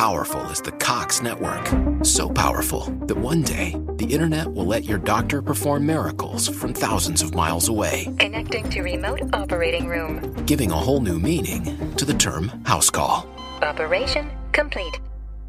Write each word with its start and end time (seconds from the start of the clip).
powerful 0.00 0.40
is 0.48 0.62
the 0.62 0.72
Cox 0.72 1.20
network. 1.20 1.68
So 2.02 2.30
powerful 2.30 2.84
that 3.04 3.18
one 3.18 3.42
day 3.42 3.76
the 3.96 4.06
internet 4.06 4.50
will 4.50 4.64
let 4.64 4.84
your 4.84 4.96
doctor 4.96 5.42
perform 5.42 5.84
miracles 5.84 6.48
from 6.48 6.72
thousands 6.72 7.20
of 7.20 7.34
miles 7.34 7.68
away. 7.68 8.08
Connecting 8.18 8.70
to 8.70 8.80
remote 8.80 9.20
operating 9.34 9.88
room. 9.88 10.32
Giving 10.46 10.70
a 10.70 10.74
whole 10.74 11.02
new 11.02 11.18
meaning 11.18 11.94
to 11.96 12.06
the 12.06 12.14
term 12.14 12.48
house 12.64 12.88
call. 12.88 13.28
Operation 13.60 14.30
complete. 14.52 14.98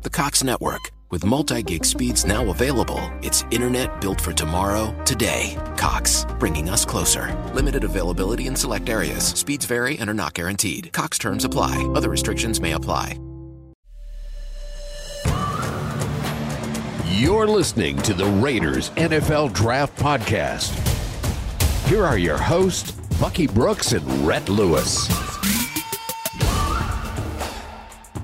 The 0.02 0.10
Cox 0.10 0.44
network. 0.44 0.82
With 1.12 1.26
multi 1.26 1.64
gig 1.64 1.86
speeds 1.86 2.26
now 2.26 2.50
available, 2.50 3.10
it's 3.22 3.46
internet 3.52 4.02
built 4.02 4.20
for 4.20 4.34
tomorrow, 4.34 4.94
today. 5.06 5.58
Cox, 5.78 6.26
bringing 6.40 6.68
us 6.68 6.84
closer. 6.84 7.34
Limited 7.54 7.86
availability 7.86 8.48
in 8.48 8.58
select 8.58 8.90
areas. 8.90 9.24
Speeds 9.28 9.64
vary 9.66 9.98
and 9.98 10.10
are 10.10 10.14
not 10.14 10.34
guaranteed. 10.34 10.92
Cox 10.92 11.18
terms 11.18 11.46
apply, 11.46 11.90
other 11.96 12.10
restrictions 12.10 12.60
may 12.60 12.74
apply. 12.74 13.18
You're 17.14 17.46
listening 17.46 17.98
to 18.04 18.14
the 18.14 18.26
Raiders 18.26 18.90
NFL 18.92 19.52
Draft 19.52 20.00
Podcast. 20.00 20.72
Here 21.90 22.06
are 22.06 22.18
your 22.18 22.38
hosts, 22.38 22.94
Bucky 23.20 23.48
Brooks 23.48 23.92
and 23.92 24.08
Rhett 24.26 24.48
Lewis. 24.48 25.10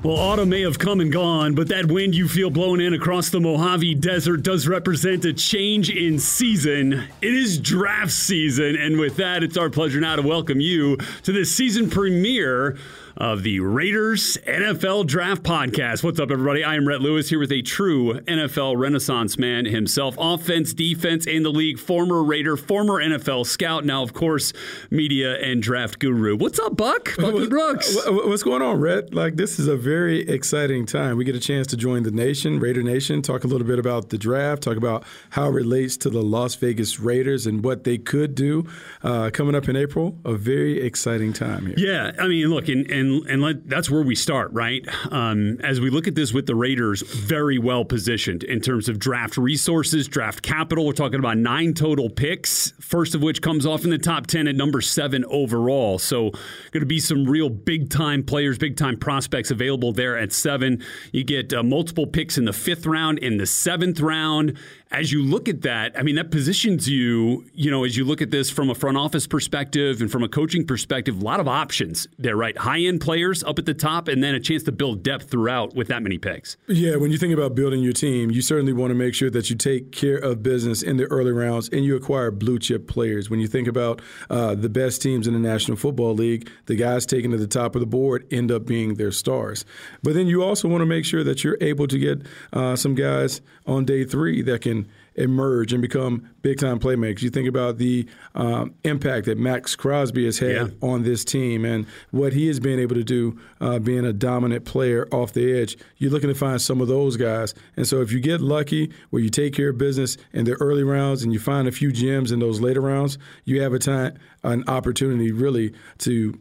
Well, 0.04 0.16
autumn 0.16 0.48
may 0.48 0.62
have 0.62 0.80
come 0.80 1.02
and 1.02 1.12
gone, 1.12 1.54
but 1.54 1.68
that 1.68 1.92
wind 1.92 2.16
you 2.16 2.30
feel 2.30 2.50
blowing 2.50 2.80
in 2.80 2.94
across 2.94 3.30
the 3.30 3.42
Mojave 3.42 3.96
Desert 3.96 4.42
does 4.42 4.70
represent 4.70 5.26
a 5.26 5.34
change 5.34 5.90
in 5.90 6.18
season. 6.18 6.94
It 7.22 7.34
is 7.34 7.60
draft 7.60 8.14
season, 8.14 8.78
and 8.78 8.98
with 8.98 9.18
that, 9.18 9.44
it's 9.44 9.58
our 9.58 9.70
pleasure 9.70 10.00
now 10.00 10.16
to 10.16 10.22
welcome 10.22 10.62
you 10.62 10.96
to 11.24 11.34
the 11.34 11.44
season 11.44 11.90
premiere 11.90 12.78
of 13.18 13.42
the 13.42 13.60
Raiders 13.60 14.38
NFL 14.46 15.08
Draft 15.08 15.42
Podcast. 15.42 16.04
What's 16.04 16.20
up, 16.20 16.30
everybody? 16.30 16.64
I 16.64 16.76
am 16.76 16.88
Rhett 16.88 17.02
Lewis 17.02 17.30
here 17.30 17.40
with 17.40 17.52
a 17.52 17.64
true 17.64 18.20
NFL 18.22 18.78
Renaissance 18.78 19.38
man 19.40 19.66
himself. 19.66 20.16
Offense, 20.20 20.74
defense, 20.74 21.26
and 21.26 21.44
the 21.44 21.50
league. 21.50 21.80
Former 21.80 22.24
Raider, 22.24 22.56
former 22.56 23.02
NFL 23.02 23.48
scout, 23.48 23.86
now, 23.86 24.04
of 24.04 24.14
course, 24.14 24.54
media 24.92 25.36
and 25.40 25.62
draft 25.62 25.98
guru. 26.00 26.36
What's 26.36 26.60
up, 26.60 26.78
Buck? 26.78 27.16
Bucky 27.18 27.48
Brooks. 27.48 27.98
What's 28.08 28.44
going 28.44 28.62
on, 28.62 28.80
Rhett? 28.80 29.14
Like, 29.14 29.36
this 29.36 29.58
is 29.58 29.68
a 29.68 29.76
very 29.76 30.28
exciting 30.30 30.86
time. 30.86 31.18
We 31.18 31.26
get 31.26 31.36
a 31.36 31.40
chance 31.40 31.66
to 31.68 31.78
join 31.78 32.04
the 32.04 32.12
nation, 32.12 32.60
Raider 32.60 32.84
Nation, 32.84 33.22
talk 33.22 33.44
a 33.44 33.48
little 33.48 33.68
bit 33.68 33.80
about 33.80 34.10
the 34.10 34.18
draft, 34.18 34.62
talk 34.64 34.78
about 34.78 35.04
how 35.32 35.48
it 35.48 35.52
relates 35.52 35.98
to 35.98 36.10
the 36.10 36.22
Las 36.22 36.56
Vegas 36.56 37.00
Raiders 37.00 37.48
and 37.48 37.64
what 37.64 37.84
they 37.84 37.98
could 37.98 38.36
do 38.36 38.68
uh, 39.04 39.32
coming 39.34 39.56
up 39.56 39.68
in 39.68 39.76
April. 39.76 40.18
A 40.24 40.34
very 40.34 40.80
exciting 40.82 41.34
time 41.34 41.66
here. 41.66 41.76
Yeah, 41.78 42.12
I 42.20 42.28
mean, 42.28 42.48
look, 42.50 42.68
and, 42.68 42.90
and 42.92 43.07
and 43.08 43.28
and 43.28 43.42
let, 43.42 43.68
that's 43.68 43.90
where 43.90 44.02
we 44.02 44.16
start, 44.16 44.52
right? 44.52 44.86
Um, 45.12 45.60
as 45.62 45.80
we 45.80 45.90
look 45.90 46.08
at 46.08 46.16
this 46.16 46.34
with 46.34 46.46
the 46.46 46.56
Raiders, 46.56 47.02
very 47.02 47.58
well 47.58 47.86
positioned 47.86 48.44
in 48.44 48.62
terms 48.62 48.90
of 48.90 49.00
draft 49.00 49.38
resources, 49.38 50.08
draft 50.08 50.42
capital. 50.42 50.86
We're 50.86 50.94
talking 50.94 51.20
about 51.20 51.38
nine 51.38 51.74
total 51.74 52.10
picks, 52.10 52.74
first 52.80 53.16
of 53.16 53.22
which 53.22 53.42
comes 53.42 53.66
off 53.66 53.84
in 53.84 53.90
the 53.90 53.98
top 53.98 54.28
ten 54.28 54.48
at 54.48 54.56
number 54.56 54.82
seven 54.82 55.26
overall. 55.26 56.00
So, 56.00 56.32
going 56.72 56.82
to 56.82 56.86
be 56.86 57.00
some 57.00 57.26
real 57.26 57.50
big 57.50 57.90
time 57.90 58.24
players, 58.24 58.58
big 58.58 58.78
time 58.78 58.98
prospects 58.98 59.52
available 59.52 59.92
there 59.94 60.18
at 60.18 60.34
seven. 60.34 60.84
You 61.12 61.24
get 61.24 61.54
uh, 61.54 61.64
multiple 61.64 62.08
picks 62.08 62.38
in 62.38 62.46
the 62.46 62.54
fifth 62.54 62.86
round, 62.86 63.20
in 63.20 63.38
the 63.38 63.46
seventh 63.46 64.00
round, 64.00 64.58
as 64.92 65.12
you 65.12 65.22
look 65.22 65.50
at 65.50 65.62
that, 65.64 65.98
I 65.98 66.04
mean, 66.04 66.16
that 66.16 66.32
positions 66.32 66.88
you, 66.88 67.46
you 67.54 67.70
know, 67.70 67.84
as 67.84 67.98
you 67.98 68.06
look 68.06 68.22
at 68.22 68.32
this 68.32 68.50
from 68.50 68.70
a 68.70 68.76
front 68.76 68.98
office 68.98 69.28
perspective 69.28 70.02
and 70.02 70.12
from 70.12 70.24
a 70.24 70.30
coaching 70.30 70.66
perspective, 70.66 71.22
a 71.22 71.26
lot 71.26 71.40
of 71.40 71.48
options 71.48 72.08
there, 72.18 72.36
right? 72.36 72.58
High 72.58 72.80
end 72.80 73.02
players 73.02 73.44
up 73.44 73.60
at 73.60 73.66
the 73.66 73.74
top, 73.74 74.08
and 74.08 74.24
then 74.24 74.34
a 74.36 74.40
chance 74.40 74.64
to 74.64 74.72
build 74.72 75.04
depth 75.04 75.30
throughout 75.30 75.76
with 75.76 75.88
that 75.90 76.02
many 76.02 76.18
picks. 76.18 76.58
Yeah, 76.68 76.96
when 76.96 77.12
you 77.12 77.18
think 77.18 77.34
about 77.34 77.56
building 77.56 77.82
your 77.82 77.94
team, 77.94 78.32
you 78.32 78.42
certainly 78.42 78.74
want 78.74 78.92
to 78.92 78.96
make 78.96 79.14
sure 79.14 79.30
that 79.30 79.50
you 79.50 79.56
take 79.56 79.92
care 79.92 80.18
of 80.18 80.42
business 80.42 80.82
in 80.82 80.98
the 80.98 81.06
early 81.06 81.32
rounds 81.32 81.70
and 81.70 81.84
you 81.84 81.96
acquire 81.96 82.32
blue 82.32 82.60
chip 82.60 82.88
players. 82.88 83.30
When 83.30 83.40
you 83.40 83.48
think 83.48 83.68
about 83.68 84.02
uh, 84.30 84.56
the 84.56 84.70
best 84.70 85.02
teams 85.02 85.28
in 85.28 85.34
the 85.34 85.40
National 85.40 85.78
Football 85.78 86.14
League, 86.14 86.50
the 86.66 86.76
guys 86.76 87.06
taken 87.06 87.32
to 87.32 87.38
the 87.38 87.48
top 87.48 87.76
of 87.76 87.82
the 87.82 87.88
board 87.88 88.26
end 88.32 88.52
up 88.52 88.66
being 88.66 88.96
their 88.96 89.12
stars. 89.12 89.66
But 90.02 90.14
then 90.14 90.28
you 90.28 90.44
also 90.44 90.68
want 90.68 90.82
to 90.82 90.86
make 90.86 91.06
sure 91.06 91.24
that 91.24 91.44
you're 91.44 91.58
able 91.60 91.88
to 91.88 91.98
get 91.98 92.22
uh, 92.54 92.76
some 92.76 92.96
guys 92.96 93.42
on 93.66 93.86
day 93.86 94.04
three 94.06 94.42
that 94.44 94.62
can 94.62 94.87
emerge 95.18 95.74
and 95.74 95.82
become 95.82 96.30
big 96.42 96.60
time 96.60 96.80
playmakers. 96.80 97.22
You 97.22 97.30
think 97.30 97.50
about 97.50 97.78
the 97.78 98.08
um, 98.36 98.74
impact 98.84 99.26
that 99.26 99.38
Maxx 99.38 99.76
Crosby 99.76 100.26
has 100.26 100.40
had 100.40 100.52
yeah. 100.52 100.68
on 100.82 101.04
this 101.04 101.26
team 101.26 101.66
and 101.66 101.86
what 102.12 102.34
he 102.34 102.48
has 102.48 102.60
been 102.60 102.80
able 102.80 102.96
to 102.96 103.04
do, 103.04 103.40
uh, 103.60 103.80
being 103.80 104.06
a 104.06 104.14
dominant 104.14 104.66
player 104.66 105.08
off 105.12 105.34
the 105.34 105.60
edge. 105.60 105.78
You're 105.98 106.12
looking 106.12 106.30
to 106.30 106.36
find 106.36 106.62
some 106.62 106.82
of 106.82 106.88
those 106.88 107.18
guys. 107.18 107.54
And 107.76 107.88
so 107.88 108.02
if 108.02 108.12
you 108.12 108.20
get 108.20 108.42
lucky 108.42 108.94
where 109.10 109.22
you 109.22 109.30
take 109.30 109.54
care 109.54 109.70
of 109.70 109.78
business 109.78 110.18
in 110.34 110.46
the 110.46 110.54
early 110.54 110.84
rounds 110.84 111.24
and 111.24 111.34
you 111.34 111.40
find 111.40 111.68
a 111.68 111.72
few 111.72 111.92
gems 111.92 112.32
in 112.32 112.40
those 112.40 112.62
later 112.62 112.82
rounds, 112.82 113.18
you 113.44 113.62
have 113.62 113.74
a 113.74 113.80
time, 113.80 114.18
an 114.44 114.64
opportunity 114.68 115.32
really 115.32 115.74
to 116.00 116.40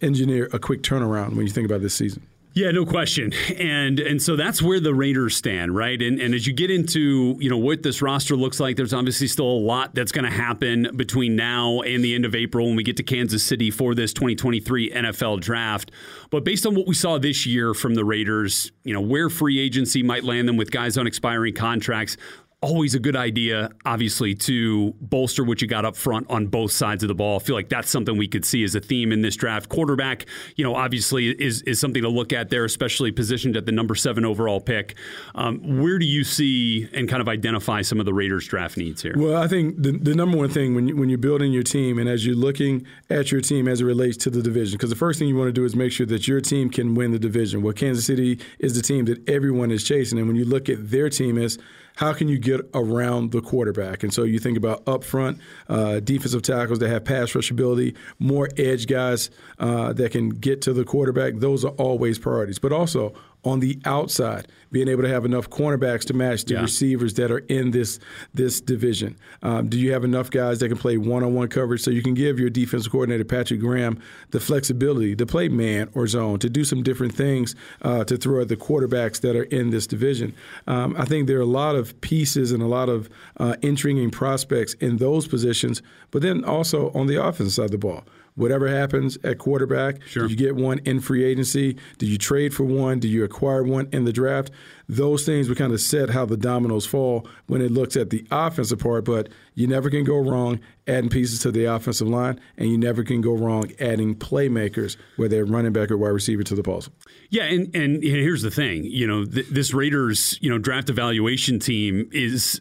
engineer 0.00 0.48
a 0.52 0.58
quick 0.58 0.82
turnaround 0.82 1.34
when 1.34 1.46
you 1.46 1.52
think 1.52 1.66
about 1.66 1.80
this 1.80 1.94
season. 1.94 2.26
Yeah, 2.54 2.70
no 2.70 2.86
question. 2.86 3.32
And 3.58 3.98
and 3.98 4.22
so 4.22 4.36
that's 4.36 4.62
where 4.62 4.78
the 4.78 4.94
Raiders 4.94 5.36
stand, 5.36 5.74
right? 5.74 6.00
And 6.00 6.20
and 6.20 6.34
as 6.34 6.46
you 6.46 6.52
get 6.52 6.70
into, 6.70 7.36
you 7.40 7.50
know, 7.50 7.58
what 7.58 7.82
this 7.82 8.00
roster 8.00 8.36
looks 8.36 8.60
like, 8.60 8.76
there's 8.76 8.94
obviously 8.94 9.26
still 9.26 9.50
a 9.50 9.58
lot 9.58 9.92
that's 9.92 10.12
going 10.12 10.24
to 10.24 10.30
happen 10.30 10.88
between 10.94 11.34
now 11.34 11.80
and 11.80 12.04
the 12.04 12.14
end 12.14 12.24
of 12.24 12.32
April 12.36 12.66
when 12.66 12.76
we 12.76 12.84
get 12.84 12.96
to 12.98 13.02
Kansas 13.02 13.42
City 13.42 13.72
for 13.72 13.92
this 13.96 14.12
2023 14.12 14.90
NFL 14.90 15.40
draft. 15.40 15.90
But 16.30 16.44
based 16.44 16.64
on 16.64 16.76
what 16.76 16.86
we 16.86 16.94
saw 16.94 17.18
this 17.18 17.44
year 17.44 17.74
from 17.74 17.96
the 17.96 18.04
Raiders, 18.04 18.70
you 18.84 18.94
know, 18.94 19.00
where 19.00 19.28
free 19.28 19.58
agency 19.58 20.04
might 20.04 20.22
land 20.22 20.46
them 20.46 20.56
with 20.56 20.70
guys 20.70 20.96
on 20.96 21.08
expiring 21.08 21.54
contracts, 21.54 22.16
always 22.64 22.94
a 22.94 22.98
good 22.98 23.14
idea, 23.14 23.70
obviously, 23.84 24.34
to 24.34 24.94
bolster 25.00 25.44
what 25.44 25.60
you 25.60 25.68
got 25.68 25.84
up 25.84 25.96
front 25.96 26.28
on 26.30 26.46
both 26.46 26.72
sides 26.72 27.02
of 27.04 27.08
the 27.08 27.14
ball. 27.14 27.36
I 27.36 27.42
feel 27.42 27.54
like 27.54 27.68
that's 27.68 27.90
something 27.90 28.16
we 28.16 28.26
could 28.26 28.44
see 28.44 28.64
as 28.64 28.74
a 28.74 28.80
theme 28.80 29.12
in 29.12 29.20
this 29.20 29.36
draft. 29.36 29.68
Quarterback, 29.68 30.26
you 30.56 30.64
know, 30.64 30.74
obviously 30.74 31.28
is 31.28 31.62
is 31.62 31.78
something 31.78 32.02
to 32.02 32.08
look 32.08 32.32
at 32.32 32.48
there, 32.48 32.64
especially 32.64 33.12
positioned 33.12 33.56
at 33.56 33.66
the 33.66 33.72
number 33.72 33.94
seven 33.94 34.24
overall 34.24 34.60
pick. 34.60 34.96
Um, 35.34 35.82
where 35.82 35.98
do 35.98 36.06
you 36.06 36.24
see 36.24 36.88
and 36.94 37.08
kind 37.08 37.20
of 37.20 37.28
identify 37.28 37.82
some 37.82 38.00
of 38.00 38.06
the 38.06 38.14
Raiders 38.14 38.46
draft 38.48 38.76
needs 38.76 39.02
here? 39.02 39.14
Well, 39.16 39.40
I 39.40 39.46
think 39.46 39.82
the, 39.82 39.92
the 39.92 40.14
number 40.14 40.38
one 40.38 40.48
thing 40.48 40.74
when 40.74 40.88
you, 40.88 40.96
when 40.96 41.08
you're 41.08 41.18
building 41.18 41.52
your 41.52 41.62
team 41.62 41.98
and 41.98 42.08
as 42.08 42.24
you're 42.24 42.34
looking 42.34 42.86
at 43.10 43.30
your 43.30 43.40
team 43.40 43.68
as 43.68 43.82
it 43.82 43.84
relates 43.84 44.16
to 44.18 44.30
the 44.30 44.42
division, 44.42 44.76
because 44.76 44.90
the 44.90 44.96
first 44.96 45.18
thing 45.18 45.28
you 45.28 45.36
want 45.36 45.48
to 45.48 45.52
do 45.52 45.64
is 45.64 45.76
make 45.76 45.92
sure 45.92 46.06
that 46.06 46.26
your 46.26 46.40
team 46.40 46.70
can 46.70 46.94
win 46.94 47.12
the 47.12 47.18
division. 47.18 47.62
Well, 47.62 47.74
Kansas 47.74 48.06
City 48.06 48.40
is 48.58 48.74
the 48.74 48.82
team 48.82 49.04
that 49.04 49.28
everyone 49.28 49.70
is 49.70 49.84
chasing, 49.84 50.18
and 50.18 50.26
when 50.26 50.36
you 50.36 50.44
look 50.44 50.68
at 50.68 50.90
their 50.90 51.10
team 51.10 51.36
as 51.36 51.58
how 51.96 52.12
can 52.12 52.28
you 52.28 52.38
get 52.38 52.60
around 52.74 53.30
the 53.30 53.40
quarterback? 53.40 54.02
And 54.02 54.12
so 54.12 54.24
you 54.24 54.38
think 54.38 54.56
about 54.56 54.86
up 54.88 55.04
front, 55.04 55.38
uh, 55.68 56.00
defensive 56.00 56.42
tackles 56.42 56.80
that 56.80 56.88
have 56.88 57.04
pass 57.04 57.34
rush 57.34 57.50
ability, 57.50 57.94
more 58.18 58.48
edge 58.56 58.86
guys 58.86 59.30
uh, 59.58 59.92
that 59.92 60.10
can 60.10 60.30
get 60.30 60.62
to 60.62 60.72
the 60.72 60.84
quarterback. 60.84 61.34
Those 61.36 61.64
are 61.64 61.72
always 61.72 62.18
priorities. 62.18 62.58
But 62.58 62.72
also 62.72 63.14
on 63.44 63.60
the 63.60 63.78
outside, 63.84 64.48
being 64.72 64.88
able 64.88 65.02
to 65.02 65.08
have 65.08 65.24
enough 65.24 65.50
cornerbacks 65.50 66.04
to 66.06 66.14
match 66.14 66.44
the 66.44 66.54
yeah. 66.54 66.60
receivers 66.60 67.14
that 67.14 67.30
are 67.30 67.38
in 67.38 67.70
this 67.70 68.00
this 68.32 68.60
division. 68.60 69.16
Um, 69.42 69.68
do 69.68 69.78
you 69.78 69.92
have 69.92 70.04
enough 70.04 70.30
guys 70.30 70.58
that 70.60 70.68
can 70.68 70.78
play 70.78 70.96
one-on-one 70.96 71.48
coverage 71.48 71.82
so 71.82 71.90
you 71.90 72.02
can 72.02 72.14
give 72.14 72.38
your 72.40 72.50
defensive 72.50 72.90
coordinator 72.90 73.24
Patrick 73.24 73.60
Graham 73.60 74.00
the 74.30 74.40
flexibility 74.40 75.14
to 75.16 75.26
play 75.26 75.48
man 75.48 75.90
or 75.94 76.06
zone, 76.06 76.38
to 76.40 76.48
do 76.48 76.64
some 76.64 76.82
different 76.82 77.14
things 77.14 77.54
uh, 77.82 78.04
to 78.04 78.16
throw 78.16 78.40
at 78.40 78.48
the 78.48 78.56
quarterbacks 78.56 79.20
that 79.20 79.36
are 79.36 79.44
in 79.44 79.70
this 79.70 79.86
division? 79.86 80.34
Um, 80.66 80.96
I 80.98 81.04
think 81.04 81.26
there 81.26 81.38
are 81.38 81.42
a 81.42 81.46
lot 81.46 81.76
of 81.76 82.00
pieces 82.00 82.52
and 82.52 82.62
a 82.62 82.66
lot 82.66 82.88
of 82.88 83.08
uh, 83.38 83.56
intriguing 83.62 84.10
prospects 84.10 84.74
in 84.74 84.96
those 84.96 85.28
positions, 85.28 85.82
but 86.10 86.22
then 86.22 86.44
also 86.44 86.90
on 86.92 87.06
the 87.06 87.22
offensive 87.22 87.52
side 87.52 87.66
of 87.66 87.70
the 87.70 87.78
ball 87.78 88.04
whatever 88.36 88.68
happens 88.68 89.16
at 89.24 89.38
quarterback. 89.38 90.02
Sure. 90.06 90.22
Did 90.22 90.30
you 90.32 90.36
get 90.36 90.56
one 90.56 90.78
in 90.80 91.00
free 91.00 91.24
agency? 91.24 91.76
Did 91.98 92.08
you 92.08 92.18
trade 92.18 92.52
for 92.52 92.64
one? 92.64 92.98
Did 92.98 93.08
you 93.08 93.24
acquire 93.24 93.62
one 93.62 93.88
in 93.92 94.04
the 94.04 94.12
draft? 94.12 94.50
Those 94.88 95.24
things 95.24 95.48
would 95.48 95.56
kind 95.56 95.72
of 95.72 95.80
set 95.80 96.10
how 96.10 96.26
the 96.26 96.36
dominoes 96.36 96.84
fall 96.84 97.26
when 97.46 97.62
it 97.62 97.70
looks 97.70 97.96
at 97.96 98.10
the 98.10 98.26
offensive 98.30 98.80
part, 98.80 99.04
but 99.04 99.28
you 99.54 99.66
never 99.66 99.88
can 99.88 100.04
go 100.04 100.18
wrong 100.18 100.60
adding 100.86 101.08
pieces 101.08 101.38
to 101.40 101.50
the 101.50 101.64
offensive 101.64 102.08
line, 102.08 102.38
and 102.58 102.68
you 102.68 102.76
never 102.76 103.02
can 103.02 103.20
go 103.20 103.32
wrong 103.32 103.70
adding 103.80 104.14
playmakers, 104.14 104.96
whether 105.16 105.36
they're 105.36 105.44
running 105.46 105.72
back 105.72 105.90
or 105.90 105.96
wide 105.96 106.08
receiver, 106.08 106.42
to 106.42 106.54
the 106.54 106.62
puzzle. 106.62 106.92
Yeah, 107.30 107.44
and, 107.44 107.74
and 107.74 108.02
here's 108.02 108.42
the 108.42 108.50
thing, 108.50 108.84
you 108.84 109.06
know, 109.06 109.24
th- 109.24 109.48
this 109.48 109.72
Raiders, 109.72 110.38
you 110.42 110.50
know, 110.50 110.58
draft 110.58 110.90
evaluation 110.90 111.58
team 111.60 112.10
is 112.12 112.60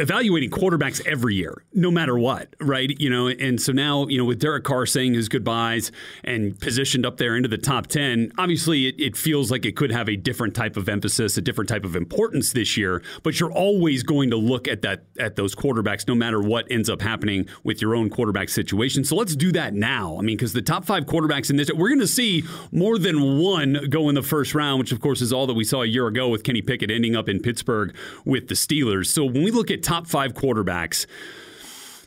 evaluating 0.00 0.50
quarterbacks 0.50 1.04
every 1.06 1.36
year, 1.36 1.64
no 1.72 1.88
matter 1.88 2.18
what, 2.18 2.54
right? 2.60 2.98
You 2.98 3.08
know, 3.08 3.28
and 3.28 3.60
so 3.60 3.70
now, 3.72 4.08
you 4.08 4.18
know, 4.18 4.24
with 4.24 4.40
Derek 4.40 4.64
Carr 4.64 4.86
saying 4.86 5.14
his 5.14 5.28
goodbyes 5.28 5.92
and 6.24 6.58
positioned 6.58 7.06
up 7.06 7.18
there 7.18 7.36
into 7.36 7.48
the 7.48 7.58
top 7.58 7.86
10, 7.86 8.32
obviously 8.36 8.88
it, 8.88 8.96
it, 8.98 9.16
feels 9.16 9.52
like 9.52 9.64
it 9.64 9.76
could 9.76 9.92
have 9.92 10.08
a 10.08 10.16
different 10.16 10.54
type 10.54 10.76
of 10.76 10.88
emphasis, 10.88 11.36
a 11.36 11.40
different 11.40 11.68
type 11.68 11.84
of 11.84 11.94
importance 11.94 12.52
this 12.52 12.76
year, 12.76 13.02
but 13.22 13.38
you're 13.38 13.52
always 13.52 14.02
going 14.02 14.30
to 14.30 14.36
look 14.36 14.66
at 14.66 14.82
that 14.82 15.04
at 15.20 15.36
those 15.36 15.54
quarterbacks 15.54 16.08
no 16.08 16.14
matter 16.14 16.40
what 16.40 16.66
ends 16.70 16.90
up 16.90 17.00
happening 17.00 17.46
with 17.62 17.80
your 17.80 17.94
own 17.94 18.10
quarterback 18.10 18.48
situation. 18.48 19.04
So 19.04 19.14
let's 19.14 19.36
do 19.36 19.52
that 19.52 19.74
now. 19.74 20.18
I 20.18 20.22
mean, 20.22 20.36
because 20.36 20.52
the 20.52 20.62
top 20.62 20.84
5 20.84 21.06
quarterbacks 21.06 21.50
in 21.50 21.56
this 21.56 21.70
we're 21.72 21.88
going 21.88 22.00
to 22.00 22.06
see 22.08 22.42
more 22.72 22.98
than 22.98 23.38
one 23.38 23.88
go 23.88 24.08
in 24.08 24.16
the 24.16 24.22
first 24.22 24.56
round, 24.56 24.80
which 24.80 24.90
of 24.90 25.00
course 25.00 25.20
is 25.20 25.32
all 25.32 25.46
that 25.46 25.54
we 25.54 25.64
saw 25.64 25.82
a 25.82 25.86
year 25.86 26.08
ago 26.08 26.28
with 26.28 26.42
Kenny 26.42 26.62
Pickett 26.62 26.90
ending 26.90 27.14
up 27.14 27.28
in 27.28 27.38
Pittsburgh 27.38 27.94
with 28.24 28.48
the 28.48 28.54
Steelers. 28.54 29.06
So 29.06 29.24
when 29.24 29.44
we 29.44 29.52
look 29.52 29.70
at 29.70 29.83
top 29.84 30.06
five 30.06 30.34
quarterbacks, 30.34 31.06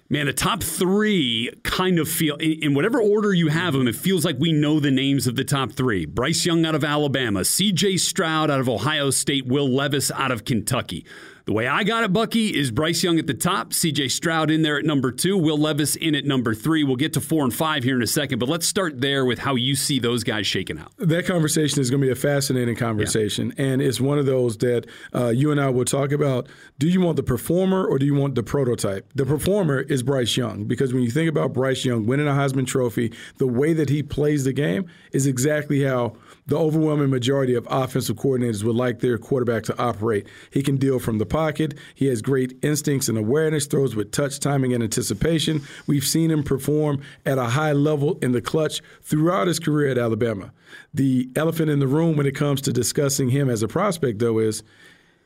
man, 0.10 0.26
the 0.26 0.34
top 0.34 0.64
three 0.64 1.52
kind 1.64 2.00
of 2.00 2.10
feel, 2.10 2.36
in, 2.38 2.74
whatever 2.74 3.00
order 3.02 3.34
you 3.34 3.48
have 3.48 3.74
them, 3.74 3.88
it 3.88 3.96
feels 3.96 4.26
like 4.26 4.38
we 4.40 4.52
know 4.52 4.80
the 4.80 4.92
names 4.92 5.28
of 5.28 5.36
the 5.36 5.44
top 5.44 5.72
three. 5.72 6.06
Bryce 6.06 6.46
Young 6.46 6.66
out 6.66 6.76
of 6.76 6.84
Alabama, 6.84 7.42
CJ 7.42 8.00
Stroud 8.00 8.50
out 8.50 8.60
of 8.60 8.68
Ohio 8.68 9.10
State, 9.10 9.46
Will 9.46 9.70
Levis 9.70 10.12
out 10.12 10.32
of 10.32 10.46
Kentucky. 10.46 11.06
The 11.48 11.54
way 11.54 11.66
I 11.66 11.86
got 11.86 12.04
it, 12.04 12.12
Bucky, 12.12 12.54
is 12.54 12.72
Bryce 12.72 13.02
Young 13.02 13.20
at 13.20 13.26
the 13.26 13.34
top, 13.34 13.70
CJ 13.70 14.12
Stroud 14.12 14.52
in 14.52 14.64
there 14.64 14.78
at 14.78 14.84
number 14.84 15.14
two, 15.14 15.38
Will 15.38 15.58
Levis 15.58 15.96
in 15.96 16.14
at 16.14 16.26
number 16.26 16.54
three. 16.54 16.84
We'll 16.84 16.98
get 16.98 17.14
to 17.14 17.22
four 17.22 17.46
and 17.46 17.56
five 17.56 17.86
here 17.86 17.96
in 17.96 18.02
a 18.02 18.08
second, 18.08 18.40
but 18.40 18.50
let's 18.50 18.68
start 18.68 19.00
there 19.00 19.24
with 19.24 19.40
how 19.40 19.56
you 19.56 19.74
see 19.74 19.98
those 19.98 20.26
guys 20.26 20.46
shaking 20.46 20.78
out. 20.78 20.92
That 20.98 21.26
conversation 21.26 21.80
is 21.80 21.90
going 21.90 22.02
to 22.02 22.06
be 22.06 22.12
a 22.12 22.16
fascinating 22.16 22.76
conversation, 22.76 23.54
yeah. 23.56 23.64
and 23.64 23.82
it's 23.82 24.02
one 24.02 24.20
of 24.20 24.26
those 24.26 24.58
that 24.58 24.88
uh, 25.16 25.30
you 25.30 25.50
and 25.50 25.62
I 25.62 25.70
will 25.70 25.86
talk 25.86 26.12
about. 26.12 26.50
Do 26.80 26.90
you 26.90 27.00
want 27.00 27.16
the 27.16 27.24
performer 27.24 27.88
or 27.88 27.98
do 27.98 28.06
you 28.06 28.14
want 28.14 28.36
the 28.36 28.44
prototype? 28.44 29.10
The 29.16 29.26
performer 29.26 29.80
is 29.80 30.04
Bryce 30.04 30.36
Young 30.36 30.66
because 30.66 30.94
when 30.94 31.04
you 31.04 31.12
think 31.12 31.30
about 31.30 31.54
Bryce 31.54 31.86
Young 31.86 32.06
winning 32.06 32.28
a 32.28 32.32
Heisman 32.32 32.68
Trophy, 32.68 33.14
the 33.38 33.48
way 33.48 33.72
that 33.72 33.88
he 33.88 34.04
plays 34.04 34.44
the 34.44 34.52
game 34.52 34.86
is 35.14 35.26
exactly 35.26 35.84
how 35.84 36.18
the 36.48 36.58
overwhelming 36.58 37.10
majority 37.10 37.54
of 37.56 37.68
offensive 37.70 38.16
coordinators 38.16 38.64
would 38.64 38.76
like 38.76 39.00
their 39.00 39.18
quarterback 39.18 39.64
to 39.64 39.78
operate. 39.78 40.28
He 40.50 40.64
can 40.64 40.78
deal 40.78 40.98
from 40.98 41.18
the 41.18 41.26
pocket. 41.26 41.78
He 41.94 42.08
has 42.08 42.22
great 42.22 42.58
instincts 42.64 43.10
and 43.10 43.18
awareness, 43.18 43.68
throws 43.68 43.96
with 43.96 44.12
touch, 44.12 44.40
timing, 44.40 44.74
and 44.74 44.82
anticipation. 44.82 45.62
We've 45.88 46.06
seen 46.06 46.32
him 46.32 46.44
perform 46.44 47.02
at 47.26 47.38
a 47.38 47.46
high 47.46 47.74
level 47.74 48.18
in 48.22 48.32
the 48.32 48.42
clutch 48.42 48.82
throughout 49.02 49.48
his 49.48 49.60
career 49.60 49.92
at 49.92 49.98
Alabama. 49.98 50.54
The 50.94 51.30
elephant 51.36 51.70
in 51.70 51.80
the 51.80 51.88
room 51.88 52.16
when 52.16 52.26
it 52.26 52.36
comes 52.36 52.62
to 52.62 52.74
discussing 52.74 53.30
him 53.30 53.50
as 53.50 53.62
a 53.62 53.68
prospect, 53.68 54.20
though, 54.20 54.40
is 54.40 54.64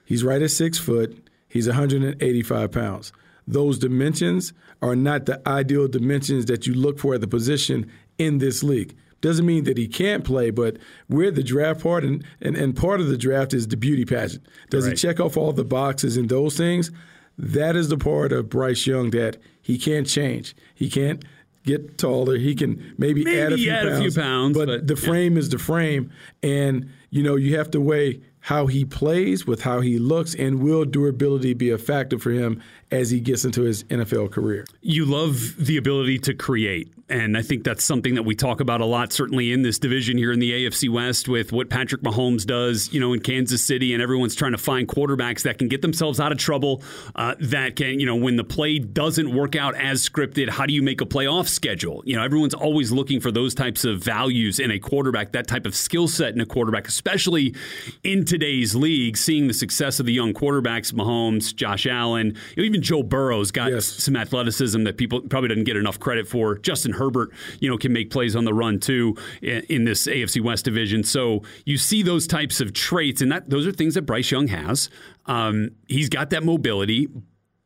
he's 0.05 0.23
right 0.23 0.41
at 0.41 0.51
six 0.51 0.79
foot, 0.79 1.29
he's 1.47 1.67
185 1.67 2.71
pounds. 2.71 3.13
Those 3.47 3.77
dimensions 3.77 4.53
are 4.81 4.95
not 4.95 5.25
the 5.25 5.41
ideal 5.47 5.87
dimensions 5.87 6.45
that 6.45 6.65
you 6.65 6.73
look 6.73 6.99
for 6.99 7.15
at 7.15 7.21
the 7.21 7.27
position 7.27 7.91
in 8.17 8.39
this 8.39 8.63
league. 8.63 8.95
Doesn't 9.21 9.45
mean 9.45 9.63
that 9.65 9.77
he 9.77 9.87
can't 9.87 10.23
play, 10.23 10.49
but 10.49 10.77
we're 11.07 11.31
the 11.31 11.43
draft 11.43 11.81
part, 11.81 12.03
and, 12.03 12.25
and, 12.41 12.55
and 12.55 12.75
part 12.75 12.99
of 12.99 13.07
the 13.07 13.17
draft 13.17 13.53
is 13.53 13.67
the 13.67 13.77
beauty 13.77 14.03
pageant. 14.03 14.45
Does 14.69 14.85
right. 14.85 14.91
he 14.91 14.97
check 14.97 15.19
off 15.19 15.37
all 15.37 15.53
the 15.53 15.63
boxes 15.63 16.17
and 16.17 16.27
those 16.27 16.57
things? 16.57 16.91
That 17.37 17.75
is 17.75 17.89
the 17.89 17.97
part 17.97 18.31
of 18.31 18.49
Bryce 18.49 18.85
Young 18.85 19.11
that 19.11 19.37
he 19.61 19.77
can't 19.77 20.07
change. 20.07 20.55
He 20.73 20.89
can't 20.89 21.23
get 21.65 21.97
taller. 21.97 22.37
He 22.37 22.55
can 22.55 22.93
maybe, 22.97 23.23
maybe 23.23 23.39
add, 23.39 23.53
a 23.53 23.57
few, 23.57 23.71
add 23.71 23.87
pounds, 23.87 23.99
a 23.99 24.01
few 24.01 24.21
pounds, 24.21 24.57
but, 24.57 24.67
but 24.67 24.87
the 24.87 24.95
frame 24.95 25.33
yeah. 25.33 25.39
is 25.39 25.49
the 25.49 25.59
frame, 25.59 26.11
and 26.41 26.89
you 27.09 27.23
know 27.23 27.35
you 27.35 27.57
have 27.57 27.71
to 27.71 27.81
weigh 27.81 28.21
how 28.41 28.67
he 28.67 28.83
plays 28.83 29.45
with 29.45 29.61
how 29.61 29.81
he 29.81 29.99
looks, 29.99 30.35
and 30.35 30.61
will 30.61 30.83
durability 30.83 31.53
be 31.53 31.69
a 31.69 31.77
factor 31.77 32.17
for 32.17 32.31
him 32.31 32.61
as 32.91 33.09
he 33.09 33.19
gets 33.19 33.45
into 33.45 33.61
his 33.61 33.83
NFL 33.85 34.31
career. 34.31 34.65
You 34.81 35.05
love 35.05 35.55
the 35.57 35.77
ability 35.77 36.19
to 36.19 36.33
create. 36.33 36.91
And 37.07 37.37
I 37.37 37.41
think 37.41 37.65
that's 37.65 37.83
something 37.83 38.15
that 38.15 38.23
we 38.23 38.35
talk 38.35 38.61
about 38.61 38.79
a 38.79 38.85
lot, 38.85 39.11
certainly 39.11 39.51
in 39.51 39.63
this 39.63 39.79
division 39.79 40.17
here 40.17 40.31
in 40.31 40.39
the 40.39 40.51
AFC 40.51 40.89
West, 40.89 41.27
with 41.27 41.51
what 41.51 41.69
Patrick 41.69 42.01
Mahomes 42.01 42.45
does, 42.45 42.91
you 42.93 43.01
know, 43.01 43.11
in 43.11 43.19
Kansas 43.19 43.63
City, 43.63 43.93
and 43.93 44.01
everyone's 44.01 44.33
trying 44.33 44.53
to 44.53 44.57
find 44.57 44.87
quarterbacks 44.87 45.41
that 45.43 45.57
can 45.57 45.67
get 45.67 45.81
themselves 45.81 46.21
out 46.21 46.31
of 46.31 46.37
trouble, 46.37 46.81
uh, 47.15 47.35
that 47.39 47.75
can, 47.75 47.99
you 47.99 48.05
know, 48.05 48.15
when 48.15 48.37
the 48.37 48.45
play 48.45 48.79
doesn't 48.79 49.35
work 49.35 49.57
out 49.57 49.75
as 49.75 50.07
scripted, 50.07 50.49
how 50.49 50.65
do 50.65 50.73
you 50.73 50.81
make 50.81 51.01
a 51.01 51.05
playoff 51.05 51.49
schedule? 51.49 52.01
You 52.05 52.15
know, 52.15 52.23
everyone's 52.23 52.53
always 52.53 52.93
looking 52.93 53.19
for 53.19 53.31
those 53.31 53.53
types 53.53 53.83
of 53.83 54.01
values 54.01 54.59
in 54.59 54.71
a 54.71 54.79
quarterback, 54.79 55.33
that 55.33 55.47
type 55.47 55.65
of 55.65 55.75
skill 55.75 56.07
set 56.07 56.33
in 56.33 56.39
a 56.39 56.45
quarterback, 56.45 56.87
especially 56.87 57.55
in 58.03 58.23
today's 58.31 58.73
league, 58.73 59.17
seeing 59.17 59.47
the 59.47 59.53
success 59.53 59.99
of 59.99 60.05
the 60.05 60.13
young 60.13 60.33
quarterbacks, 60.33 60.93
Mahomes, 60.93 61.53
Josh 61.53 61.85
Allen, 61.85 62.27
you 62.55 62.63
know, 62.63 62.65
even 62.65 62.81
Joe 62.81 63.03
Burrow's 63.03 63.51
got 63.51 63.73
yes. 63.73 63.85
some 63.85 64.15
athleticism 64.15 64.85
that 64.85 64.95
people 64.95 65.19
probably 65.19 65.49
doesn't 65.49 65.65
get 65.65 65.75
enough 65.75 65.99
credit 65.99 66.29
for. 66.29 66.57
Justin 66.57 66.93
Herbert, 66.93 67.33
you 67.59 67.69
know, 67.69 67.77
can 67.77 67.91
make 67.91 68.09
plays 68.09 68.33
on 68.33 68.45
the 68.45 68.53
run 68.53 68.79
too 68.79 69.17
in, 69.41 69.63
in 69.63 69.83
this 69.83 70.07
AFC 70.07 70.41
West 70.41 70.63
division. 70.63 71.03
So 71.03 71.41
you 71.65 71.77
see 71.77 72.03
those 72.03 72.25
types 72.25 72.61
of 72.61 72.71
traits, 72.71 73.21
and 73.21 73.29
that 73.33 73.49
those 73.49 73.67
are 73.67 73.73
things 73.73 73.95
that 73.95 74.03
Bryce 74.03 74.31
Young 74.31 74.47
has. 74.47 74.89
Um, 75.25 75.71
he's 75.89 76.07
got 76.07 76.29
that 76.29 76.45
mobility, 76.45 77.09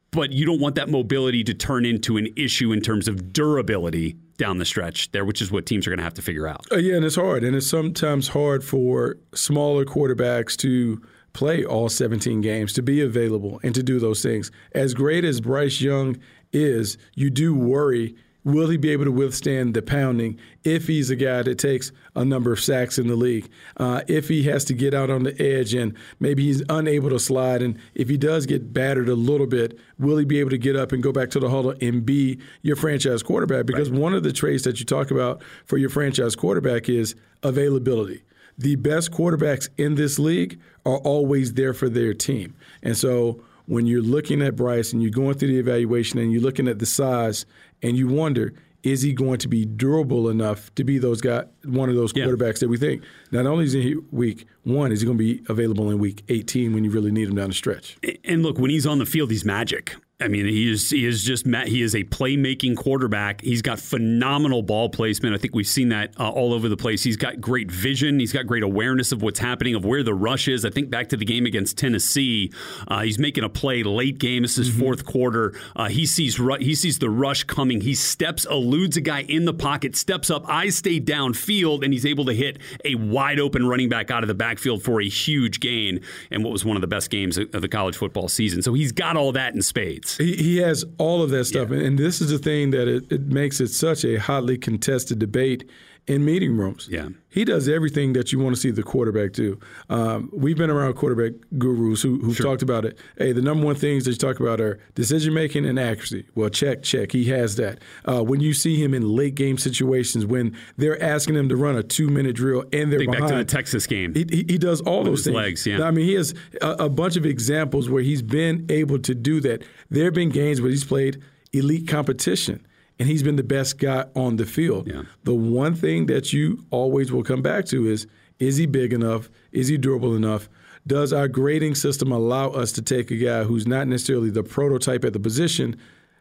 but 0.10 0.32
you 0.32 0.48
don't 0.48 0.60
want 0.60 0.74
that 0.76 0.90
mobility 0.90 1.44
to 1.44 1.54
turn 1.54 1.86
into 1.86 2.18
an 2.18 2.30
issue 2.36 2.72
in 2.72 2.82
terms 2.82 3.08
of 3.08 3.32
durability 3.32 4.18
down 4.38 4.58
the 4.58 4.66
stretch 4.66 5.12
there, 5.12 5.26
which 5.26 5.42
is 5.42 5.52
what 5.52 5.66
teams 5.66 5.88
are 5.88 5.90
going 5.90 6.00
to 6.00 6.04
have 6.04 6.14
to 6.16 6.22
figure 6.22 6.48
out. 6.48 6.66
Uh, 6.72 6.78
yeah, 6.78 6.96
and 6.96 7.06
it's 7.06 7.16
hard, 7.16 7.44
and 7.44 7.56
it's 7.56 7.68
sometimes 7.68 8.30
hard 8.30 8.64
for 8.64 9.18
smaller 9.34 9.86
quarterbacks 9.86 10.56
to 10.58 11.02
play 11.34 11.66
all 11.66 11.90
17 11.90 12.42
games, 12.42 12.74
to 12.74 12.82
be 12.82 13.02
available, 13.02 13.60
and 13.64 13.76
to 13.76 13.84
do 13.84 14.00
those 14.00 14.22
things. 14.22 14.52
As 14.74 14.94
great 14.94 15.26
as 15.26 15.42
Bryce 15.42 15.82
Young 15.82 16.18
is, 16.54 16.98
you 17.14 17.30
do 17.30 17.54
worry 17.54 18.16
will 18.46 18.70
he 18.70 18.78
be 18.78 18.92
able 18.92 19.04
to 19.04 19.12
withstand 19.12 19.74
the 19.74 19.82
pounding 19.82 20.40
if 20.64 20.88
he's 20.88 21.10
a 21.10 21.16
guy 21.16 21.42
that 21.42 21.58
takes 21.58 21.92
a 22.16 22.24
number 22.24 22.54
of 22.54 22.60
sacks 22.62 22.98
in 22.98 23.08
the 23.08 23.16
league? 23.16 23.50
Uh, 23.76 24.02
if 24.08 24.30
he 24.30 24.44
has 24.44 24.64
to 24.64 24.74
get 24.74 24.94
out 24.94 25.10
on 25.10 25.24
the 25.24 25.42
edge 25.42 25.74
and 25.74 25.94
maybe 26.22 26.44
he's 26.44 26.64
unable 26.70 27.10
to 27.10 27.20
slide, 27.20 27.62
and 27.62 27.78
if 27.96 28.08
he 28.08 28.16
does 28.16 28.46
get 28.46 28.72
battered 28.72 29.10
a 29.10 29.16
little 29.16 29.48
bit, 29.48 29.78
will 30.00 30.18
he 30.18 30.24
be 30.24 30.40
able 30.40 30.52
to 30.52 30.58
get 30.58 30.78
up 30.78 30.94
and 30.94 31.04
go 31.04 31.12
back 31.12 31.30
to 31.32 31.40
the 31.40 31.50
huddle 31.50 31.74
and 31.82 32.06
be 32.06 32.40
your 32.62 32.78
franchise 32.78 33.22
quarterback? 33.22 33.66
Because 33.66 33.90
right. 33.90 34.00
one 34.00 34.14
of 34.14 34.24
the 34.24 34.32
traits 34.32 34.64
that 34.64 34.80
you 34.80 34.86
talk 34.86 35.12
about 35.12 35.44
for 35.66 35.78
your 35.78 35.90
franchise 35.90 36.36
quarterback 36.36 36.88
is 36.88 37.16
availability 37.44 38.22
the 38.58 38.76
best 38.76 39.12
quarterbacks 39.12 39.68
in 39.78 39.96
this 39.96 40.18
league 40.18 40.58
are 40.86 40.98
always 41.00 41.54
there 41.56 41.74
for 41.74 41.90
their 41.90 42.14
team. 42.14 42.56
And 42.82 42.96
so 42.96 43.44
when 43.66 43.86
you're 43.86 44.02
looking 44.02 44.42
at 44.42 44.56
Bryce 44.56 44.94
and 44.94 45.02
you're 45.02 45.12
going 45.12 45.36
through 45.36 45.50
the 45.50 45.60
evaluation 45.60 46.20
and 46.20 46.32
you're 46.32 46.42
looking 46.42 46.68
at 46.68 46.80
the 46.80 46.86
size 46.86 47.46
and 47.82 47.98
you 47.98 48.08
wonder, 48.08 48.54
is 48.84 49.02
he 49.02 49.14
going 49.14 49.40
to 49.40 49.48
be 49.48 49.66
durable 49.66 50.30
enough 50.30 50.74
to 50.76 50.84
be 50.84 51.00
those 51.00 51.20
guy, 51.20 51.44
one 51.64 51.90
of 51.90 51.96
those 51.96 52.14
quarterbacks 52.14 52.56
yeah. 52.56 52.60
that 52.60 52.70
we 52.70 52.78
think 52.78 53.04
not 53.32 53.48
only 53.48 53.66
is 53.66 53.74
he 53.74 53.96
week 54.12 54.46
one, 54.64 54.92
is 54.92 55.02
he 55.02 55.06
going 55.06 55.18
to 55.18 55.24
be 55.24 55.44
available 55.50 55.90
in 55.90 55.98
week 55.98 56.24
18 56.30 56.74
when 56.74 56.84
you 56.84 56.92
really 56.92 57.12
need 57.12 57.28
him 57.28 57.36
down 57.36 57.50
the 57.50 57.56
stretch? 57.56 57.98
And 58.24 58.44
look, 58.44 58.60
when 58.60 58.70
he's 58.70 58.86
on 58.86 59.00
the 59.00 59.06
field, 59.06 59.32
he's 59.32 59.44
magic. 59.44 59.96
I 60.22 60.30
mean, 60.30 60.46
he 60.46 60.72
is 60.72 60.92
he 60.92 61.06
is 61.06 61.26
just 61.26 61.46
he 61.46 61.82
is 61.82 61.94
a 61.94 62.06
playmaking 62.06 62.78
quarterback. 62.78 63.42
He's 63.42 63.62
got 63.62 63.80
phenomenal 63.80 64.62
ball 64.62 64.88
placement. 64.88 65.36
I 65.36 65.38
think 65.38 65.54
we've 65.54 65.68
seen 65.68 65.90
that 65.90 66.14
uh, 66.18 66.30
all 66.30 66.54
over 66.54 66.70
the 66.70 66.78
place. 66.78 67.04
He's 67.04 67.18
got 67.18 67.42
great 67.42 67.70
vision. 67.70 68.18
He's 68.18 68.32
got 68.32 68.48
great 68.48 68.64
awareness 68.64 69.12
of 69.12 69.22
what's 69.22 69.40
happening, 69.40 69.76
of 69.76 69.84
where 69.84 70.04
the 70.04 70.14
rush 70.14 70.48
is. 70.48 70.64
I 70.64 70.70
think 70.70 70.90
back 70.90 71.10
to 71.10 71.18
the 71.18 71.26
game 71.26 71.46
against 71.46 71.78
Tennessee, 71.78 72.54
uh, 72.88 73.02
he's 73.02 73.20
making 73.20 73.44
a 73.44 73.50
play 73.50 73.84
late 73.84 74.18
game. 74.18 74.44
This 74.44 74.58
is 74.58 74.70
mm-hmm. 74.70 74.80
fourth 74.80 75.06
quarter. 75.06 75.54
Uh, 75.76 75.90
he 75.90 76.06
sees 76.06 76.40
ru- 76.40 76.60
he 76.60 76.76
sees 76.76 76.98
the 76.98 77.10
rush 77.10 77.44
coming. 77.44 77.82
He 77.82 77.94
steps, 77.94 78.46
eludes 78.46 78.96
a 78.96 79.02
guy 79.02 79.24
in 79.24 79.44
the 79.44 79.54
pocket, 79.54 79.98
steps 79.98 80.30
up, 80.30 80.48
eyes 80.48 80.78
stay 80.78 81.02
downfield, 81.02 81.84
and 81.84 81.92
he's 81.92 82.06
able 82.06 82.24
to 82.24 82.34
hit 82.34 82.60
a 82.86 82.96
wide 82.96 83.42
open 83.42 83.68
running 83.68 83.90
back 83.90 84.12
out 84.12 84.24
of 84.24 84.30
the 84.30 84.34
backfield 84.34 84.82
for 84.82 85.02
a 85.02 85.10
huge 85.10 85.60
gain 85.60 86.00
and 86.32 86.42
what 86.42 86.54
was 86.54 86.64
one 86.64 86.78
of 86.78 86.82
the 86.82 86.88
best 86.88 87.10
games 87.10 87.38
of 87.38 87.52
the 87.52 87.68
college 87.68 87.98
football 87.98 88.30
season. 88.30 88.62
So 88.62 88.74
he's 88.74 88.94
got 88.94 89.18
all 89.18 89.34
that 89.34 89.54
in 89.54 89.62
spades. 89.62 90.05
He, 90.14 90.36
he 90.36 90.58
has 90.58 90.86
all 90.98 91.22
of 91.22 91.30
that 91.32 91.46
stuff, 91.46 91.70
yeah. 91.70 91.80
and 91.80 91.98
this 91.98 92.22
is 92.22 92.30
the 92.30 92.38
thing 92.38 92.72
that 92.72 92.88
it, 92.88 93.12
it 93.12 93.22
makes 93.22 93.60
it 93.60 93.70
such 93.70 94.06
a 94.06 94.18
hotly 94.18 94.58
contested 94.58 95.20
debate 95.20 95.70
in 96.08 96.24
meeting 96.24 96.56
rooms. 96.56 96.88
Yeah. 96.90 97.10
He 97.30 97.44
does 97.44 97.68
everything 97.68 98.14
that 98.14 98.32
you 98.32 98.40
want 98.40 98.56
to 98.56 98.62
see 98.62 98.72
the 98.72 98.84
quarterback 98.84 99.34
do. 99.34 99.60
Um, 99.90 100.30
we've 100.32 100.58
been 100.58 100.70
around 100.70 100.94
quarterback 100.94 101.34
gurus 101.58 102.02
who, 102.02 102.20
who've 102.20 102.36
sure. 102.36 102.46
talked 102.46 102.62
about 102.62 102.86
it. 102.86 102.98
Hey, 103.18 103.32
the 103.32 103.42
number 103.42 103.66
one 103.66 103.76
things 103.76 104.06
that 104.06 104.12
you 104.12 104.18
talk 104.18 104.40
about 104.40 104.62
are 104.62 104.80
decision 104.94 105.34
making 105.34 105.66
and 105.66 105.80
accuracy. 105.80 106.28
Well, 106.36 106.50
check, 106.50 106.84
check. 106.84 107.12
He 107.12 107.26
has 107.26 107.56
that. 107.56 107.80
Uh, 108.06 108.24
when 108.24 108.40
you 108.40 108.54
see 108.54 108.82
him 108.82 108.94
in 108.94 109.02
late 109.04 109.36
game 109.36 109.58
situations, 109.58 110.26
when 110.26 110.56
they're 110.78 111.02
asking 111.02 111.36
him 111.36 111.50
to 111.50 111.56
run 111.56 111.76
a 111.76 111.84
two 111.84 112.10
minute 112.10 112.36
drill 112.36 112.64
and 112.72 112.92
they're 112.92 113.00
Think 113.00 113.12
behind, 113.12 113.32
back 113.32 113.40
to 113.40 113.44
the 113.44 113.46
Texas 113.46 113.88
game. 113.88 114.14
He, 114.14 114.26
he, 114.30 114.46
he 114.48 114.58
does 114.58 114.82
all 114.82 115.00
With 115.00 115.08
those 115.08 115.24
things. 115.24 115.36
Legs, 115.36 115.66
yeah. 115.66 115.84
I 115.84 115.92
mean, 115.92 116.06
he 116.06 116.14
has 116.14 116.34
a, 116.62 116.72
a 116.72 116.90
bunch 116.90 117.18
of 117.18 117.26
examples 117.26 117.90
where 117.90 118.04
he's 118.04 118.22
been 118.22 118.66
able 118.70 119.00
to 119.00 119.16
do 119.16 119.40
that. 119.42 119.64
There 119.90 120.06
have 120.06 120.14
been 120.14 120.30
games 120.30 120.62
where 120.62 120.70
he's 120.70 120.86
played 120.86 121.22
elite 121.52 121.88
competition 121.88 122.66
and 123.00 123.10
he's 123.10 123.24
been 123.24 123.36
the 123.36 123.44
best 123.44 123.78
guy 123.78 124.06
on 124.16 124.38
the 124.38 124.46
field. 124.46 124.88
Yeah. 124.88 125.04
The 125.24 125.34
one 125.34 125.76
thing 125.76 126.06
that 126.08 126.34
you 126.34 126.66
always 126.72 127.12
will 127.12 127.24
come 127.24 127.42
back 127.42 127.66
to 127.66 127.88
is 127.88 128.08
Is 128.40 128.58
he 128.58 128.66
big 128.66 128.92
enough? 128.92 129.30
Is 129.52 129.70
he 129.70 129.78
durable 129.78 130.16
enough? 130.16 130.50
Does 130.88 131.14
our 131.14 131.28
grading 131.28 131.76
system 131.76 132.12
allow 132.12 132.50
us 132.50 132.72
to 132.74 132.82
take 132.82 133.10
a 133.10 133.16
guy 133.16 133.44
who's 133.44 133.66
not 133.66 133.88
necessarily 133.88 134.30
the 134.30 134.44
prototype 134.44 135.04
at 135.04 135.14
the 135.14 135.20
position 135.20 135.78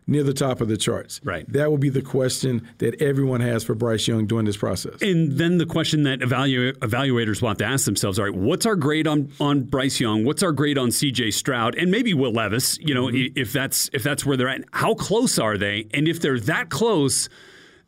near 0.06 0.22
the 0.22 0.34
top 0.34 0.60
of 0.60 0.68
the 0.68 0.76
charts? 0.76 1.20
Right. 1.24 1.50
That 1.52 1.70
will 1.70 1.78
be 1.78 1.88
the 1.88 2.02
question 2.02 2.68
that 2.78 3.00
everyone 3.00 3.40
has 3.40 3.64
for 3.64 3.74
Bryce 3.74 4.06
Young 4.06 4.26
during 4.26 4.44
this 4.44 4.56
process. 4.56 5.00
And 5.02 5.32
then 5.32 5.58
the 5.58 5.66
question 5.66 6.02
that 6.04 6.20
evalu- 6.20 6.72
evaluators 6.78 7.42
want 7.42 7.58
to 7.60 7.64
ask 7.64 7.84
themselves: 7.84 8.18
All 8.18 8.26
right, 8.26 8.34
what's 8.34 8.66
our 8.66 8.76
grade 8.76 9.06
on 9.06 9.30
on 9.40 9.62
Bryce 9.62 10.00
Young? 10.00 10.24
What's 10.24 10.42
our 10.42 10.52
grade 10.52 10.78
on 10.78 10.90
C.J. 10.90 11.30
Stroud? 11.32 11.74
And 11.74 11.90
maybe 11.90 12.14
Will 12.14 12.32
Levis. 12.32 12.78
You 12.78 12.94
know, 12.94 13.06
mm-hmm. 13.06 13.38
if 13.38 13.52
that's 13.52 13.90
if 13.92 14.02
that's 14.02 14.24
where 14.24 14.36
they're 14.36 14.48
at, 14.48 14.64
how 14.72 14.94
close 14.94 15.38
are 15.38 15.56
they? 15.56 15.88
And 15.92 16.08
if 16.08 16.20
they're 16.20 16.40
that 16.40 16.70
close. 16.70 17.28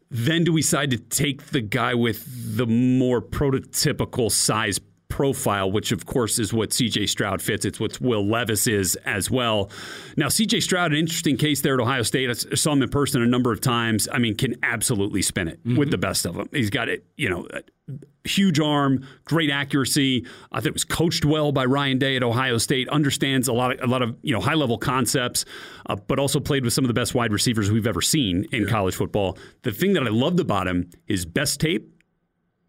Then 0.08 0.44
do 0.44 0.52
we 0.52 0.60
decide 0.60 0.92
to 0.92 0.98
take 0.98 1.46
the 1.46 1.60
guy 1.60 1.94
with 1.94 2.56
the 2.56 2.64
more 2.64 3.20
prototypical 3.20 4.30
size 4.30 4.78
profile, 5.16 5.72
which 5.72 5.92
of 5.92 6.04
course 6.04 6.38
is 6.38 6.52
what 6.52 6.68
CJ 6.68 7.08
Stroud 7.08 7.40
fits. 7.40 7.64
It's 7.64 7.80
what 7.80 7.98
Will 8.02 8.26
Levis 8.26 8.66
is 8.66 8.96
as 9.06 9.30
well. 9.30 9.70
Now, 10.14 10.26
CJ 10.26 10.62
Stroud, 10.62 10.92
an 10.92 10.98
interesting 10.98 11.38
case 11.38 11.62
there 11.62 11.72
at 11.72 11.80
Ohio 11.80 12.02
State. 12.02 12.28
I 12.28 12.34
saw 12.54 12.72
him 12.72 12.82
in 12.82 12.90
person 12.90 13.22
a 13.22 13.26
number 13.26 13.50
of 13.50 13.62
times. 13.62 14.08
I 14.12 14.18
mean, 14.18 14.36
can 14.36 14.56
absolutely 14.62 15.22
spin 15.22 15.48
it 15.48 15.58
mm-hmm. 15.60 15.78
with 15.78 15.90
the 15.90 15.96
best 15.96 16.26
of 16.26 16.34
them. 16.34 16.50
He's 16.52 16.68
got 16.68 16.90
it, 16.90 17.06
you 17.16 17.30
know, 17.30 17.48
huge 18.24 18.60
arm, 18.60 19.06
great 19.24 19.48
accuracy. 19.48 20.26
I 20.52 20.56
think 20.56 20.66
it 20.66 20.74
was 20.74 20.84
coached 20.84 21.24
well 21.24 21.50
by 21.50 21.64
Ryan 21.64 21.96
Day 21.96 22.16
at 22.16 22.22
Ohio 22.22 22.58
State. 22.58 22.86
Understands 22.90 23.48
a 23.48 23.54
lot 23.54 23.72
of 23.72 23.88
a 23.88 23.90
lot 23.90 24.02
of 24.02 24.18
you 24.20 24.34
know 24.34 24.40
high 24.42 24.52
level 24.52 24.76
concepts, 24.76 25.46
uh, 25.86 25.96
but 25.96 26.18
also 26.18 26.40
played 26.40 26.62
with 26.62 26.74
some 26.74 26.84
of 26.84 26.88
the 26.88 26.94
best 26.94 27.14
wide 27.14 27.32
receivers 27.32 27.70
we've 27.70 27.86
ever 27.86 28.02
seen 28.02 28.44
in 28.52 28.64
yeah. 28.64 28.68
college 28.68 28.94
football. 28.94 29.38
The 29.62 29.72
thing 29.72 29.94
that 29.94 30.02
I 30.02 30.10
loved 30.10 30.40
about 30.40 30.68
him, 30.68 30.90
is 31.06 31.24
best 31.24 31.58
tape, 31.58 31.90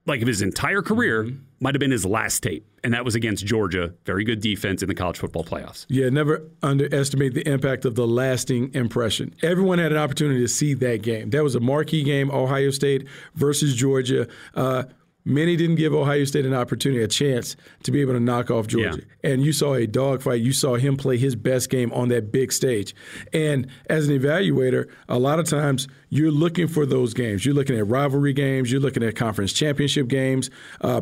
like 0.05 0.21
of 0.21 0.29
his 0.29 0.41
entire 0.41 0.81
career. 0.81 1.25
Mm-hmm 1.25 1.43
might 1.59 1.75
have 1.75 1.79
been 1.79 1.91
his 1.91 2.05
last 2.05 2.41
tape, 2.43 2.65
and 2.83 2.93
that 2.93 3.03
was 3.03 3.15
against 3.15 3.45
Georgia. 3.45 3.93
Very 4.05 4.23
good 4.23 4.41
defense 4.41 4.81
in 4.81 4.87
the 4.87 4.95
college 4.95 5.17
football 5.17 5.43
playoffs. 5.43 5.85
Yeah, 5.89 6.09
never 6.09 6.43
underestimate 6.61 7.33
the 7.33 7.47
impact 7.47 7.85
of 7.85 7.95
the 7.95 8.07
lasting 8.07 8.73
impression. 8.73 9.33
Everyone 9.41 9.79
had 9.79 9.91
an 9.91 9.97
opportunity 9.97 10.41
to 10.41 10.47
see 10.47 10.73
that 10.75 11.01
game. 11.01 11.31
That 11.31 11.43
was 11.43 11.55
a 11.55 11.59
marquee 11.59 12.03
game, 12.03 12.29
Ohio 12.31 12.71
State 12.71 13.07
versus 13.35 13.75
Georgia. 13.75 14.27
Uh, 14.53 14.83
Many 15.27 15.57
didn't 15.57 15.75
give 15.75 15.93
Ohio 15.93 16.23
State 16.23 16.45
an 16.45 16.53
opportunity, 16.53 17.03
a 17.03 17.07
chance 17.07 17.57
to 17.83 17.91
be 17.91 17.99
able 17.99 18.13
to 18.13 18.19
knock 18.21 18.49
off 18.49 18.65
Georgia. 18.65 19.01
Yeah. 19.23 19.29
And 19.29 19.43
you 19.43 19.51
saw 19.51 19.73
a 19.73 19.85
dogfight. 19.85 20.39
You 20.39 20.53
saw 20.53 20.75
him 20.75 20.95
play 20.95 21.17
his 21.17 21.35
best 21.35 21.69
game 21.69 21.91
on 21.91 22.07
that 22.07 22.31
big 22.31 22.53
stage. 22.53 22.95
And 23.33 23.67
as 23.89 24.07
an 24.07 24.17
evaluator, 24.17 24.89
a 25.09 25.19
lot 25.19 25.39
of 25.39 25.45
times 25.45 25.89
you're 26.07 26.31
looking 26.31 26.69
for 26.69 26.85
those 26.85 27.13
games. 27.13 27.45
You're 27.45 27.55
looking 27.55 27.77
at 27.77 27.85
rivalry 27.87 28.31
games. 28.31 28.71
You're 28.71 28.79
looking 28.79 29.03
at 29.03 29.17
conference 29.17 29.51
championship 29.51 30.07
games. 30.07 30.49
Uh, 30.79 31.01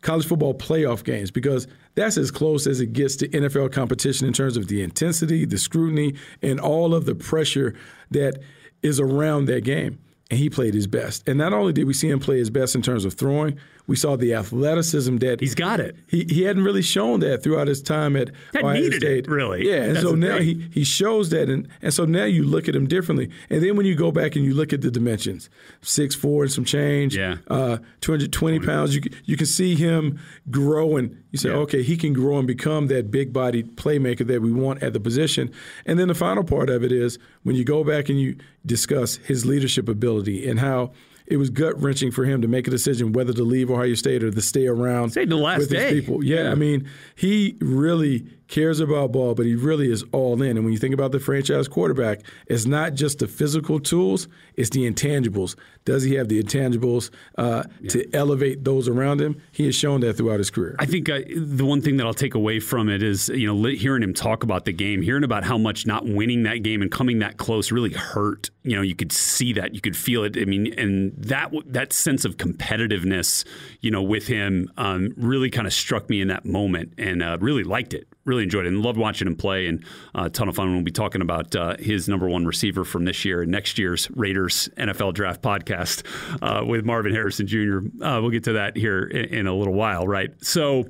college 0.00 0.26
football 0.26 0.54
playoff 0.54 1.04
games 1.04 1.30
because 1.30 1.66
that's 1.94 2.16
as 2.16 2.30
close 2.30 2.66
as 2.66 2.80
it 2.80 2.92
gets 2.92 3.16
to 3.16 3.28
NFL 3.28 3.72
competition 3.72 4.26
in 4.26 4.32
terms 4.32 4.56
of 4.56 4.68
the 4.68 4.82
intensity, 4.82 5.44
the 5.44 5.58
scrutiny, 5.58 6.14
and 6.42 6.60
all 6.60 6.94
of 6.94 7.04
the 7.04 7.14
pressure 7.14 7.74
that 8.10 8.38
is 8.82 9.00
around 9.00 9.46
that 9.46 9.64
game. 9.64 9.98
And 10.30 10.38
he 10.38 10.48
played 10.48 10.74
his 10.74 10.86
best. 10.86 11.28
And 11.28 11.38
not 11.38 11.52
only 11.52 11.72
did 11.72 11.86
we 11.86 11.92
see 11.92 12.08
him 12.08 12.20
play 12.20 12.38
his 12.38 12.50
best 12.50 12.76
in 12.76 12.82
terms 12.82 13.04
of 13.04 13.14
throwing, 13.14 13.58
we 13.90 13.96
saw 13.96 14.14
the 14.14 14.32
athleticism 14.34 15.16
that 15.16 15.40
he's 15.40 15.56
got 15.56 15.80
it. 15.80 15.96
He, 16.06 16.24
he 16.28 16.44
hadn't 16.44 16.62
really 16.62 16.80
shown 16.80 17.18
that 17.20 17.42
throughout 17.42 17.66
his 17.66 17.82
time 17.82 18.14
at 18.14 18.30
that 18.52 18.62
Ohio 18.62 18.80
needed 18.80 19.00
State. 19.00 19.26
It, 19.26 19.28
really. 19.28 19.68
Yeah, 19.68 19.82
and 19.82 19.96
That's 19.96 20.06
so 20.06 20.14
now 20.14 20.38
he, 20.38 20.64
he 20.72 20.84
shows 20.84 21.30
that, 21.30 21.48
and, 21.48 21.66
and 21.82 21.92
so 21.92 22.04
now 22.04 22.22
you 22.22 22.44
look 22.44 22.68
at 22.68 22.76
him 22.76 22.86
differently. 22.86 23.30
And 23.50 23.60
then 23.60 23.74
when 23.74 23.86
you 23.86 23.96
go 23.96 24.12
back 24.12 24.36
and 24.36 24.44
you 24.44 24.54
look 24.54 24.72
at 24.72 24.82
the 24.82 24.92
dimensions, 24.92 25.50
six 25.82 26.14
four 26.14 26.44
and 26.44 26.52
some 26.52 26.64
change, 26.64 27.16
yeah, 27.16 27.38
uh, 27.48 27.78
two 28.00 28.12
hundred 28.12 28.32
twenty 28.32 28.60
pounds, 28.60 28.94
you 28.94 29.02
you 29.24 29.36
can 29.36 29.46
see 29.46 29.74
him 29.74 30.20
growing. 30.52 31.18
You 31.32 31.40
say, 31.40 31.48
yeah. 31.48 31.56
okay, 31.56 31.82
he 31.82 31.96
can 31.96 32.12
grow 32.12 32.38
and 32.38 32.46
become 32.46 32.86
that 32.86 33.10
big 33.10 33.32
bodied 33.32 33.76
playmaker 33.76 34.24
that 34.24 34.40
we 34.40 34.52
want 34.52 34.84
at 34.84 34.92
the 34.92 35.00
position. 35.00 35.50
And 35.84 35.98
then 35.98 36.06
the 36.06 36.14
final 36.14 36.44
part 36.44 36.70
of 36.70 36.84
it 36.84 36.92
is 36.92 37.18
when 37.42 37.56
you 37.56 37.64
go 37.64 37.82
back 37.82 38.08
and 38.08 38.20
you 38.20 38.36
discuss 38.64 39.16
his 39.16 39.44
leadership 39.44 39.88
ability 39.88 40.48
and 40.48 40.60
how 40.60 40.92
it 41.30 41.36
was 41.36 41.48
gut 41.48 41.80
wrenching 41.80 42.10
for 42.10 42.24
him 42.24 42.42
to 42.42 42.48
make 42.48 42.66
a 42.66 42.70
decision 42.70 43.12
whether 43.12 43.32
to 43.32 43.44
leave 43.44 43.70
Ohio 43.70 43.94
State 43.94 44.24
or 44.24 44.30
to 44.30 44.40
stay 44.42 44.66
around. 44.66 45.10
Stay 45.10 45.24
the 45.24 45.36
last 45.36 45.60
with 45.60 45.70
day. 45.70 45.94
His 45.94 46.00
people. 46.00 46.24
Yeah, 46.24 46.44
yeah, 46.44 46.50
I 46.50 46.54
mean, 46.56 46.88
he 47.14 47.56
really 47.60 48.26
cares 48.50 48.80
about 48.80 49.12
ball, 49.12 49.34
but 49.34 49.46
he 49.46 49.54
really 49.54 49.90
is 49.90 50.04
all 50.12 50.42
in. 50.42 50.56
And 50.56 50.64
when 50.64 50.72
you 50.72 50.78
think 50.78 50.92
about 50.92 51.12
the 51.12 51.20
franchise 51.20 51.68
quarterback, 51.68 52.20
it's 52.46 52.66
not 52.66 52.94
just 52.94 53.20
the 53.20 53.28
physical 53.28 53.78
tools, 53.78 54.28
it's 54.56 54.70
the 54.70 54.90
intangibles. 54.90 55.56
Does 55.84 56.02
he 56.02 56.14
have 56.14 56.28
the 56.28 56.42
intangibles 56.42 57.10
uh, 57.38 57.62
yeah. 57.80 57.90
to 57.90 58.14
elevate 58.14 58.64
those 58.64 58.88
around 58.88 59.20
him? 59.20 59.40
He 59.52 59.64
has 59.66 59.74
shown 59.74 60.00
that 60.00 60.14
throughout 60.14 60.38
his 60.38 60.50
career. 60.50 60.76
I 60.78 60.86
think 60.86 61.08
uh, 61.08 61.20
the 61.34 61.64
one 61.64 61.80
thing 61.80 61.96
that 61.96 62.06
I'll 62.06 62.12
take 62.12 62.34
away 62.34 62.60
from 62.60 62.88
it 62.88 63.02
is, 63.02 63.28
you 63.28 63.46
know, 63.46 63.70
hearing 63.70 64.02
him 64.02 64.12
talk 64.12 64.42
about 64.42 64.64
the 64.64 64.72
game, 64.72 65.00
hearing 65.00 65.24
about 65.24 65.44
how 65.44 65.56
much 65.56 65.86
not 65.86 66.04
winning 66.04 66.42
that 66.42 66.62
game 66.62 66.82
and 66.82 66.90
coming 66.90 67.20
that 67.20 67.38
close 67.38 67.72
really 67.72 67.92
hurt. 67.92 68.50
You 68.62 68.76
know, 68.76 68.82
you 68.82 68.94
could 68.94 69.12
see 69.12 69.52
that, 69.54 69.74
you 69.74 69.80
could 69.80 69.96
feel 69.96 70.24
it. 70.24 70.36
I 70.36 70.44
mean, 70.44 70.74
and 70.78 71.14
that 71.16 71.52
that 71.66 71.92
sense 71.92 72.24
of 72.24 72.36
competitiveness, 72.36 73.46
you 73.80 73.90
know, 73.90 74.02
with 74.02 74.26
him 74.26 74.70
um, 74.76 75.14
really 75.16 75.50
kind 75.50 75.66
of 75.66 75.72
struck 75.72 76.10
me 76.10 76.20
in 76.20 76.28
that 76.28 76.44
moment, 76.44 76.92
and 76.98 77.22
uh, 77.22 77.38
really 77.40 77.64
liked 77.64 77.94
it 77.94 78.06
really 78.24 78.39
enjoyed 78.44 78.66
it 78.66 78.68
and 78.68 78.82
loved 78.82 78.98
watching 78.98 79.26
him 79.26 79.36
play 79.36 79.66
and 79.66 79.84
uh, 80.14 80.24
a 80.24 80.30
ton 80.30 80.48
of 80.48 80.56
fun. 80.56 80.72
We'll 80.72 80.82
be 80.82 80.90
talking 80.90 81.22
about 81.22 81.54
uh, 81.54 81.76
his 81.78 82.08
number 82.08 82.28
one 82.28 82.46
receiver 82.46 82.84
from 82.84 83.04
this 83.04 83.24
year 83.24 83.42
and 83.42 83.50
next 83.50 83.78
year's 83.78 84.10
Raiders 84.10 84.68
NFL 84.76 85.14
Draft 85.14 85.42
podcast 85.42 86.04
uh, 86.42 86.64
with 86.64 86.84
Marvin 86.84 87.12
Harrison 87.12 87.46
Jr. 87.46 87.78
Uh, 88.02 88.20
we'll 88.20 88.30
get 88.30 88.44
to 88.44 88.52
that 88.54 88.76
here 88.76 89.04
in, 89.04 89.40
in 89.40 89.46
a 89.46 89.54
little 89.54 89.74
while, 89.74 90.06
right? 90.06 90.30
So 90.42 90.86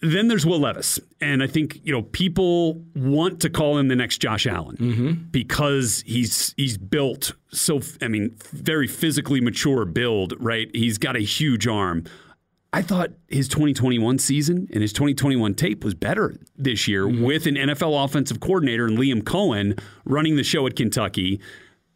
then 0.00 0.28
there's 0.28 0.46
Will 0.46 0.60
Levis. 0.60 1.00
And 1.20 1.42
I 1.42 1.46
think, 1.46 1.80
you 1.84 1.92
know, 1.92 2.02
people 2.02 2.84
want 2.94 3.40
to 3.40 3.50
call 3.50 3.78
him 3.78 3.88
the 3.88 3.96
next 3.96 4.18
Josh 4.18 4.46
Allen 4.46 4.76
mm-hmm. 4.76 5.12
because 5.30 6.04
he's 6.06 6.54
he's 6.56 6.78
built 6.78 7.32
so 7.50 7.80
I 8.02 8.08
mean, 8.08 8.36
very 8.52 8.86
physically 8.86 9.40
mature 9.40 9.84
build, 9.84 10.34
right? 10.38 10.70
He's 10.74 10.98
got 10.98 11.16
a 11.16 11.20
huge 11.20 11.66
arm. 11.66 12.04
I 12.72 12.82
thought 12.82 13.10
his 13.28 13.48
2021 13.48 14.18
season 14.18 14.68
and 14.72 14.82
his 14.82 14.92
2021 14.92 15.54
tape 15.54 15.84
was 15.84 15.94
better 15.94 16.34
this 16.56 16.86
year 16.86 17.06
mm-hmm. 17.06 17.22
with 17.22 17.46
an 17.46 17.54
NFL 17.54 18.04
offensive 18.04 18.40
coordinator 18.40 18.86
and 18.86 18.98
Liam 18.98 19.22
Coen 19.22 19.78
running 20.04 20.36
the 20.36 20.44
show 20.44 20.66
at 20.66 20.76
Kentucky. 20.76 21.40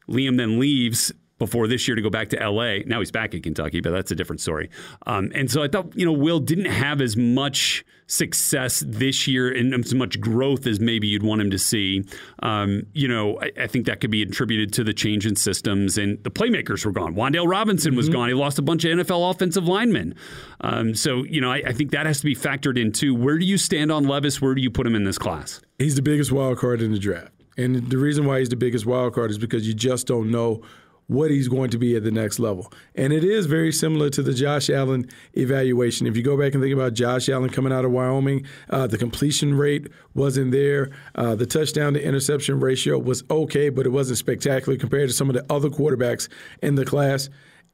Liam 0.08 0.38
then 0.38 0.58
leaves 0.58 1.12
before 1.42 1.66
this 1.66 1.88
year 1.88 1.96
to 1.96 2.02
go 2.02 2.08
back 2.08 2.28
to 2.28 2.36
LA. 2.36 2.84
Now 2.86 3.00
he's 3.00 3.10
back 3.10 3.34
in 3.34 3.42
Kentucky, 3.42 3.80
but 3.80 3.90
that's 3.90 4.12
a 4.12 4.14
different 4.14 4.40
story. 4.40 4.70
Um, 5.06 5.32
and 5.34 5.50
so 5.50 5.60
I 5.60 5.66
thought, 5.66 5.92
you 5.96 6.06
know, 6.06 6.12
Will 6.12 6.38
didn't 6.38 6.66
have 6.66 7.00
as 7.00 7.16
much 7.16 7.84
success 8.06 8.84
this 8.86 9.26
year 9.26 9.50
and 9.50 9.74
as 9.74 9.92
much 9.92 10.20
growth 10.20 10.68
as 10.68 10.78
maybe 10.78 11.08
you'd 11.08 11.24
want 11.24 11.40
him 11.40 11.50
to 11.50 11.58
see. 11.58 12.04
Um, 12.44 12.84
you 12.92 13.08
know, 13.08 13.40
I, 13.40 13.50
I, 13.62 13.66
think 13.66 13.86
that 13.86 14.00
could 14.00 14.12
be 14.12 14.22
attributed 14.22 14.72
to 14.74 14.84
the 14.84 14.92
change 14.92 15.26
in 15.26 15.34
systems 15.34 15.98
and 15.98 16.22
the 16.22 16.30
playmakers 16.30 16.86
were 16.86 16.92
gone. 16.92 17.16
Wan'Dale 17.16 17.48
Robinson 17.48 17.96
was 17.96 18.06
mm-hmm. 18.06 18.14
gone. 18.14 18.28
He 18.28 18.34
lost 18.34 18.60
a 18.60 18.62
bunch 18.62 18.84
of 18.84 18.96
NFL 18.96 19.32
offensive 19.32 19.66
linemen. 19.66 20.14
Um, 20.60 20.94
so, 20.94 21.24
you 21.24 21.40
know, 21.40 21.50
I, 21.50 21.62
I 21.66 21.72
think 21.72 21.90
that 21.90 22.06
has 22.06 22.18
to 22.18 22.24
be 22.24 22.36
factored 22.36 22.78
in 22.80 22.92
too. 22.92 23.16
Where 23.16 23.36
do 23.38 23.46
you 23.46 23.58
stand 23.58 23.90
on 23.90 24.04
Levis? 24.04 24.40
Where 24.40 24.54
do 24.54 24.62
you 24.62 24.70
put 24.70 24.86
him 24.86 24.94
in 24.94 25.02
this 25.02 25.18
class? 25.18 25.60
He's 25.78 25.96
the 25.96 26.02
biggest 26.02 26.30
wild 26.30 26.58
card 26.58 26.82
in 26.82 26.92
the 26.92 27.00
draft. 27.00 27.32
And 27.56 27.90
the 27.90 27.98
reason 27.98 28.24
why 28.24 28.38
he's 28.38 28.48
the 28.48 28.56
biggest 28.56 28.86
wild 28.86 29.14
card 29.14 29.30
is 29.30 29.38
because 29.38 29.66
you 29.66 29.74
just 29.74 30.06
don't 30.06 30.30
know 30.30 30.62
what 31.06 31.30
he's 31.30 31.48
going 31.48 31.70
to 31.70 31.78
be 31.78 31.96
at 31.96 32.04
the 32.04 32.10
next 32.10 32.38
level. 32.38 32.72
And 32.94 33.12
it 33.12 33.24
is 33.24 33.46
very 33.46 33.72
similar 33.72 34.08
to 34.10 34.22
the 34.22 34.32
Josh 34.32 34.70
Allen 34.70 35.08
evaluation. 35.34 36.06
If 36.06 36.16
you 36.16 36.22
go 36.22 36.38
back 36.38 36.54
and 36.54 36.62
think 36.62 36.72
about 36.72 36.94
Josh 36.94 37.28
Allen 37.28 37.50
coming 37.50 37.72
out 37.72 37.84
of 37.84 37.90
Wyoming, 37.90 38.46
uh, 38.70 38.86
the 38.86 38.98
completion 38.98 39.54
rate 39.54 39.88
wasn't 40.14 40.52
there. 40.52 40.90
Uh, 41.14 41.34
the 41.34 41.46
touchdown 41.46 41.94
to 41.94 42.02
interception 42.02 42.60
ratio 42.60 42.98
was 42.98 43.24
okay, 43.30 43.68
but 43.68 43.86
it 43.86 43.90
wasn't 43.90 44.18
spectacular 44.18 44.78
compared 44.78 45.08
to 45.08 45.14
some 45.14 45.28
of 45.28 45.34
the 45.34 45.44
other 45.52 45.68
quarterbacks 45.68 46.28
in 46.62 46.76
the 46.76 46.84
class. 46.84 47.28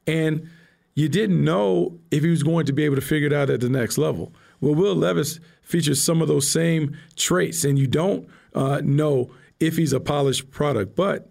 And 0.06 0.48
you 0.94 1.08
didn't 1.08 1.44
know 1.44 2.00
if 2.10 2.24
he 2.24 2.30
was 2.30 2.42
going 2.42 2.66
to 2.66 2.72
be 2.72 2.84
able 2.84 2.96
to 2.96 3.02
figure 3.02 3.28
it 3.28 3.32
out 3.32 3.50
at 3.50 3.60
the 3.60 3.68
next 3.68 3.98
level. 3.98 4.34
Well, 4.60 4.74
Will 4.74 4.96
Levis 4.96 5.38
features 5.62 6.02
some 6.02 6.20
of 6.20 6.26
those 6.26 6.50
same 6.50 6.96
traits, 7.14 7.64
and 7.64 7.78
you 7.78 7.86
don't 7.86 8.28
uh, 8.54 8.80
know 8.82 9.30
if 9.60 9.76
he's 9.76 9.92
a 9.92 10.00
polished 10.00 10.50
product. 10.50 10.96
But 10.96 11.30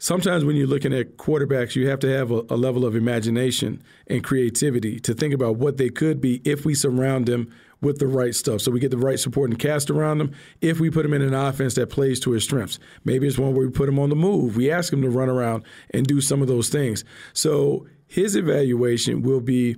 sometimes 0.00 0.44
when 0.44 0.56
you're 0.56 0.66
looking 0.66 0.92
at 0.92 1.16
quarterbacks, 1.16 1.76
you 1.76 1.88
have 1.88 2.00
to 2.00 2.08
have 2.08 2.32
a, 2.32 2.42
a, 2.50 2.56
level 2.56 2.84
of 2.84 2.96
imagination 2.96 3.80
and 4.08 4.24
creativity 4.24 4.98
to 4.98 5.14
think 5.14 5.32
about 5.32 5.56
what 5.56 5.76
they 5.76 5.90
could 5.90 6.20
be 6.20 6.40
if 6.44 6.64
we 6.64 6.74
surround 6.74 7.26
them 7.26 7.52
with 7.80 7.98
the 7.98 8.06
right 8.06 8.34
stuff. 8.34 8.60
So 8.60 8.72
we 8.72 8.80
get 8.80 8.90
the 8.90 8.98
right 8.98 9.18
support 9.18 9.50
and 9.50 9.58
cast 9.58 9.90
around 9.90 10.18
them. 10.18 10.32
If 10.60 10.80
we 10.80 10.90
put 10.90 11.04
them 11.04 11.14
in 11.14 11.22
an 11.22 11.34
offense 11.34 11.74
that 11.74 11.90
plays 11.90 12.18
to 12.20 12.32
his 12.32 12.42
strengths, 12.42 12.78
maybe 13.04 13.26
it's 13.26 13.38
one 13.38 13.54
where 13.54 13.66
we 13.66 13.72
put 13.72 13.88
him 13.88 13.98
on 13.98 14.10
the 14.10 14.16
move. 14.16 14.56
We 14.56 14.70
ask 14.70 14.92
him 14.92 15.02
to 15.02 15.10
run 15.10 15.28
around 15.28 15.64
and 15.90 16.06
do 16.06 16.20
some 16.20 16.42
of 16.42 16.48
those 16.48 16.68
things. 16.68 17.04
So 17.32 17.86
his 18.06 18.36
evaluation 18.36 19.22
will 19.22 19.40
be, 19.40 19.76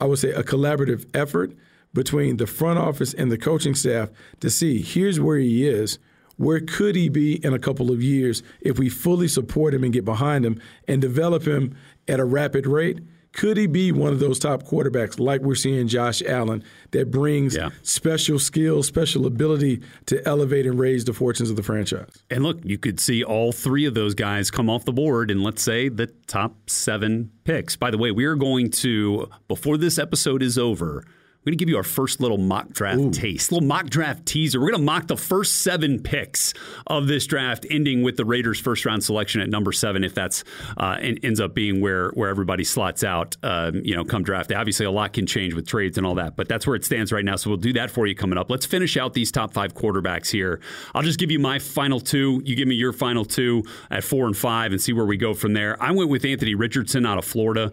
I 0.00 0.04
would 0.04 0.18
say, 0.18 0.30
a 0.30 0.44
collaborative 0.44 1.06
effort 1.14 1.56
between 1.92 2.36
the 2.36 2.46
front 2.46 2.78
office 2.78 3.14
and 3.14 3.30
the 3.32 3.38
coaching 3.38 3.74
staff 3.74 4.10
to 4.40 4.50
see 4.50 4.82
here's 4.82 5.20
where 5.20 5.38
he 5.38 5.66
is 5.66 5.98
where 6.36 6.60
could 6.60 6.96
he 6.96 7.08
be 7.08 7.44
in 7.44 7.52
a 7.54 7.58
couple 7.58 7.90
of 7.90 8.02
years 8.02 8.42
if 8.60 8.78
we 8.78 8.88
fully 8.88 9.28
support 9.28 9.74
him 9.74 9.84
and 9.84 9.92
get 9.92 10.04
behind 10.04 10.44
him 10.44 10.60
and 10.88 11.00
develop 11.00 11.46
him 11.46 11.74
at 12.08 12.20
a 12.20 12.24
rapid 12.24 12.66
rate? 12.66 13.00
Could 13.32 13.56
he 13.56 13.66
be 13.66 13.90
one 13.90 14.12
of 14.12 14.20
those 14.20 14.38
top 14.38 14.62
quarterbacks 14.62 15.18
like 15.18 15.40
we're 15.40 15.56
seeing 15.56 15.88
Josh 15.88 16.22
Allen 16.22 16.62
that 16.92 17.10
brings 17.10 17.56
Yeah. 17.56 17.70
special 17.82 18.38
skills, 18.38 18.86
special 18.86 19.26
ability 19.26 19.80
to 20.06 20.24
elevate 20.28 20.66
and 20.66 20.78
raise 20.78 21.04
the 21.04 21.12
fortunes 21.12 21.50
of 21.50 21.56
the 21.56 21.62
franchise? 21.64 22.10
And 22.30 22.44
look, 22.44 22.60
you 22.64 22.78
could 22.78 23.00
see 23.00 23.24
all 23.24 23.50
three 23.50 23.86
of 23.86 23.94
those 23.94 24.14
guys 24.14 24.52
come 24.52 24.70
off 24.70 24.84
the 24.84 24.92
board 24.92 25.32
in, 25.32 25.42
let's 25.42 25.62
say, 25.62 25.88
the 25.88 26.06
top 26.28 26.70
seven 26.70 27.32
picks. 27.42 27.74
By 27.74 27.90
the 27.90 27.98
way, 27.98 28.12
we 28.12 28.24
are 28.24 28.36
going 28.36 28.70
to, 28.70 29.28
before 29.48 29.78
this 29.78 29.98
episode 29.98 30.40
is 30.40 30.56
over, 30.56 31.02
we're 31.44 31.50
going 31.50 31.58
to 31.58 31.62
give 31.62 31.68
you 31.68 31.76
our 31.76 31.82
first 31.82 32.20
little 32.20 32.38
mock 32.38 32.70
draft 32.70 33.12
taste, 33.12 33.52
little 33.52 33.66
mock 33.66 33.90
draft 33.90 34.24
teaser. 34.24 34.58
We're 34.58 34.70
going 34.70 34.80
to 34.80 34.84
mock 34.84 35.08
the 35.08 35.16
first 35.16 35.60
seven 35.60 36.00
picks 36.00 36.54
of 36.86 37.06
this 37.06 37.26
draft, 37.26 37.66
ending 37.70 38.02
with 38.02 38.16
the 38.16 38.24
Raiders' 38.24 38.58
first 38.58 38.86
round 38.86 39.04
selection 39.04 39.42
at 39.42 39.50
number 39.50 39.70
seven, 39.70 40.04
if 40.04 40.14
that's 40.14 40.42
uh, 40.78 40.96
en- 41.00 41.18
ends 41.22 41.40
up 41.40 41.54
being 41.54 41.82
where 41.82 42.10
where 42.12 42.30
everybody 42.30 42.64
slots 42.64 43.04
out. 43.04 43.36
Um, 43.42 43.82
you 43.84 43.94
know, 43.94 44.04
come 44.04 44.22
draft 44.22 44.48
day. 44.48 44.54
Obviously, 44.54 44.86
a 44.86 44.90
lot 44.90 45.12
can 45.12 45.26
change 45.26 45.52
with 45.52 45.66
trades 45.66 45.98
and 45.98 46.06
all 46.06 46.14
that, 46.14 46.34
but 46.34 46.48
that's 46.48 46.66
where 46.66 46.76
it 46.76 46.84
stands 46.84 47.12
right 47.12 47.24
now. 47.24 47.36
So 47.36 47.50
we'll 47.50 47.58
do 47.58 47.74
that 47.74 47.90
for 47.90 48.06
you 48.06 48.14
coming 48.14 48.38
up. 48.38 48.50
Let's 48.50 48.64
finish 48.64 48.96
out 48.96 49.12
these 49.12 49.30
top 49.30 49.52
five 49.52 49.74
quarterbacks 49.74 50.30
here. 50.30 50.60
I'll 50.94 51.02
just 51.02 51.18
give 51.18 51.30
you 51.30 51.38
my 51.38 51.58
final 51.58 52.00
two. 52.00 52.40
You 52.44 52.56
give 52.56 52.68
me 52.68 52.74
your 52.74 52.94
final 52.94 53.26
two 53.26 53.64
at 53.90 54.02
four 54.02 54.26
and 54.26 54.36
five, 54.36 54.72
and 54.72 54.80
see 54.80 54.94
where 54.94 55.04
we 55.04 55.18
go 55.18 55.34
from 55.34 55.52
there. 55.52 55.76
I 55.82 55.92
went 55.92 56.08
with 56.08 56.24
Anthony 56.24 56.54
Richardson 56.54 57.04
out 57.04 57.18
of 57.18 57.26
Florida. 57.26 57.70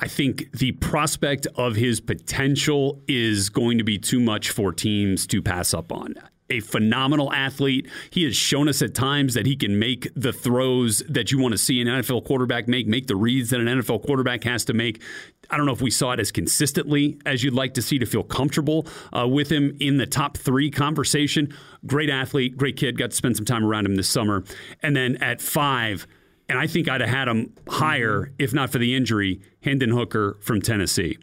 I 0.00 0.08
think 0.08 0.50
the 0.52 0.72
prospect 0.72 1.46
of 1.56 1.76
his 1.76 2.00
potential 2.00 3.02
is 3.06 3.50
going 3.50 3.76
to 3.78 3.84
be 3.84 3.98
too 3.98 4.18
much 4.18 4.50
for 4.50 4.72
teams 4.72 5.26
to 5.26 5.42
pass 5.42 5.74
up 5.74 5.92
on. 5.92 6.14
A 6.48 6.60
phenomenal 6.60 7.32
athlete. 7.32 7.86
He 8.08 8.24
has 8.24 8.34
shown 8.34 8.66
us 8.66 8.80
at 8.80 8.94
times 8.94 9.34
that 9.34 9.44
he 9.44 9.54
can 9.54 9.78
make 9.78 10.08
the 10.16 10.32
throws 10.32 11.00
that 11.08 11.30
you 11.30 11.38
want 11.38 11.52
to 11.52 11.58
see 11.58 11.80
an 11.82 11.86
NFL 11.86 12.24
quarterback 12.24 12.66
make, 12.66 12.88
make 12.88 13.06
the 13.08 13.14
reads 13.14 13.50
that 13.50 13.60
an 13.60 13.66
NFL 13.66 14.04
quarterback 14.04 14.42
has 14.44 14.64
to 14.64 14.72
make. 14.72 15.02
I 15.50 15.58
don't 15.58 15.66
know 15.66 15.72
if 15.72 15.82
we 15.82 15.90
saw 15.90 16.12
it 16.12 16.18
as 16.18 16.32
consistently 16.32 17.20
as 17.26 17.44
you'd 17.44 17.54
like 17.54 17.74
to 17.74 17.82
see 17.82 17.98
to 17.98 18.06
feel 18.06 18.24
comfortable 18.24 18.86
uh, 19.16 19.28
with 19.28 19.52
him 19.52 19.76
in 19.80 19.98
the 19.98 20.06
top 20.06 20.38
three 20.38 20.70
conversation. 20.70 21.54
Great 21.86 22.08
athlete, 22.08 22.56
great 22.56 22.76
kid. 22.76 22.96
Got 22.96 23.10
to 23.10 23.16
spend 23.16 23.36
some 23.36 23.44
time 23.44 23.64
around 23.64 23.84
him 23.84 23.96
this 23.96 24.08
summer. 24.08 24.44
And 24.82 24.96
then 24.96 25.16
at 25.16 25.40
five, 25.40 26.06
and 26.50 26.58
I 26.58 26.66
think 26.66 26.88
I'd 26.88 27.00
have 27.00 27.08
had 27.08 27.28
him 27.28 27.54
higher 27.68 28.32
if 28.38 28.52
not 28.52 28.70
for 28.70 28.78
the 28.78 28.94
injury, 28.94 29.40
Hendon 29.62 29.90
Hooker 29.90 30.36
from 30.42 30.60
Tennessee. 30.60 31.16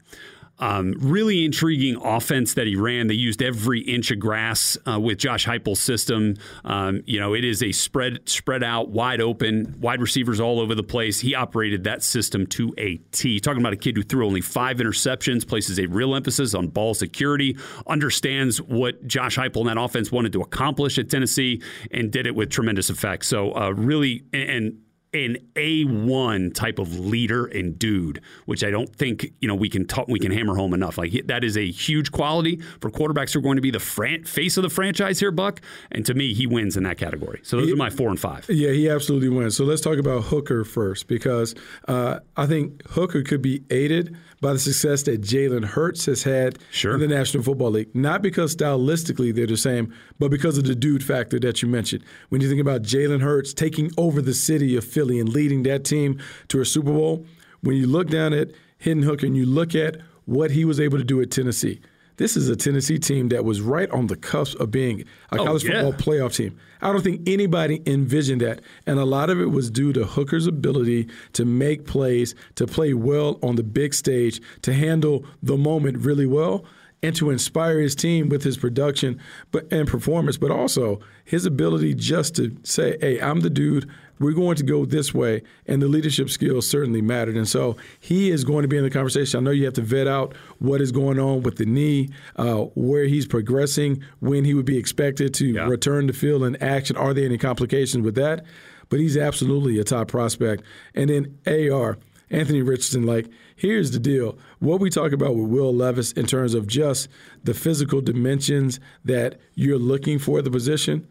Um, 0.60 0.96
really 0.98 1.46
intriguing 1.46 1.98
offense 1.98 2.55
that 2.55 2.65
he 2.65 2.75
ran. 2.75 3.05
They 3.05 3.13
used 3.13 3.43
every 3.43 3.81
inch 3.81 4.10
of 4.10 4.19
grass 4.19 4.75
uh, 4.88 5.00
with 5.00 5.19
Josh 5.19 5.46
Heupel's 5.46 5.79
system. 5.79 6.36
Um, 6.65 7.03
you 7.05 7.19
know, 7.19 7.36
it 7.36 7.46
is 7.46 7.62
a 7.62 7.72
spread 7.72 8.27
spread 8.27 8.63
out, 8.63 8.89
wide 8.89 9.22
open, 9.22 9.75
wide 9.79 10.01
receivers 10.01 10.39
all 10.39 10.60
over 10.60 10.74
the 10.74 10.81
place. 10.81 11.19
He 11.19 11.36
operated 11.36 11.84
that 11.84 12.01
system 12.01 12.48
to 12.48 12.74
a 12.79 12.96
T. 13.12 13.39
Talking 13.39 13.62
about 13.62 13.74
a 13.74 13.77
kid 13.77 13.98
who 13.98 14.01
threw 14.01 14.25
only 14.25 14.41
five 14.41 14.77
interceptions, 14.77 15.48
places 15.48 15.77
a 15.77 15.86
real 15.86 16.15
emphasis 16.15 16.55
on 16.55 16.69
ball 16.69 16.96
security, 16.96 17.55
understands 17.86 18.60
what 18.60 19.05
Josh 19.05 19.38
Heupel 19.38 19.57
and 19.57 19.69
that 19.69 19.77
offense 19.77 20.12
wanted 20.12 20.34
to 20.34 20.41
accomplish 20.41 20.98
at 20.98 21.10
Tennessee, 21.10 21.62
and 21.91 22.12
did 22.12 22.25
it 22.25 22.34
with 22.34 22.50
tremendous 22.50 22.89
effect. 22.89 23.25
So, 23.25 23.55
uh, 23.55 23.72
really, 23.72 24.24
and, 24.34 24.50
and 24.50 24.77
an 25.17 25.38
A1 25.55 26.53
type 26.53 26.79
of 26.79 26.97
leader 27.00 27.45
and 27.45 27.77
dude, 27.77 28.21
which 28.45 28.63
I 28.63 28.69
don't 28.69 28.93
think 28.95 29.33
you 29.41 29.47
know 29.47 29.55
we 29.55 29.69
can 29.69 29.86
talk, 29.86 30.07
we 30.07 30.19
can 30.19 30.31
hammer 30.31 30.55
home 30.55 30.74
enough. 30.74 30.97
Like 30.97 31.27
that 31.27 31.43
is 31.43 31.57
a 31.57 31.69
huge 31.69 32.12
quality 32.12 32.57
for 32.79 32.89
quarterbacks 32.89 33.33
who 33.33 33.39
are 33.39 33.41
going 33.41 33.57
to 33.57 33.62
be 33.62 33.71
the 33.71 33.79
fran- 33.79 34.24
face 34.24 34.57
of 34.57 34.63
the 34.63 34.69
franchise 34.69 35.19
here, 35.19 35.31
Buck. 35.31 35.62
And 35.91 36.05
to 36.05 36.13
me, 36.13 36.33
he 36.33 36.47
wins 36.47 36.77
in 36.77 36.83
that 36.83 36.97
category. 36.97 37.41
So 37.43 37.57
those 37.57 37.71
are 37.71 37.75
my 37.75 37.89
four 37.89 38.09
and 38.09 38.19
five. 38.19 38.45
Yeah, 38.50 38.71
he 38.71 38.89
absolutely 38.89 39.29
wins. 39.29 39.57
So 39.57 39.65
let's 39.65 39.81
talk 39.81 39.97
about 39.97 40.25
Hooker 40.25 40.63
first 40.63 41.07
because 41.07 41.55
uh, 41.88 42.19
I 42.36 42.45
think 42.45 42.88
Hooker 42.89 43.24
could 43.24 43.41
be 43.41 43.63
aided 43.69 44.15
by 44.41 44.53
the 44.53 44.60
success 44.60 45.03
that 45.03 45.22
Jalen 45.22 45.65
Hurts 45.65 46.06
has 46.06 46.24
had 46.24 46.60
Sure. 46.72 46.94
in 46.94 47.00
the 47.00 47.08
National 47.08 47.44
Football 47.44 47.72
League. 47.72 47.96
Not 47.96 48.22
because 48.22 48.56
stylistically 48.56 49.34
they're 49.34 49.48
the 49.48 49.58
same, 49.58 49.94
but 50.20 50.29
because 50.29 50.58
of 50.58 50.65
the 50.65 50.75
dude 50.75 51.03
factor 51.03 51.39
that 51.39 51.62
you 51.62 51.67
mentioned. 51.67 52.03
When 52.29 52.41
you 52.41 52.48
think 52.50 52.62
about 52.62 52.84
Jalen 52.84 53.22
Hurts 53.22 53.53
taking 53.53 53.91
over 53.98 54.22
the 54.22 54.34
city 54.34 54.75
of 54.75 54.84
Philly 54.84 55.20
and 55.20 55.29
leading 55.29 55.63
that 55.63 55.84
team 55.84 56.20
to 56.50 56.62
a 56.62 56.65
Super 56.65 56.91
Bowl, 56.94 57.25
when 57.62 57.75
you 57.75 57.88
look 57.88 58.10
down 58.10 58.34
at 58.34 58.51
Hendon 58.79 59.08
Hooker 59.08 59.25
and 59.25 59.36
you 59.36 59.46
look 59.46 59.74
at 59.74 59.98
what 60.25 60.51
he 60.51 60.65
was 60.65 60.79
able 60.79 60.98
to 60.98 61.03
do 61.03 61.22
at 61.22 61.32
Tennessee. 61.32 61.79
This 62.17 62.36
is 62.36 62.50
a 62.50 62.55
Tennessee 62.55 62.97
team 62.97 63.29
that 63.29 63.45
was 63.45 63.62
right 63.62 63.89
on 63.91 64.07
the 64.07 64.15
cusp 64.15 64.59
of 64.59 64.71
being 64.71 65.01
a 65.31 65.39
Oh, 65.39 65.45
college 65.45 65.63
yeah. 65.63 65.83
football 65.83 65.93
playoff 65.93 66.36
team. 66.36 66.57
I 66.81 66.91
don't 66.91 67.03
think 67.03 67.27
anybody 67.29 67.81
envisioned 67.86 68.41
that. 68.41 68.62
And 68.86 69.00
a 69.00 69.05
lot 69.05 69.29
of 69.29 69.39
it 69.39 69.51
was 69.51 69.69
due 69.69 69.93
to 69.93 70.03
Hooker's 70.05 70.47
ability 70.47 71.07
to 71.33 71.45
make 71.45 71.86
plays, 71.86 72.33
to 72.55 72.65
play 72.67 72.93
well 72.93 73.39
on 73.43 73.55
the 73.55 73.63
big 73.63 73.93
stage, 73.93 74.41
to 74.63 74.74
handle 74.74 75.25
the 75.43 75.57
moment 75.57 76.00
really 76.00 76.25
well, 76.25 76.65
and 77.03 77.15
to 77.15 77.29
inspire 77.29 77.79
his 77.79 77.93
team 77.95 78.27
with 78.29 78.43
his 78.43 78.57
production 78.57 79.19
but 79.51 79.71
and 79.71 79.88
performance, 79.88 80.38
but 80.38 80.50
also 80.50 81.00
his 81.25 81.45
ability 81.45 81.93
just 81.93 82.36
to 82.36 82.56
say, 82.63 82.97
hey, 82.99 83.21
I'm 83.21 83.41
the 83.41 83.51
dude. 83.51 83.88
We're 84.19 84.34
going 84.34 84.56
to 84.56 84.63
go 84.63 84.86
this 84.86 85.13
way, 85.13 85.43
and 85.67 85.82
the 85.82 85.88
leadership 85.88 86.30
skills 86.30 86.67
certainly 86.67 87.01
mattered. 87.01 87.36
And 87.38 87.47
so 87.47 87.77
he 87.99 88.30
is 88.32 88.43
going 88.43 88.63
to 88.63 88.67
be 88.67 88.77
in 88.77 88.84
the 88.84 88.89
conversation. 88.89 89.39
I 89.39 89.43
know 89.43 89.51
you 89.51 89.65
have 89.65 89.73
to 89.75 89.82
vet 89.82 90.08
out 90.08 90.36
what 90.60 90.82
is 90.82 90.91
going 90.91 91.19
on 91.19 91.43
with 91.43 91.58
the 91.58 91.65
knee, 91.65 92.10
uh, 92.36 92.56
where 92.75 93.06
he's 93.06 93.27
progressing, 93.27 94.01
when 94.19 94.43
he 94.45 94.53
would 94.53 94.65
be 94.65 94.77
expected 94.77 95.34
to 95.36 95.47
Yeah. 95.47 95.67
return 95.67 96.08
to 96.08 96.13
field 96.13 96.43
and 96.43 96.62
action. 96.62 96.95
Are 96.97 97.13
there 97.13 97.25
any 97.25 97.38
complications 97.38 98.03
with 98.03 98.15
that? 98.15 98.45
But 98.89 98.99
he's 98.99 99.17
absolutely 99.17 99.77
a 99.80 99.84
top 99.84 100.08
prospect. 100.08 100.63
And 100.95 101.10
then 101.10 101.38
AR, 101.45 101.97
Anthony 102.30 102.62
Richardson, 102.62 103.03
like, 103.06 103.27
here's 103.56 103.91
the 103.91 103.99
deal. 103.99 104.38
What 104.60 104.80
we 104.80 104.89
talk 104.89 105.12
about 105.12 105.36
with 105.36 105.47
Will 105.49 105.73
Levis 105.73 106.12
in 106.13 106.25
terms 106.25 106.53
of 106.53 106.67
just 106.67 107.08
the 107.43 107.53
physical 107.53 108.01
dimensions 108.01 108.80
that 109.06 109.39
you're 109.56 109.77
looking 109.80 110.19
for 110.19 110.41
the 110.41 110.49
position, 110.51 111.06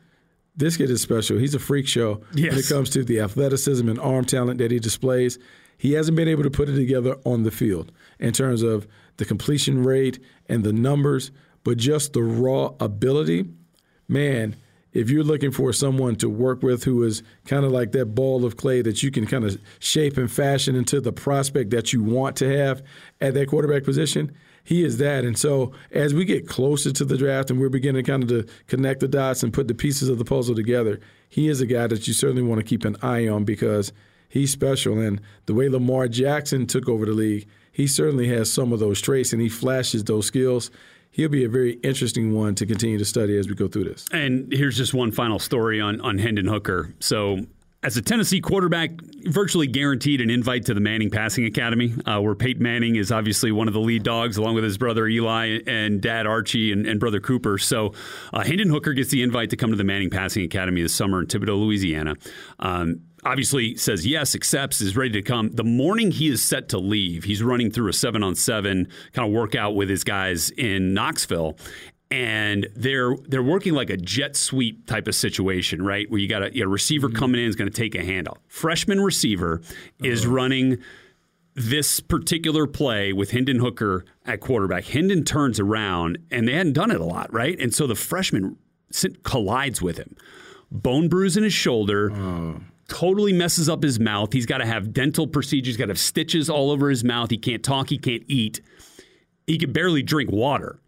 this 0.56 0.76
kid 0.76 0.90
is 0.90 1.02
special. 1.02 1.38
He's 1.38 1.54
a 1.54 1.58
freak 1.58 1.86
show 1.86 2.22
when 2.32 2.58
it 2.58 2.68
comes 2.68 2.90
to 2.90 3.04
the 3.04 3.20
athleticism 3.20 3.88
and 3.88 3.98
arm 3.98 4.24
talent 4.24 4.58
that 4.58 4.70
he 4.70 4.78
displays. 4.78 5.38
He 5.78 5.92
hasn't 5.92 6.16
been 6.16 6.28
able 6.28 6.42
to 6.42 6.50
put 6.50 6.68
it 6.68 6.74
together 6.74 7.16
on 7.24 7.42
the 7.42 7.50
field 7.50 7.92
in 8.18 8.32
terms 8.32 8.62
of 8.62 8.86
the 9.18 9.24
completion 9.24 9.84
rate 9.84 10.18
and 10.48 10.64
the 10.64 10.72
numbers, 10.72 11.30
but 11.64 11.76
just 11.76 12.14
the 12.14 12.22
raw 12.22 12.72
ability. 12.80 13.46
Man, 14.08 14.56
if 14.92 15.10
you're 15.10 15.24
looking 15.24 15.50
for 15.50 15.74
someone 15.74 16.16
to 16.16 16.28
work 16.30 16.62
with 16.62 16.84
who 16.84 17.02
is 17.02 17.22
kind 17.44 17.66
of 17.66 17.72
like 17.72 17.92
that 17.92 18.14
ball 18.14 18.46
of 18.46 18.56
clay 18.56 18.80
that 18.80 19.02
you 19.02 19.10
can 19.10 19.26
kind 19.26 19.44
of 19.44 19.60
shape 19.78 20.16
and 20.16 20.32
fashion 20.32 20.74
into 20.74 21.02
the 21.02 21.12
prospect 21.12 21.70
that 21.70 21.92
you 21.92 22.02
want 22.02 22.36
to 22.36 22.56
have 22.56 22.82
at 23.20 23.34
that 23.34 23.48
quarterback 23.48 23.84
position, 23.84 24.34
he 24.66 24.84
is 24.84 24.98
that. 24.98 25.24
And 25.24 25.38
so 25.38 25.72
as 25.92 26.12
we 26.12 26.24
get 26.24 26.48
closer 26.48 26.92
to 26.92 27.04
the 27.04 27.16
draft 27.16 27.50
and 27.50 27.60
we're 27.60 27.68
beginning 27.68 28.04
kind 28.04 28.24
of 28.24 28.28
to 28.28 28.52
connect 28.66 28.98
the 28.98 29.06
dots 29.06 29.44
and 29.44 29.52
put 29.52 29.68
the 29.68 29.74
pieces 29.74 30.08
of 30.08 30.18
the 30.18 30.24
puzzle 30.24 30.56
together, 30.56 30.98
he 31.28 31.48
is 31.48 31.60
a 31.60 31.66
guy 31.66 31.86
that 31.86 32.08
you 32.08 32.12
certainly 32.12 32.42
want 32.42 32.58
to 32.58 32.64
keep 32.64 32.84
an 32.84 32.96
eye 33.00 33.28
on 33.28 33.44
because 33.44 33.92
he's 34.28 34.50
special. 34.50 34.98
And 34.98 35.20
the 35.46 35.54
way 35.54 35.68
Lamar 35.68 36.08
Jackson 36.08 36.66
took 36.66 36.88
over 36.88 37.06
the 37.06 37.12
league, 37.12 37.46
he 37.70 37.86
certainly 37.86 38.26
has 38.26 38.52
some 38.52 38.72
of 38.72 38.80
those 38.80 39.00
traits 39.00 39.32
and 39.32 39.40
he 39.40 39.48
flashes 39.48 40.02
those 40.02 40.26
skills. 40.26 40.72
He'll 41.12 41.28
be 41.28 41.44
a 41.44 41.48
very 41.48 41.74
interesting 41.84 42.34
one 42.34 42.56
to 42.56 42.66
continue 42.66 42.98
to 42.98 43.04
study 43.04 43.38
as 43.38 43.48
we 43.48 43.54
go 43.54 43.68
through 43.68 43.84
this. 43.84 44.04
And 44.12 44.52
here's 44.52 44.76
just 44.76 44.92
one 44.92 45.12
final 45.12 45.38
story 45.38 45.80
on 45.80 46.00
on 46.00 46.18
Hendon 46.18 46.46
Hooker. 46.46 46.92
So. 46.98 47.46
As 47.82 47.96
a 47.96 48.02
Tennessee 48.02 48.40
quarterback, 48.40 48.90
virtually 49.26 49.66
guaranteed 49.66 50.20
an 50.20 50.30
invite 50.30 50.64
to 50.66 50.74
the 50.74 50.80
Manning 50.80 51.10
Passing 51.10 51.44
Academy, 51.44 51.94
uh, 52.04 52.20
where 52.20 52.34
Peyton 52.34 52.62
Manning 52.62 52.96
is 52.96 53.12
obviously 53.12 53.52
one 53.52 53.68
of 53.68 53.74
the 53.74 53.80
lead 53.80 54.02
dogs, 54.02 54.38
along 54.38 54.54
with 54.54 54.64
his 54.64 54.76
brother 54.76 55.06
Eli 55.06 55.60
and 55.66 56.00
dad 56.00 56.26
Archie 56.26 56.72
and, 56.72 56.86
and 56.86 56.98
brother 56.98 57.20
Cooper. 57.20 57.58
So, 57.58 57.92
uh, 58.32 58.44
Hendon 58.44 58.70
Hooker 58.70 58.92
gets 58.92 59.10
the 59.10 59.22
invite 59.22 59.50
to 59.50 59.56
come 59.56 59.70
to 59.70 59.76
the 59.76 59.84
Manning 59.84 60.10
Passing 60.10 60.44
Academy 60.44 60.82
this 60.82 60.94
summer 60.94 61.20
in 61.20 61.26
Thibodaux, 61.26 61.60
Louisiana. 61.60 62.16
Um, 62.58 63.02
obviously 63.24 63.76
says 63.76 64.06
yes, 64.06 64.34
accepts, 64.34 64.80
is 64.80 64.96
ready 64.96 65.12
to 65.12 65.22
come. 65.22 65.50
The 65.50 65.64
morning 65.64 66.10
he 66.10 66.28
is 66.28 66.42
set 66.42 66.70
to 66.70 66.78
leave, 66.78 67.24
he's 67.24 67.42
running 67.42 67.70
through 67.70 67.90
a 67.90 67.92
seven 67.92 68.22
on 68.22 68.34
seven 68.34 68.88
kind 69.12 69.28
of 69.28 69.34
workout 69.34 69.74
with 69.74 69.88
his 69.88 70.02
guys 70.04 70.50
in 70.50 70.94
Knoxville. 70.94 71.56
And 72.10 72.68
they're 72.76 73.16
they're 73.26 73.42
working 73.42 73.74
like 73.74 73.90
a 73.90 73.96
jet 73.96 74.36
sweep 74.36 74.86
type 74.86 75.08
of 75.08 75.14
situation, 75.14 75.82
right? 75.82 76.08
Where 76.08 76.20
you 76.20 76.28
got 76.28 76.44
a, 76.44 76.54
you 76.54 76.66
receiver 76.68 77.08
mm-hmm. 77.08 77.16
coming 77.16 77.40
in 77.40 77.48
is 77.48 77.56
going 77.56 77.70
to 77.70 77.76
take 77.76 77.96
a 77.96 77.98
handoff. 77.98 78.36
Freshman 78.46 79.00
receiver 79.00 79.60
is 80.02 80.24
uh-huh. 80.24 80.34
running 80.34 80.78
this 81.56 82.00
particular 82.00 82.66
play 82.66 83.12
with 83.12 83.30
Hendon 83.30 83.58
Hooker 83.58 84.04
at 84.24 84.40
quarterback. 84.40 84.84
Hendon 84.84 85.24
turns 85.24 85.58
around, 85.58 86.18
and 86.30 86.46
they 86.46 86.52
hadn't 86.52 86.74
done 86.74 86.90
it 86.90 87.00
a 87.00 87.04
lot, 87.04 87.32
right? 87.32 87.58
And 87.58 87.74
so 87.74 87.86
the 87.86 87.94
freshman 87.94 88.56
collides 89.22 89.82
with 89.82 89.96
him, 89.96 90.14
bone 90.70 91.08
bruise 91.08 91.36
in 91.36 91.42
his 91.44 91.54
shoulder. 91.54 92.12
Uh. 92.12 92.60
Totally 92.88 93.32
messes 93.32 93.68
up 93.68 93.82
his 93.82 93.98
mouth. 93.98 94.32
He's 94.32 94.46
got 94.46 94.58
to 94.58 94.64
have 94.64 94.92
dental 94.92 95.26
procedures. 95.26 95.74
He's 95.74 95.76
got 95.76 95.86
to 95.86 95.90
have 95.90 95.98
stitches 95.98 96.48
all 96.48 96.70
over 96.70 96.88
his 96.88 97.02
mouth. 97.02 97.30
He 97.30 97.36
can't 97.36 97.64
talk. 97.64 97.88
He 97.90 97.98
can't 97.98 98.22
eat. 98.28 98.60
He 99.48 99.58
can 99.58 99.72
barely 99.72 100.04
drink 100.04 100.30
water. 100.30 100.78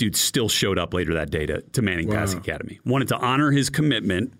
Dude 0.00 0.16
still 0.16 0.48
showed 0.48 0.78
up 0.78 0.94
later 0.94 1.12
that 1.12 1.30
day 1.30 1.44
to, 1.44 1.60
to 1.60 1.82
Manning 1.82 2.08
Pass 2.08 2.32
Academy. 2.38 2.80
Wanted 2.86 3.08
to 3.08 3.16
honor 3.18 3.50
his 3.50 3.68
commitment 3.68 4.32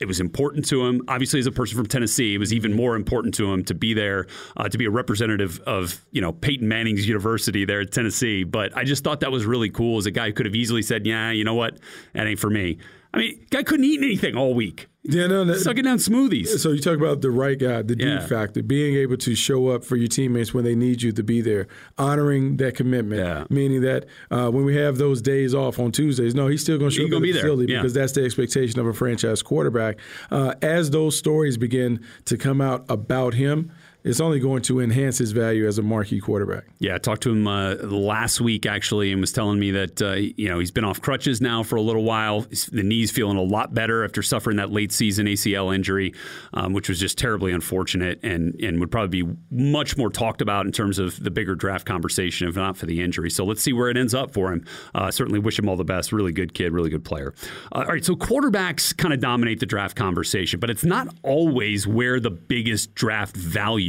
It 0.00 0.06
was 0.06 0.18
important 0.18 0.66
to 0.70 0.84
him. 0.86 1.02
Obviously, 1.08 1.38
as 1.40 1.46
a 1.46 1.52
person 1.52 1.76
from 1.76 1.86
Tennessee, 1.86 2.34
it 2.34 2.38
was 2.38 2.52
even 2.54 2.72
more 2.72 2.96
important 2.96 3.34
to 3.34 3.52
him 3.52 3.64
to 3.66 3.74
be 3.74 3.92
there, 3.94 4.26
uh, 4.56 4.66
to 4.68 4.78
be 4.78 4.86
a 4.86 4.90
representative 4.90 5.60
of 5.66 6.04
you 6.10 6.20
know 6.22 6.32
Peyton 6.32 6.66
Manning's 6.68 7.06
university 7.06 7.66
there 7.66 7.80
at 7.82 7.92
Tennessee. 7.92 8.44
But 8.44 8.74
I 8.76 8.84
just 8.84 9.04
thought 9.04 9.20
that 9.20 9.30
was 9.30 9.44
really 9.44 9.68
cool. 9.70 9.98
As 9.98 10.06
a 10.06 10.10
guy 10.10 10.26
who 10.28 10.32
could 10.32 10.46
have 10.46 10.54
easily 10.54 10.82
said, 10.82 11.06
"Yeah, 11.06 11.30
you 11.30 11.44
know 11.44 11.54
what, 11.54 11.78
that 12.14 12.26
ain't 12.26 12.40
for 12.40 12.50
me." 12.50 12.78
I 13.12 13.18
mean, 13.18 13.46
guy 13.50 13.62
couldn't 13.62 13.84
eat 13.84 14.00
anything 14.00 14.36
all 14.36 14.54
week. 14.54 14.88
Yeah, 15.06 15.26
no, 15.26 15.44
no. 15.44 15.54
Sucking 15.54 15.84
down 15.84 15.98
smoothies. 15.98 16.58
So 16.58 16.70
you 16.70 16.80
talk 16.80 16.96
about 16.96 17.20
the 17.20 17.30
right 17.30 17.58
guy, 17.58 17.82
the 17.82 17.94
Yeah. 17.98 18.20
deep 18.20 18.28
factor, 18.28 18.62
being 18.62 18.94
able 18.96 19.18
to 19.18 19.34
show 19.34 19.68
up 19.68 19.84
for 19.84 19.96
your 19.96 20.08
teammates 20.08 20.54
when 20.54 20.64
they 20.64 20.74
need 20.74 21.02
you 21.02 21.12
to 21.12 21.22
be 21.22 21.42
there, 21.42 21.66
honoring 21.98 22.56
that 22.56 22.74
commitment. 22.74 23.20
Yeah. 23.20 23.44
Meaning 23.50 23.82
that 23.82 24.06
uh, 24.30 24.50
when 24.50 24.64
we 24.64 24.74
have 24.76 24.96
those 24.96 25.20
days 25.20 25.54
off 25.54 25.78
on 25.78 25.92
Tuesdays, 25.92 26.34
no, 26.34 26.46
he's 26.48 26.62
still 26.62 26.78
going 26.78 26.90
to 26.90 26.96
show 26.96 27.02
He's 27.02 27.08
up 27.10 27.12
gonna 27.12 27.22
be 27.22 27.32
the 27.32 27.40
there, 27.42 27.68
yeah. 27.68 27.82
because 27.82 27.92
that's 27.92 28.12
the 28.12 28.24
expectation 28.24 28.80
of 28.80 28.86
a 28.86 28.94
franchise 28.94 29.42
quarterback. 29.42 29.98
Uh, 30.30 30.54
as 30.62 30.90
those 30.90 31.18
stories 31.18 31.58
begin 31.58 32.00
to 32.24 32.38
come 32.38 32.62
out 32.62 32.86
about 32.88 33.34
him, 33.34 33.70
it's 34.04 34.20
only 34.20 34.38
going 34.38 34.60
to 34.62 34.80
enhance 34.80 35.16
his 35.16 35.32
value 35.32 35.66
as 35.66 35.78
a 35.78 35.82
marquee 35.82 36.20
quarterback. 36.20 36.64
Yeah, 36.78 36.94
I 36.94 36.98
talked 36.98 37.22
to 37.22 37.30
him 37.30 37.46
uh, 37.46 37.74
last 37.76 38.40
week 38.40 38.66
actually, 38.66 39.10
and 39.10 39.20
was 39.20 39.32
telling 39.32 39.58
me 39.58 39.70
that 39.70 40.02
uh, 40.02 40.12
you 40.12 40.48
know 40.48 40.58
he's 40.58 40.70
been 40.70 40.84
off 40.84 41.00
crutches 41.00 41.40
now 41.40 41.62
for 41.62 41.76
a 41.76 41.82
little 41.82 42.04
while. 42.04 42.42
The 42.70 42.82
knee's 42.82 43.10
feeling 43.10 43.38
a 43.38 43.42
lot 43.42 43.72
better 43.72 44.04
after 44.04 44.22
suffering 44.22 44.58
that 44.58 44.70
late 44.70 44.92
season 44.92 45.26
ACL 45.26 45.74
injury, 45.74 46.12
um, 46.52 46.74
which 46.74 46.88
was 46.88 47.00
just 47.00 47.16
terribly 47.16 47.52
unfortunate, 47.52 48.20
and 48.22 48.54
and 48.56 48.78
would 48.80 48.90
probably 48.90 49.22
be 49.22 49.36
much 49.50 49.96
more 49.96 50.10
talked 50.10 50.42
about 50.42 50.66
in 50.66 50.72
terms 50.72 50.98
of 50.98 51.22
the 51.22 51.30
bigger 51.30 51.54
draft 51.54 51.86
conversation 51.86 52.46
if 52.46 52.56
not 52.56 52.76
for 52.76 52.84
the 52.84 53.00
injury. 53.00 53.30
So 53.30 53.44
let's 53.44 53.62
see 53.62 53.72
where 53.72 53.88
it 53.88 53.96
ends 53.96 54.14
up 54.14 54.34
for 54.34 54.52
him. 54.52 54.66
Uh, 54.94 55.10
certainly 55.10 55.38
wish 55.38 55.58
him 55.58 55.68
all 55.68 55.76
the 55.76 55.84
best. 55.84 56.12
Really 56.12 56.32
good 56.32 56.52
kid, 56.52 56.72
really 56.72 56.90
good 56.90 57.04
player. 57.04 57.34
Uh, 57.72 57.78
all 57.78 57.84
right, 57.86 58.04
so 58.04 58.14
quarterbacks 58.14 58.94
kind 58.94 59.14
of 59.14 59.20
dominate 59.20 59.60
the 59.60 59.66
draft 59.66 59.96
conversation, 59.96 60.60
but 60.60 60.68
it's 60.68 60.84
not 60.84 61.08
always 61.22 61.86
where 61.86 62.20
the 62.20 62.30
biggest 62.30 62.94
draft 62.94 63.34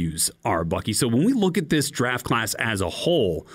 values 0.06 0.30
are, 0.44 0.64
Bucky. 0.64 0.92
So 0.92 1.08
when 1.08 1.24
we 1.24 1.32
look 1.32 1.58
at 1.58 1.68
this 1.68 1.90
draft 1.90 2.24
class 2.24 2.54
as 2.54 2.80
a 2.80 2.88
whole, 2.88 3.46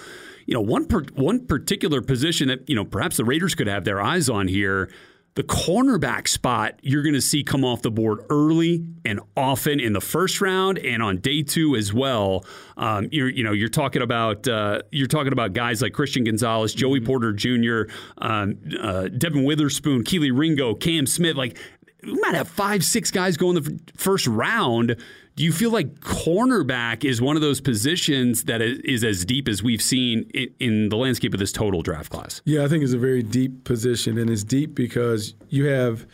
you 0.45 0.53
know, 0.53 0.61
one 0.61 0.85
per, 0.85 1.03
one 1.13 1.45
particular 1.45 2.01
position 2.01 2.47
that 2.49 2.67
you 2.69 2.75
know 2.75 2.85
perhaps 2.85 3.17
the 3.17 3.25
Raiders 3.25 3.55
could 3.55 3.67
have 3.67 3.83
their 3.83 4.01
eyes 4.01 4.29
on 4.29 4.47
here. 4.47 4.91
The 5.35 5.43
cornerback 5.43 6.27
spot 6.27 6.77
you're 6.81 7.03
going 7.03 7.13
to 7.13 7.21
see 7.21 7.41
come 7.41 7.63
off 7.63 7.81
the 7.83 7.89
board 7.91 8.19
early 8.29 8.85
and 9.05 9.21
often 9.37 9.79
in 9.79 9.93
the 9.93 10.01
first 10.01 10.41
round 10.41 10.77
and 10.77 11.01
on 11.01 11.19
day 11.19 11.41
two 11.41 11.77
as 11.77 11.93
well. 11.93 12.43
Um, 12.75 13.07
you're 13.13 13.29
you 13.29 13.43
know 13.45 13.53
you're 13.53 13.69
talking 13.69 14.01
about 14.01 14.45
uh, 14.47 14.81
you're 14.91 15.07
talking 15.07 15.31
about 15.31 15.53
guys 15.53 15.81
like 15.81 15.93
Christian 15.93 16.25
Gonzalez, 16.25 16.73
Joey 16.73 16.99
Porter 16.99 17.31
Jr., 17.31 17.83
um, 18.17 18.57
uh, 18.81 19.07
Devon 19.07 19.45
Witherspoon, 19.45 20.03
Kelee 20.03 20.37
Ringo, 20.37 20.75
Cam 20.75 21.07
Smith. 21.07 21.37
Like 21.37 21.57
we 22.03 22.19
might 22.19 22.35
have 22.35 22.49
five 22.49 22.83
six 22.83 23.09
guys 23.09 23.37
go 23.37 23.49
in 23.51 23.55
the 23.55 23.79
first 23.95 24.27
round. 24.27 24.97
Do 25.41 25.45
you 25.45 25.51
feel 25.51 25.71
like 25.71 26.01
cornerback 26.01 27.03
is 27.03 27.19
one 27.19 27.35
of 27.35 27.41
those 27.41 27.61
positions 27.61 28.43
that 28.43 28.61
is, 28.61 29.03
as 29.03 29.25
deep 29.25 29.47
as 29.47 29.63
we've 29.63 29.81
seen 29.81 30.29
in 30.59 30.89
the 30.89 30.95
landscape 30.95 31.33
of 31.33 31.39
this 31.39 31.51
total 31.51 31.81
draft 31.81 32.11
class? 32.11 32.43
Yeah, 32.45 32.63
I 32.63 32.67
think 32.67 32.83
it's 32.83 32.93
a 32.93 32.99
very 32.99 33.23
deep 33.23 33.63
position, 33.63 34.19
and 34.19 34.29
it's 34.29 34.43
deep 34.43 34.75
because 34.75 35.33
you 35.49 35.65
have 35.65 36.05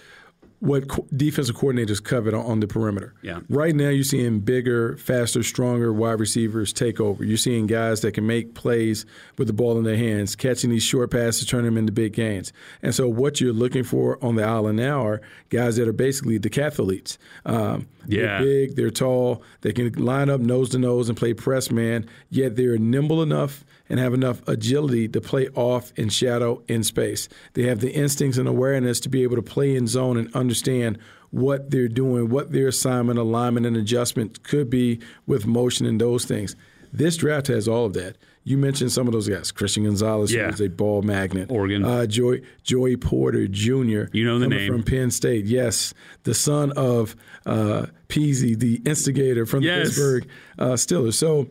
what 0.59 0.87
co- 0.87 1.05
defensive 1.15 1.55
coordinators 1.55 2.03
covet 2.03 2.33
on, 2.33 2.43
on 2.45 2.59
the 2.59 2.67
perimeter. 2.67 3.13
Yeah. 3.21 3.41
Right 3.47 3.75
now, 3.75 3.89
you're 3.89 4.03
seeing 4.03 4.39
bigger, 4.39 4.97
faster, 4.97 5.43
stronger 5.43 5.93
wide 5.93 6.19
receivers 6.19 6.73
take 6.73 6.99
over. 6.99 7.23
You're 7.23 7.37
seeing 7.37 7.67
guys 7.67 8.01
that 8.01 8.13
can 8.13 8.25
make 8.25 8.55
plays 8.55 9.05
with 9.37 9.47
the 9.47 9.53
ball 9.53 9.77
in 9.77 9.83
their 9.83 9.97
hands, 9.97 10.35
catching 10.35 10.69
these 10.71 10.81
short 10.83 11.11
passes, 11.11 11.45
turning 11.45 11.65
them 11.65 11.77
into 11.77 11.91
big 11.91 12.13
gains. 12.13 12.51
And 12.81 12.95
so, 12.95 13.07
what 13.07 13.39
you're 13.39 13.53
looking 13.53 13.83
for 13.83 14.17
on 14.23 14.35
the 14.35 14.43
island 14.43 14.77
now 14.77 15.05
are 15.05 15.21
guys 15.49 15.75
that 15.75 15.87
are 15.87 15.93
basically 15.93 16.39
decathletes. 16.39 17.17
Um, 17.45 17.87
Yeah. 18.07 18.39
They're 18.39 18.43
big, 18.43 18.75
they're 18.75 18.89
tall, 18.89 19.43
they 19.61 19.73
can 19.73 19.91
line 19.93 20.29
up 20.29 20.41
nose 20.41 20.69
to 20.69 20.79
nose 20.79 21.09
and 21.09 21.17
play 21.17 21.33
press 21.33 21.69
man, 21.69 22.07
yet 22.29 22.55
they're 22.55 22.77
nimble 22.77 23.21
enough 23.21 23.63
and 23.89 23.99
have 23.99 24.13
enough 24.13 24.41
agility 24.47 25.07
to 25.07 25.21
play 25.21 25.47
off 25.55 25.91
in 25.95 26.09
shadow 26.09 26.61
in 26.67 26.83
space. 26.83 27.29
They 27.53 27.63
have 27.63 27.79
the 27.79 27.91
instincts 27.93 28.37
and 28.37 28.47
awareness 28.47 28.99
to 29.01 29.09
be 29.09 29.23
able 29.23 29.35
to 29.37 29.41
play 29.41 29.75
in 29.75 29.87
zone 29.87 30.17
and 30.17 30.33
understand 30.35 30.97
what 31.29 31.71
they're 31.71 31.87
doing, 31.89 32.29
what 32.29 32.51
their 32.51 32.67
assignment, 32.69 33.19
alignment, 33.19 33.65
and 33.65 33.75
adjustment 33.77 34.43
could 34.43 34.69
be 34.69 34.99
with 35.25 35.45
motion 35.45 35.85
and 35.85 35.99
those 36.01 36.25
things. 36.25 36.55
This 36.93 37.17
draft 37.17 37.47
has 37.47 37.67
all 37.67 37.85
of 37.85 37.93
that. 37.93 38.15
You 38.45 38.57
mentioned 38.57 38.93
some 38.93 39.07
of 39.07 39.13
those 39.13 39.27
guys. 39.27 39.51
Christian 39.51 39.83
Gonzalez, 39.83 40.33
Yeah. 40.33 40.45
who 40.47 40.53
is 40.53 40.61
a 40.61 40.69
ball 40.69 41.01
magnet. 41.01 41.51
Oregon. 41.51 41.83
Uh, 41.83 42.05
Joy, 42.05 42.41
Joey 42.63 42.95
Porter 42.95 43.45
Jr. 43.45 44.05
You 44.13 44.23
know 44.23 44.39
the 44.39 44.47
name. 44.47 44.71
From 44.71 44.83
Penn 44.83 45.11
State, 45.11 45.45
yes. 45.45 45.93
The 46.23 46.33
son 46.33 46.71
of 46.77 47.13
uh, 47.45 47.87
Peezy, 48.07 48.57
the 48.57 48.81
instigator 48.85 49.45
from 49.45 49.63
the 49.63 49.69
Pittsburgh 49.83 50.29
uh, 50.57 50.65
Steelers. 50.75 51.15
So 51.15 51.49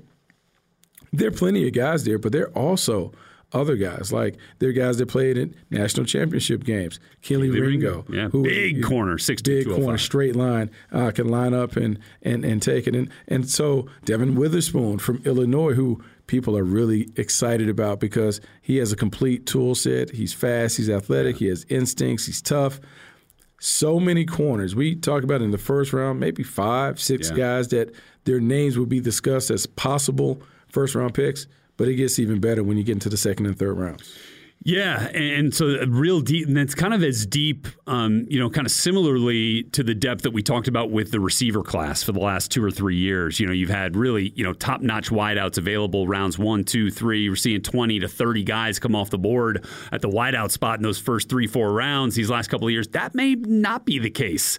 there 1.13 1.29
are 1.29 1.33
plenty 1.33 1.67
of 1.67 1.73
guys 1.75 2.05
there, 2.05 2.19
but 2.19 2.33
there 2.33 2.49
are 2.49 2.53
also 2.53 3.13
other 3.53 3.77
guys. 3.77 4.13
Like 4.13 4.37
there 4.59 4.71
are 4.71 4.73
guys 4.73 4.99
that 4.99 5.07
played 5.07 5.39
in 5.39 5.55
national 5.71 6.05
championship 6.07 6.65
games. 6.65 6.99
Kelee 7.23 7.49
Ringo, 7.61 8.05
yeah. 8.11 8.27
Big 8.29 8.83
corner, 8.83 9.17
6'2", 9.19 9.45
big 9.45 9.67
corner, 9.69 9.97
straight 9.99 10.35
line, 10.35 10.69
uh, 10.93 11.13
can 11.13 11.29
line 11.29 11.55
up 11.55 11.77
and, 11.77 11.99
and 12.23 12.45
and 12.45 12.61
take 12.61 12.87
it. 12.89 12.95
And 12.97 13.09
and 13.29 13.49
so 13.49 13.87
Devon 14.05 14.35
Witherspoon 14.35 14.99
from 14.99 15.23
Illinois, 15.25 15.75
who 15.75 16.03
people 16.27 16.59
are 16.59 16.65
really 16.65 17.09
excited 17.17 17.69
about 17.69 18.01
because 18.01 18.41
he 18.61 18.79
has 18.79 18.91
a 18.93 18.97
complete 18.97 19.47
tool 19.47 19.77
set. 19.77 20.11
He's 20.11 20.33
fast, 20.33 20.77
he's 20.77 20.91
athletic, 20.91 21.37
he 21.37 21.47
has 21.47 21.65
instincts, 21.69 22.27
he's 22.27 22.43
tough. 22.43 22.81
So 23.59 23.99
many 23.99 24.25
corners. 24.27 24.75
We 24.75 24.97
talk 24.97 25.23
about 25.23 25.41
in 25.41 25.51
the 25.51 25.57
first 25.59 25.93
round, 25.93 26.21
maybe 26.21 26.43
five, 26.43 27.01
six 27.01 27.31
Yeah. 27.31 27.37
guys 27.37 27.69
that 27.69 27.95
their 28.25 28.41
names 28.41 28.77
would 28.77 28.89
be 28.89 29.01
discussed 29.01 29.51
as 29.51 29.67
possible 29.67 30.43
first 30.69 30.95
round 30.95 31.15
picks. 31.15 31.47
But 31.77 31.89
it 31.89 31.95
gets 31.95 32.19
even 32.19 32.41
better 32.41 32.65
when 32.65 32.79
you 32.79 32.85
get 32.85 32.93
into 32.93 33.11
the 33.11 33.19
second 33.19 33.47
and 33.47 33.59
third 33.59 33.75
rounds. 33.75 34.19
Yeah, 34.63 35.07
and 35.11 35.55
so 35.55 35.67
real 35.87 36.21
deep, 36.21 36.49
and 36.49 36.57
that's 36.57 36.75
kind 36.75 36.93
of 36.93 37.05
as 37.05 37.25
deep, 37.25 37.69
um, 37.87 38.27
you 38.29 38.41
know, 38.41 38.51
kind 38.51 38.67
of 38.67 38.73
similarly 38.73 39.63
to 39.65 39.85
the 39.85 39.95
depth 39.95 40.23
that 40.23 40.33
we 40.33 40.43
talked 40.43 40.67
about 40.67 40.91
with 40.91 41.13
the 41.13 41.21
receiver 41.21 41.63
class 41.63 42.03
for 42.03 42.11
the 42.11 42.19
last 42.19 42.51
two 42.51 42.65
or 42.65 42.71
three 42.71 42.97
years. 42.97 43.39
You 43.39 43.47
know, 43.47 43.53
you've 43.53 43.71
had 43.71 43.95
really, 43.95 44.33
you 44.35 44.43
know, 44.43 44.53
top 44.53 44.81
notch 44.81 45.11
wideouts 45.11 45.59
available 45.59 46.09
rounds 46.09 46.37
one, 46.37 46.65
two, 46.65 46.91
three. 46.91 47.29
We're 47.29 47.37
seeing 47.37 47.63
20 47.63 48.01
to 48.01 48.09
30 48.09 48.43
guys 48.43 48.81
come 48.81 48.97
off 48.97 49.11
the 49.11 49.19
board 49.19 49.65
at 49.93 50.01
the 50.01 50.09
wideout 50.09 50.51
spot 50.51 50.79
in 50.79 50.83
those 50.83 50.99
first 50.99 51.29
three, 51.29 51.47
four 51.47 51.73
rounds 51.73 52.17
these 52.17 52.31
last 52.31 52.49
couple 52.49 52.67
of 52.67 52.73
years. 52.73 52.89
That 52.89 53.15
may 53.15 53.37
not 53.37 53.87
be 53.87 54.01
the 54.01 54.11
case 54.11 54.59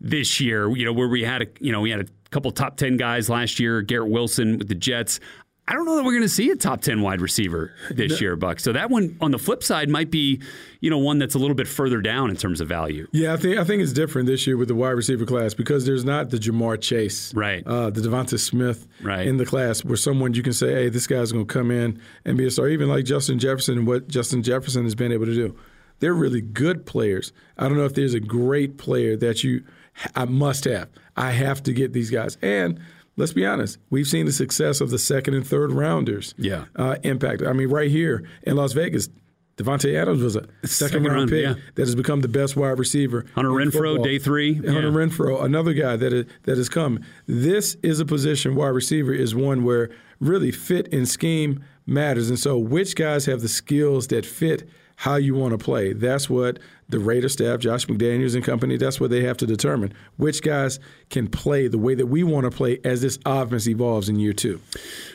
this 0.00 0.40
year, 0.40 0.74
you 0.74 0.86
know, 0.86 0.92
where 0.92 1.08
we 1.08 1.24
had 1.24 1.42
a, 1.42 1.46
you 1.60 1.72
know, 1.72 1.80
we 1.82 1.90
had 1.90 2.00
a 2.00 2.06
couple 2.30 2.50
top 2.50 2.76
10 2.76 2.96
guys 2.96 3.28
last 3.28 3.60
year, 3.60 3.82
Garrett 3.82 4.10
Wilson 4.10 4.58
with 4.58 4.68
the 4.68 4.74
Jets. 4.74 5.20
I 5.68 5.74
don't 5.74 5.84
know 5.84 5.94
that 5.96 6.04
we're 6.04 6.10
going 6.12 6.22
to 6.22 6.28
see 6.28 6.50
a 6.50 6.56
top 6.56 6.80
10 6.82 7.02
wide 7.02 7.20
receiver 7.20 7.72
this 7.90 8.20
year, 8.20 8.34
Buck. 8.34 8.58
So 8.58 8.72
that 8.72 8.90
one 8.90 9.16
on 9.20 9.30
the 9.30 9.38
flip 9.38 9.62
side 9.62 9.88
might 9.88 10.10
be, 10.10 10.40
you 10.80 10.90
know, 10.90 10.98
one 10.98 11.18
that's 11.20 11.36
a 11.36 11.38
little 11.38 11.54
bit 11.54 11.68
further 11.68 12.00
down 12.00 12.30
in 12.30 12.36
terms 12.36 12.60
of 12.60 12.68
value. 12.68 13.06
Yeah, 13.12 13.32
I 13.32 13.36
think 13.36 13.58
I 13.58 13.64
think 13.64 13.80
it's 13.80 13.92
different 13.92 14.26
this 14.26 14.44
year 14.44 14.56
with 14.56 14.66
the 14.68 14.74
wide 14.74 14.90
receiver 14.90 15.24
class 15.24 15.54
because 15.54 15.86
there's 15.86 16.04
not 16.04 16.30
the 16.30 16.36
Ja'Marr 16.38 16.80
Chase, 16.80 17.32
Right. 17.32 17.64
Uh, 17.64 17.90
the 17.90 18.00
DeVonta 18.00 18.40
Smith, 18.40 18.88
Right. 19.02 19.24
in 19.26 19.36
the 19.36 19.46
class 19.46 19.84
where 19.84 19.96
someone 19.96 20.34
you 20.34 20.42
can 20.42 20.52
say, 20.52 20.72
hey, 20.74 20.88
this 20.88 21.06
guy's 21.06 21.30
going 21.30 21.46
to 21.46 21.52
come 21.52 21.70
in 21.70 22.00
and 22.24 22.36
be 22.36 22.44
a 22.46 22.50
star. 22.50 22.66
Even 22.68 22.88
like 22.88 23.04
Justin 23.04 23.38
Jefferson 23.38 23.78
and 23.78 23.86
what 23.86 24.08
Justin 24.08 24.42
Jefferson 24.42 24.82
has 24.82 24.96
been 24.96 25.12
able 25.12 25.26
to 25.26 25.34
do. 25.34 25.56
They're 26.00 26.12
really 26.14 26.40
good 26.40 26.86
players. 26.86 27.32
I 27.56 27.68
don't 27.68 27.76
know 27.76 27.84
if 27.84 27.94
there's 27.94 28.14
a 28.14 28.20
great 28.20 28.78
player 28.78 29.16
that 29.18 29.44
you 29.44 29.62
I 30.16 30.24
must 30.24 30.64
have. 30.64 30.88
I 31.16 31.30
have 31.30 31.62
to 31.62 31.72
get 31.72 31.92
these 31.92 32.10
guys 32.10 32.36
and. 32.42 32.80
Let's 33.16 33.32
be 33.32 33.44
honest. 33.44 33.78
We've 33.90 34.06
seen 34.06 34.26
the 34.26 34.32
success 34.32 34.80
of 34.80 34.90
the 34.90 34.98
second 34.98 35.34
and 35.34 35.46
third 35.46 35.72
rounders. 35.72 36.34
Yeah. 36.38 36.64
uh, 36.76 36.96
impact. 37.02 37.42
I 37.42 37.52
mean, 37.52 37.68
right 37.68 37.90
here 37.90 38.24
in 38.44 38.56
Las 38.56 38.72
Vegas, 38.72 39.08
Davante 39.58 39.94
Adams 39.94 40.22
was 40.22 40.34
a 40.34 40.40
second, 40.40 40.68
Second 40.68 41.04
round, 41.04 41.16
round, 41.16 41.30
pick 41.30 41.44
yeah. 41.44 41.54
that 41.74 41.82
has 41.82 41.94
become 41.94 42.22
the 42.22 42.28
best 42.28 42.56
wide 42.56 42.78
receiver. 42.78 43.26
Hunter 43.34 43.50
Renfrow, 43.50 43.72
football. 43.72 44.04
day 44.04 44.18
three. 44.18 44.54
Hunter 44.54 44.72
Yeah. 44.72 44.80
Renfrow, 44.88 45.44
another 45.44 45.74
guy 45.74 45.96
that 45.96 46.12
is, 46.12 46.26
that 46.44 46.56
has 46.56 46.70
come. 46.70 47.00
This 47.26 47.76
is 47.82 48.00
a 48.00 48.06
position 48.06 48.54
wide 48.54 48.68
receiver 48.68 49.12
is 49.12 49.34
one 49.34 49.62
where 49.62 49.90
really 50.20 50.50
fit 50.52 50.88
and 50.92 51.06
scheme 51.06 51.62
matters, 51.84 52.30
and 52.30 52.38
so 52.38 52.56
which 52.56 52.96
guys 52.96 53.26
have 53.26 53.42
the 53.42 53.48
skills 53.48 54.06
that 54.06 54.24
fit 54.24 54.66
how 54.96 55.16
you 55.16 55.34
want 55.34 55.52
to 55.52 55.58
play. 55.58 55.92
That's 55.92 56.30
what 56.30 56.58
the 56.88 56.98
Raider 57.00 57.28
staff, 57.28 57.58
Josh 57.58 57.86
McDaniels 57.86 58.34
and 58.34 58.44
company, 58.44 58.76
that's 58.76 59.00
what 59.00 59.10
they 59.10 59.22
have 59.24 59.36
to 59.38 59.46
determine. 59.46 59.92
Which 60.16 60.42
guys 60.42 60.78
can 61.12 61.28
play 61.28 61.68
the 61.68 61.78
way 61.78 61.94
that 61.94 62.06
we 62.06 62.24
want 62.24 62.44
to 62.44 62.50
play 62.50 62.80
as 62.84 63.02
this 63.02 63.18
offense 63.24 63.68
evolves 63.68 64.08
in 64.08 64.18
year 64.18 64.32
two. 64.32 64.60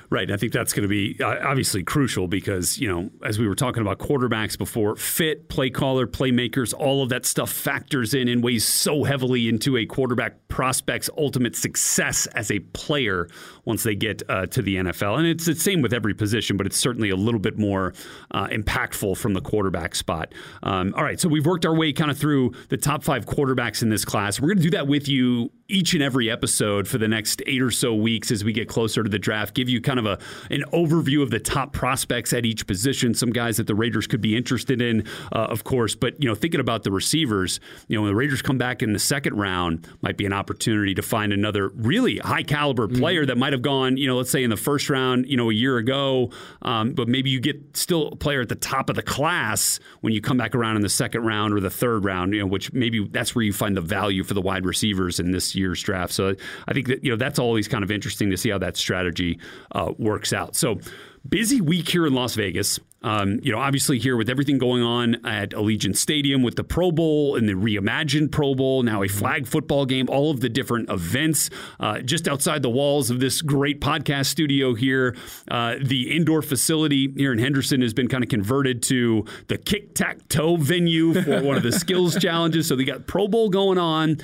Right. 0.09 0.31
I 0.31 0.37
think 0.37 0.53
that's 0.53 0.71
going 0.71 0.83
to 0.83 0.87
be 0.87 1.21
uh, 1.21 1.35
obviously 1.45 1.83
crucial 1.83 2.29
because, 2.29 2.79
you 2.79 2.87
know, 2.87 3.09
as 3.25 3.37
we 3.37 3.45
were 3.45 3.55
talking 3.55 3.81
about 3.81 3.99
quarterbacks 3.99 4.57
before, 4.57 4.95
fit, 4.95 5.49
play 5.49 5.69
caller, 5.69 6.07
playmakers, 6.07 6.73
all 6.73 7.03
of 7.03 7.09
that 7.09 7.25
stuff 7.25 7.51
factors 7.51 8.13
in 8.13 8.29
and 8.29 8.41
weighs 8.41 8.65
so 8.65 9.03
heavily 9.03 9.49
into 9.49 9.75
a 9.75 9.85
quarterback 9.85 10.47
prospect's 10.47 11.09
ultimate 11.17 11.57
success 11.57 12.25
as 12.27 12.51
a 12.51 12.59
player 12.59 13.27
once 13.65 13.83
they 13.83 13.95
get 13.95 14.23
uh, 14.29 14.45
to 14.45 14.61
the 14.61 14.77
NFL. 14.77 15.17
And 15.17 15.27
it's 15.27 15.45
the 15.45 15.55
same 15.55 15.81
with 15.81 15.91
every 15.91 16.13
position, 16.13 16.55
but 16.55 16.65
it's 16.65 16.77
certainly 16.77 17.09
a 17.09 17.17
little 17.17 17.41
bit 17.41 17.57
more 17.57 17.93
uh, 18.31 18.47
impactful 18.47 19.17
from 19.17 19.33
the 19.33 19.41
quarterback 19.41 19.93
spot. 19.93 20.31
Um, 20.63 20.93
all 20.95 21.03
right, 21.03 21.19
so 21.19 21.27
we've 21.27 21.45
worked 21.45 21.65
our 21.65 21.75
way 21.75 21.91
kind 21.91 22.11
of 22.11 22.17
through 22.17 22.53
the 22.69 22.77
top 22.77 23.03
five 23.03 23.25
quarterbacks 23.25 23.81
in 23.81 23.89
this 23.89 24.05
class. 24.05 24.39
We're 24.39 24.47
going 24.49 24.59
to 24.59 24.63
do 24.63 24.71
that 24.71 24.87
with 24.87 25.09
you 25.09 25.51
each 25.69 25.93
and 25.93 26.01
every 26.01 26.29
episode 26.31 26.87
for 26.87 26.97
the 26.97 27.07
next 27.07 27.41
eight 27.45 27.61
or 27.61 27.71
so 27.71 27.93
weeks 27.93 28.31
as 28.31 28.43
we 28.43 28.53
get 28.53 28.69
closer 28.69 29.03
to 29.03 29.09
the 29.09 29.19
draft. 29.19 29.53
Give 29.53 29.67
you 29.67 29.81
kind 29.81 29.99
of 29.99 30.05
a 30.05 30.19
an 30.49 30.63
overview 30.71 31.21
of 31.21 31.29
the 31.29 31.39
top 31.39 31.73
prospects 31.73 32.31
at 32.33 32.45
each 32.45 32.65
position. 32.67 33.13
Some 33.13 33.31
guys 33.31 33.57
that 33.57 33.67
the 33.67 33.75
Raiders 33.75 34.07
could 34.07 34.21
be 34.21 34.35
interested 34.35 34.81
in, 34.81 35.05
uh, 35.31 35.47
of 35.49 35.63
course. 35.63 35.95
But 35.95 36.21
you 36.21 36.29
know, 36.29 36.35
thinking 36.35 36.59
about 36.59 36.83
the 36.83 36.91
receivers, 36.91 37.59
you 37.87 37.97
know, 37.97 38.03
when 38.03 38.11
the 38.11 38.15
Raiders 38.15 38.41
come 38.41 38.57
back 38.57 38.81
in 38.81 38.93
the 38.93 38.99
second 38.99 39.35
round, 39.35 39.87
might 40.01 40.17
be 40.17 40.25
an 40.25 40.33
opportunity 40.33 40.95
to 40.95 41.01
find 41.01 41.33
another 41.33 41.69
really 41.69 42.17
high 42.17 42.43
caliber 42.43 42.87
mm-hmm. 42.87 42.99
player 42.99 43.25
that 43.25 43.37
might 43.37 43.53
have 43.53 43.61
gone, 43.61 43.97
you 43.97 44.07
know, 44.07 44.15
let's 44.15 44.31
say 44.31 44.43
in 44.43 44.49
the 44.49 44.57
first 44.57 44.89
round, 44.89 45.27
you 45.27 45.35
know, 45.35 45.49
a 45.49 45.53
year 45.53 45.77
ago. 45.77 46.31
Um, 46.61 46.93
but 46.93 47.07
maybe 47.07 47.29
you 47.29 47.41
get 47.41 47.75
still 47.75 48.09
a 48.09 48.15
player 48.15 48.41
at 48.41 48.49
the 48.49 48.55
top 48.55 48.89
of 48.89 48.95
the 48.95 49.03
class 49.03 49.79
when 50.01 50.13
you 50.13 50.21
come 50.21 50.37
back 50.37 50.55
around 50.55 50.77
in 50.77 50.81
the 50.81 50.89
second 50.89 51.25
round 51.25 51.53
or 51.53 51.59
the 51.59 51.69
third 51.69 52.05
round. 52.05 52.33
You 52.33 52.41
know, 52.41 52.47
which 52.47 52.71
maybe 52.71 53.05
that's 53.05 53.35
where 53.35 53.43
you 53.43 53.51
find 53.51 53.75
the 53.75 53.81
value 53.81 54.23
for 54.23 54.33
the 54.33 54.41
wide 54.41 54.65
receivers 54.65 55.19
in 55.19 55.31
this 55.31 55.56
year's 55.57 55.81
draft. 55.81 56.13
So 56.13 56.35
I 56.67 56.73
think 56.73 56.87
that 56.87 57.03
you 57.03 57.11
know 57.11 57.17
that's 57.17 57.39
always 57.39 57.67
kind 57.67 57.83
of 57.83 57.91
interesting 57.91 58.29
to 58.29 58.37
see 58.37 58.49
how 58.49 58.57
that 58.59 58.77
strategy 58.77 59.39
uh, 59.71 59.93
works 59.97 60.33
out. 60.33 60.55
So 60.55 60.79
busy 61.27 61.61
week 61.61 61.89
here 61.89 62.05
in 62.05 62.13
Las 62.13 62.35
Vegas. 62.35 62.79
Um, 63.03 63.39
you 63.43 63.51
know, 63.51 63.59
obviously 63.59 63.99
here 63.99 64.17
with 64.17 64.27
everything 64.27 64.57
going 64.57 64.81
on 64.81 65.25
at 65.25 65.51
Allegiant 65.51 65.95
Stadium 65.95 66.41
with 66.41 66.55
the 66.55 66.63
Pro 66.63 66.91
Bowl 66.91 67.35
and 67.35 67.47
the 67.47 67.53
reimagined 67.53 68.31
Pro 68.31 68.55
Bowl, 68.55 68.81
now 68.81 69.03
a 69.03 69.07
flag 69.07 69.47
football 69.47 69.85
game, 69.85 70.09
all 70.09 70.31
of 70.31 70.41
the 70.41 70.49
different 70.49 70.89
events 70.89 71.49
uh, 71.79 71.99
just 71.99 72.27
outside 72.27 72.63
the 72.63 72.69
walls 72.69 73.11
of 73.11 73.19
this 73.19 73.41
great 73.41 73.79
podcast 73.79 74.25
studio 74.25 74.73
here. 74.73 75.15
Uh, 75.49 75.75
the 75.79 76.15
indoor 76.15 76.41
facility 76.41 77.13
here 77.15 77.31
in 77.31 77.37
Henderson 77.37 77.81
has 77.81 77.93
been 77.93 78.07
kind 78.07 78.23
of 78.23 78.29
converted 78.29 78.81
to 78.83 79.25
the 79.47 79.59
kick 79.59 79.93
tack 79.93 80.27
toe 80.27 80.57
venue 80.57 81.13
for 81.21 81.43
one 81.43 81.55
of 81.55 81.63
the 81.63 81.71
skills 81.79 82.17
challenges. 82.17 82.67
So 82.67 82.75
they 82.75 82.83
got 82.83 83.05
Pro 83.05 83.27
Bowl 83.27 83.49
going 83.49 83.77
on. 83.77 84.17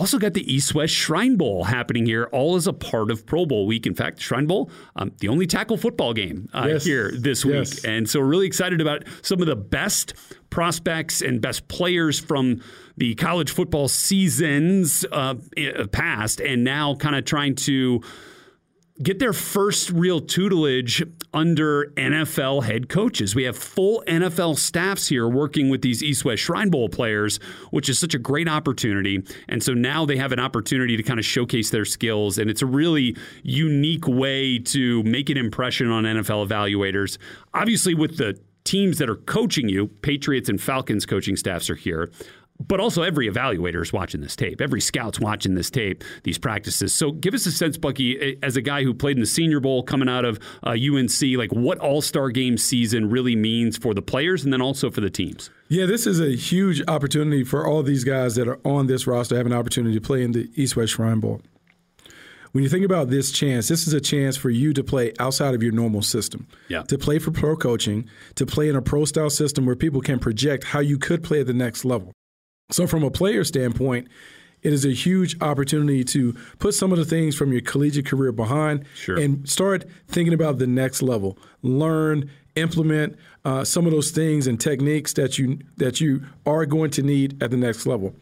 Also 0.00 0.18
got 0.18 0.32
the 0.32 0.50
East 0.50 0.74
West 0.74 0.94
Shrine 0.94 1.36
Bowl 1.36 1.64
happening 1.64 2.06
here, 2.06 2.26
all 2.32 2.56
as 2.56 2.66
a 2.66 2.72
part 2.72 3.10
of 3.10 3.26
Pro 3.26 3.44
Bowl 3.44 3.66
week. 3.66 3.86
In 3.86 3.94
fact, 3.94 4.18
Shrine 4.18 4.46
Bowl, 4.46 4.70
um, 4.96 5.12
the 5.18 5.28
only 5.28 5.46
tackle 5.46 5.76
football 5.76 6.14
game 6.14 6.48
uh, 6.54 6.68
yes. 6.68 6.86
here 6.86 7.12
this 7.14 7.44
week. 7.44 7.54
Yes. 7.56 7.84
And 7.84 8.08
so 8.08 8.18
we're 8.18 8.26
really 8.26 8.46
excited 8.46 8.80
about 8.80 9.04
some 9.20 9.42
of 9.42 9.46
the 9.46 9.56
best 9.56 10.14
prospects 10.48 11.20
and 11.20 11.42
best 11.42 11.68
players 11.68 12.18
from 12.18 12.62
the 12.96 13.14
college 13.16 13.50
football 13.50 13.88
seasons 13.88 15.04
uh, 15.12 15.34
past, 15.92 16.40
and 16.40 16.64
now 16.64 16.94
kind 16.94 17.14
of 17.14 17.26
trying 17.26 17.54
to 17.56 18.00
get 19.02 19.18
their 19.18 19.32
first 19.32 19.90
real 19.90 20.20
tutelage 20.20 21.02
under 21.32 21.86
NFL 21.96 22.64
head 22.64 22.88
coaches. 22.88 23.34
We 23.34 23.44
have 23.44 23.56
full 23.56 24.02
NFL 24.06 24.58
staffs 24.58 25.08
here 25.08 25.28
working 25.28 25.70
with 25.70 25.82
these 25.82 26.02
East 26.02 26.24
West 26.24 26.42
Shrine 26.42 26.70
Bowl 26.70 26.88
players, 26.88 27.38
which 27.70 27.88
is 27.88 27.98
such 27.98 28.14
a 28.14 28.18
great 28.18 28.48
opportunity. 28.48 29.22
And 29.48 29.62
so 29.62 29.72
now 29.72 30.04
they 30.04 30.16
have 30.16 30.32
an 30.32 30.40
opportunity 30.40 30.96
to 30.96 31.02
kind 31.02 31.18
of 31.18 31.24
showcase 31.24 31.70
their 31.70 31.84
skills. 31.84 32.38
And 32.38 32.50
it's 32.50 32.62
a 32.62 32.66
really 32.66 33.16
unique 33.42 34.06
way 34.06 34.58
to 34.58 35.02
make 35.04 35.30
an 35.30 35.36
impression 35.36 35.90
on 35.90 36.04
NFL 36.04 36.48
evaluators. 36.48 37.16
Obviously, 37.54 37.94
with 37.94 38.18
the 38.18 38.38
teams 38.64 38.98
that 38.98 39.08
are 39.08 39.16
coaching 39.16 39.68
you, 39.68 39.86
Patriots 39.86 40.48
and 40.48 40.60
Falcons 40.60 41.06
coaching 41.06 41.36
staffs 41.36 41.70
are 41.70 41.74
here 41.74 42.10
but 42.66 42.80
also 42.80 43.02
every 43.02 43.28
evaluator 43.28 43.82
is 43.82 43.92
watching 43.92 44.20
this 44.20 44.36
tape. 44.36 44.60
Every 44.60 44.80
scout's 44.80 45.18
watching 45.18 45.54
this 45.54 45.70
tape, 45.70 46.04
these 46.24 46.38
practices. 46.38 46.94
So 46.94 47.12
give 47.12 47.34
us 47.34 47.46
a 47.46 47.52
sense, 47.52 47.76
Bucky, 47.76 48.38
as 48.42 48.56
a 48.56 48.62
guy 48.62 48.82
who 48.82 48.94
played 48.94 49.16
in 49.16 49.20
the 49.20 49.26
Senior 49.26 49.60
Bowl 49.60 49.82
coming 49.82 50.08
out 50.08 50.24
of 50.24 50.38
uh, 50.62 50.70
UNC, 50.70 51.22
like 51.36 51.52
what 51.52 51.78
All 51.78 52.02
Star 52.02 52.30
game 52.30 52.58
season 52.58 53.10
really 53.10 53.34
means 53.34 53.76
for 53.76 53.94
the 53.94 54.02
players 54.02 54.44
and 54.44 54.52
then 54.52 54.60
also 54.60 54.90
for 54.90 55.00
the 55.00 55.10
teams. 55.10 55.50
Yeah, 55.68 55.86
this 55.86 56.06
is 56.06 56.20
a 56.20 56.34
huge 56.34 56.82
opportunity 56.88 57.44
for 57.44 57.66
all 57.66 57.82
these 57.82 58.04
guys 58.04 58.34
that 58.34 58.48
are 58.48 58.58
on 58.64 58.86
this 58.88 59.06
roster 59.06 59.34
to 59.34 59.36
have 59.38 59.46
an 59.46 59.52
opportunity 59.52 59.94
to 59.94 60.00
play 60.00 60.22
in 60.22 60.32
the 60.32 60.50
East 60.56 60.76
West 60.76 60.94
Shrine 60.94 61.20
Bowl. 61.20 61.40
When 62.52 62.64
you 62.64 62.70
think 62.70 62.84
about 62.84 63.10
this 63.10 63.30
chance, 63.30 63.68
this 63.68 63.86
is 63.86 63.92
a 63.92 64.00
chance 64.00 64.36
for 64.36 64.50
you 64.50 64.72
to 64.72 64.82
play 64.82 65.12
outside 65.20 65.54
of 65.54 65.62
your 65.62 65.70
normal 65.70 66.02
system. 66.02 66.48
Yeah. 66.66 66.82
To 66.82 66.98
play 66.98 67.20
for 67.20 67.30
pro 67.30 67.54
coaching, 67.54 68.08
to 68.34 68.44
play 68.44 68.68
in 68.68 68.74
a 68.74 68.82
pro 68.82 69.04
style 69.04 69.30
system 69.30 69.66
where 69.66 69.76
people 69.76 70.00
can 70.00 70.18
project 70.18 70.64
how 70.64 70.80
you 70.80 70.98
could 70.98 71.22
play 71.22 71.40
at 71.40 71.46
the 71.46 71.54
next 71.54 71.84
level. 71.84 72.12
So, 72.70 72.86
from 72.86 73.02
a 73.02 73.10
player 73.10 73.44
standpoint, 73.44 74.08
it 74.62 74.72
is 74.72 74.84
a 74.84 74.92
huge 74.92 75.40
opportunity 75.40 76.04
to 76.04 76.34
put 76.58 76.74
some 76.74 76.92
of 76.92 76.98
the 76.98 77.04
things 77.04 77.34
from 77.34 77.52
your 77.52 77.62
collegiate 77.62 78.06
career 78.06 78.32
behind 78.32 78.84
sure. 78.94 79.18
and 79.18 79.48
start 79.48 79.84
thinking 80.08 80.34
about 80.34 80.58
the 80.58 80.66
next 80.66 81.02
level. 81.02 81.38
Learn, 81.62 82.30
implement 82.56 83.16
uh, 83.44 83.64
some 83.64 83.86
of 83.86 83.92
those 83.92 84.10
things 84.10 84.46
and 84.46 84.60
techniques 84.60 85.14
that 85.14 85.38
you 85.38 85.58
that 85.78 86.00
you 86.00 86.24
are 86.46 86.66
going 86.66 86.90
to 86.90 87.02
need 87.02 87.42
at 87.42 87.50
the 87.50 87.56
next 87.56 87.86
level. 87.86 88.14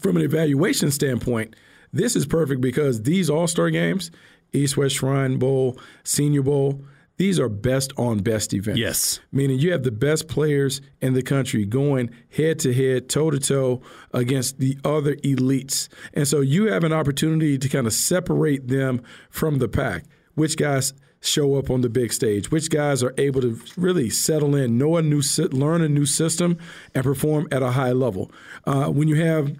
From 0.00 0.16
an 0.16 0.22
evaluation 0.22 0.90
standpoint, 0.90 1.54
this 1.92 2.16
is 2.16 2.26
perfect 2.26 2.60
because 2.60 3.02
these 3.02 3.30
All 3.30 3.46
Star 3.46 3.70
games, 3.70 4.10
East 4.52 4.76
West 4.76 4.96
Shrine 4.96 5.38
Bowl, 5.38 5.78
Senior 6.04 6.42
Bowl, 6.42 6.84
these 7.16 7.40
are 7.40 7.48
best 7.48 7.92
on 7.96 8.18
best 8.18 8.52
events. 8.52 8.78
Yes. 8.78 9.20
Meaning 9.32 9.58
you 9.58 9.72
have 9.72 9.82
the 9.82 9.90
best 9.90 10.28
players 10.28 10.80
in 11.00 11.14
the 11.14 11.22
country 11.22 11.64
going 11.64 12.10
head 12.30 12.58
to 12.60 12.74
head, 12.74 13.08
toe 13.08 13.30
to 13.30 13.38
toe 13.38 13.82
against 14.12 14.58
the 14.58 14.78
other 14.84 15.16
elites. 15.16 15.88
And 16.12 16.28
so 16.28 16.40
you 16.40 16.66
have 16.66 16.84
an 16.84 16.92
opportunity 16.92 17.58
to 17.58 17.68
kind 17.68 17.86
of 17.86 17.92
separate 17.92 18.68
them 18.68 19.02
from 19.30 19.58
the 19.58 19.68
pack. 19.68 20.04
Which 20.34 20.56
guys 20.58 20.92
show 21.20 21.56
up 21.56 21.70
on 21.70 21.80
the 21.80 21.88
big 21.88 22.12
stage? 22.12 22.50
Which 22.50 22.68
guys 22.70 23.02
are 23.02 23.14
able 23.16 23.40
to 23.40 23.58
really 23.76 24.10
settle 24.10 24.54
in, 24.54 24.76
know 24.76 24.96
a 24.96 25.02
new, 25.02 25.22
learn 25.50 25.80
a 25.80 25.88
new 25.88 26.04
system, 26.04 26.58
and 26.94 27.02
perform 27.02 27.48
at 27.50 27.62
a 27.62 27.70
high 27.70 27.92
level? 27.92 28.30
Uh, 28.66 28.88
when 28.88 29.08
you 29.08 29.16
have 29.16 29.56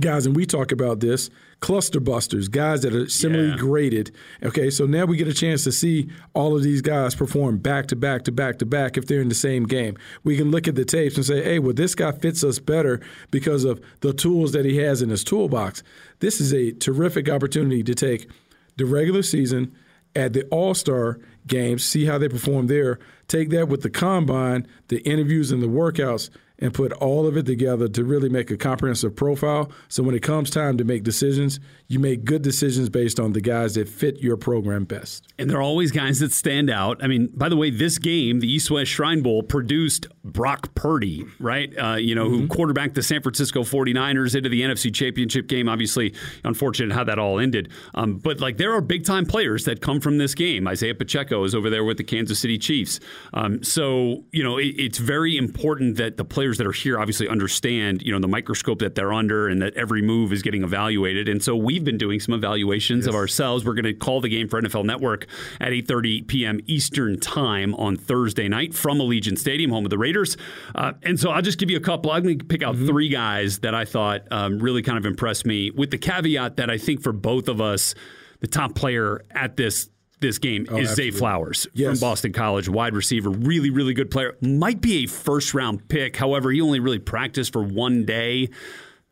guys, 0.00 0.26
and 0.26 0.36
we 0.36 0.44
talk 0.44 0.70
about 0.70 1.00
this, 1.00 1.30
cluster 1.60 2.00
busters, 2.00 2.48
guys 2.48 2.82
that 2.82 2.94
are 2.94 3.08
similarly 3.08 3.50
yeah. 3.50 3.56
graded. 3.56 4.14
Okay, 4.42 4.70
so 4.70 4.86
now 4.86 5.04
we 5.04 5.16
get 5.16 5.28
a 5.28 5.34
chance 5.34 5.64
to 5.64 5.72
see 5.72 6.08
all 6.34 6.54
of 6.54 6.62
these 6.62 6.82
guys 6.82 7.14
perform 7.14 7.58
back 7.58 7.86
to 7.86 7.96
back 7.96 8.24
to 8.24 8.32
back 8.32 8.58
to 8.58 8.66
back 8.66 8.96
if 8.96 9.06
they're 9.06 9.20
in 9.20 9.28
the 9.28 9.34
same 9.34 9.64
game. 9.64 9.96
We 10.24 10.36
can 10.36 10.50
look 10.50 10.68
at 10.68 10.74
the 10.74 10.84
tapes 10.84 11.16
and 11.16 11.24
say, 11.24 11.42
hey, 11.42 11.58
well, 11.58 11.72
this 11.72 11.94
guy 11.94 12.12
fits 12.12 12.44
us 12.44 12.58
better 12.58 13.00
because 13.30 13.64
of 13.64 13.80
the 14.00 14.12
tools 14.12 14.52
that 14.52 14.64
he 14.64 14.76
has 14.78 15.02
in 15.02 15.08
his 15.08 15.24
toolbox. 15.24 15.82
This 16.20 16.40
is 16.40 16.52
a 16.52 16.72
terrific 16.72 17.28
opportunity 17.28 17.82
to 17.82 17.94
take 17.94 18.28
the 18.76 18.84
regular 18.84 19.22
season 19.22 19.74
at 20.14 20.32
the 20.32 20.44
All 20.46 20.74
Star 20.74 21.18
games, 21.46 21.84
see 21.84 22.04
how 22.04 22.18
they 22.18 22.28
perform 22.28 22.66
there, 22.66 22.98
take 23.26 23.50
that 23.50 23.68
with 23.68 23.82
the 23.82 23.90
combine, 23.90 24.66
the 24.88 24.98
interviews, 25.00 25.50
and 25.50 25.62
the 25.62 25.66
workouts 25.66 26.30
and 26.58 26.74
put 26.74 26.92
all 26.94 27.26
of 27.26 27.36
it 27.36 27.46
together 27.46 27.88
to 27.88 28.04
really 28.04 28.28
make 28.28 28.50
a 28.50 28.56
comprehensive 28.56 29.14
profile. 29.14 29.70
So 29.88 30.02
when 30.02 30.14
it 30.14 30.22
comes 30.22 30.50
time 30.50 30.76
to 30.78 30.84
make 30.84 31.02
decisions, 31.02 31.60
you 31.90 31.98
make 31.98 32.24
good 32.24 32.42
decisions 32.42 32.90
based 32.90 33.18
on 33.18 33.32
the 33.32 33.40
guys 33.40 33.74
that 33.74 33.88
fit 33.88 34.20
your 34.20 34.36
program 34.36 34.84
best. 34.84 35.26
And 35.38 35.48
there 35.48 35.56
are 35.56 35.62
always 35.62 35.90
guys 35.90 36.18
that 36.18 36.32
stand 36.32 36.68
out. 36.68 37.02
I 37.02 37.06
mean, 37.06 37.28
by 37.32 37.48
the 37.48 37.56
way, 37.56 37.70
this 37.70 37.96
game, 37.96 38.40
the 38.40 38.52
East 38.52 38.70
West 38.70 38.90
Shrine 38.90 39.22
Bowl, 39.22 39.42
produced 39.42 40.06
Brock 40.22 40.74
Purdy, 40.74 41.24
right? 41.40 41.72
Uh, 41.78 41.94
you 41.94 42.14
know, 42.14 42.26
mm-hmm. 42.26 42.40
who 42.40 42.48
quarterbacked 42.48 42.94
the 42.94 43.02
San 43.02 43.22
Francisco 43.22 43.62
49ers 43.62 44.36
into 44.36 44.50
the 44.50 44.60
NFC 44.60 44.94
Championship 44.94 45.46
game. 45.46 45.66
Obviously, 45.66 46.12
unfortunate 46.44 46.94
how 46.94 47.04
that 47.04 47.18
all 47.18 47.38
ended. 47.38 47.70
Um, 47.94 48.18
but 48.18 48.38
like, 48.38 48.58
there 48.58 48.74
are 48.74 48.82
big 48.82 49.06
time 49.06 49.24
players 49.24 49.64
that 49.64 49.80
come 49.80 49.98
from 49.98 50.18
this 50.18 50.34
game. 50.34 50.68
Isaiah 50.68 50.94
Pacheco 50.94 51.42
is 51.44 51.54
over 51.54 51.70
there 51.70 51.84
with 51.84 51.96
the 51.96 52.04
Kansas 52.04 52.38
City 52.38 52.58
Chiefs. 52.58 53.00
Um, 53.32 53.64
so, 53.64 54.24
you 54.30 54.44
know, 54.44 54.58
it, 54.58 54.74
it's 54.76 54.98
very 54.98 55.38
important 55.38 55.96
that 55.96 56.18
the 56.18 56.24
players 56.24 56.58
that 56.58 56.66
are 56.66 56.72
here 56.72 57.00
obviously 57.00 57.28
understand, 57.28 58.02
you 58.02 58.12
know, 58.12 58.20
the 58.20 58.28
microscope 58.28 58.80
that 58.80 58.94
they're 58.94 59.14
under 59.14 59.48
and 59.48 59.62
that 59.62 59.74
every 59.74 60.02
move 60.02 60.34
is 60.34 60.42
getting 60.42 60.62
evaluated. 60.62 61.30
And 61.30 61.42
so 61.42 61.56
we've 61.78 61.84
been 61.84 61.98
doing 61.98 62.18
some 62.18 62.34
evaluations 62.34 63.06
yes. 63.06 63.08
of 63.08 63.14
ourselves. 63.14 63.64
We're 63.64 63.74
going 63.74 63.84
to 63.84 63.94
call 63.94 64.20
the 64.20 64.28
game 64.28 64.48
for 64.48 64.60
NFL 64.60 64.84
Network 64.84 65.26
at 65.60 65.70
8:30 65.70 66.26
p.m. 66.26 66.60
Eastern 66.66 67.20
Time 67.20 67.72
on 67.76 67.96
Thursday 67.96 68.48
night 68.48 68.74
from 68.74 68.98
Allegiant 68.98 69.38
Stadium, 69.38 69.70
home 69.70 69.84
of 69.86 69.90
the 69.90 69.98
Raiders. 69.98 70.36
Uh, 70.74 70.92
and 71.04 71.20
so 71.20 71.30
I'll 71.30 71.42
just 71.42 71.58
give 71.58 71.70
you 71.70 71.76
a 71.76 71.80
couple. 71.80 72.10
I'm 72.10 72.24
going 72.24 72.38
to 72.40 72.44
pick 72.44 72.62
out 72.64 72.74
mm-hmm. 72.74 72.86
three 72.86 73.08
guys 73.08 73.60
that 73.60 73.74
I 73.74 73.84
thought 73.84 74.22
um, 74.32 74.58
really 74.58 74.82
kind 74.82 74.98
of 74.98 75.06
impressed 75.06 75.46
me, 75.46 75.70
with 75.70 75.92
the 75.92 75.98
caveat 75.98 76.56
that 76.56 76.68
I 76.68 76.78
think 76.78 77.00
for 77.00 77.12
both 77.12 77.48
of 77.48 77.60
us, 77.60 77.94
the 78.40 78.48
top 78.48 78.74
player 78.74 79.24
at 79.30 79.56
this 79.56 79.88
this 80.20 80.38
game 80.38 80.66
oh, 80.68 80.78
is 80.78 80.90
absolutely. 80.90 81.12
Zay 81.12 81.16
Flowers 81.16 81.66
yes. 81.74 81.90
from 81.90 82.00
Boston 82.00 82.32
College, 82.32 82.68
wide 82.68 82.94
receiver, 82.94 83.30
really, 83.30 83.70
really 83.70 83.94
good 83.94 84.10
player. 84.10 84.36
Might 84.40 84.80
be 84.80 85.04
a 85.04 85.06
first 85.06 85.54
round 85.54 85.88
pick. 85.88 86.16
However, 86.16 86.50
he 86.50 86.60
only 86.60 86.80
really 86.80 86.98
practiced 86.98 87.52
for 87.52 87.62
one 87.62 88.04
day. 88.04 88.48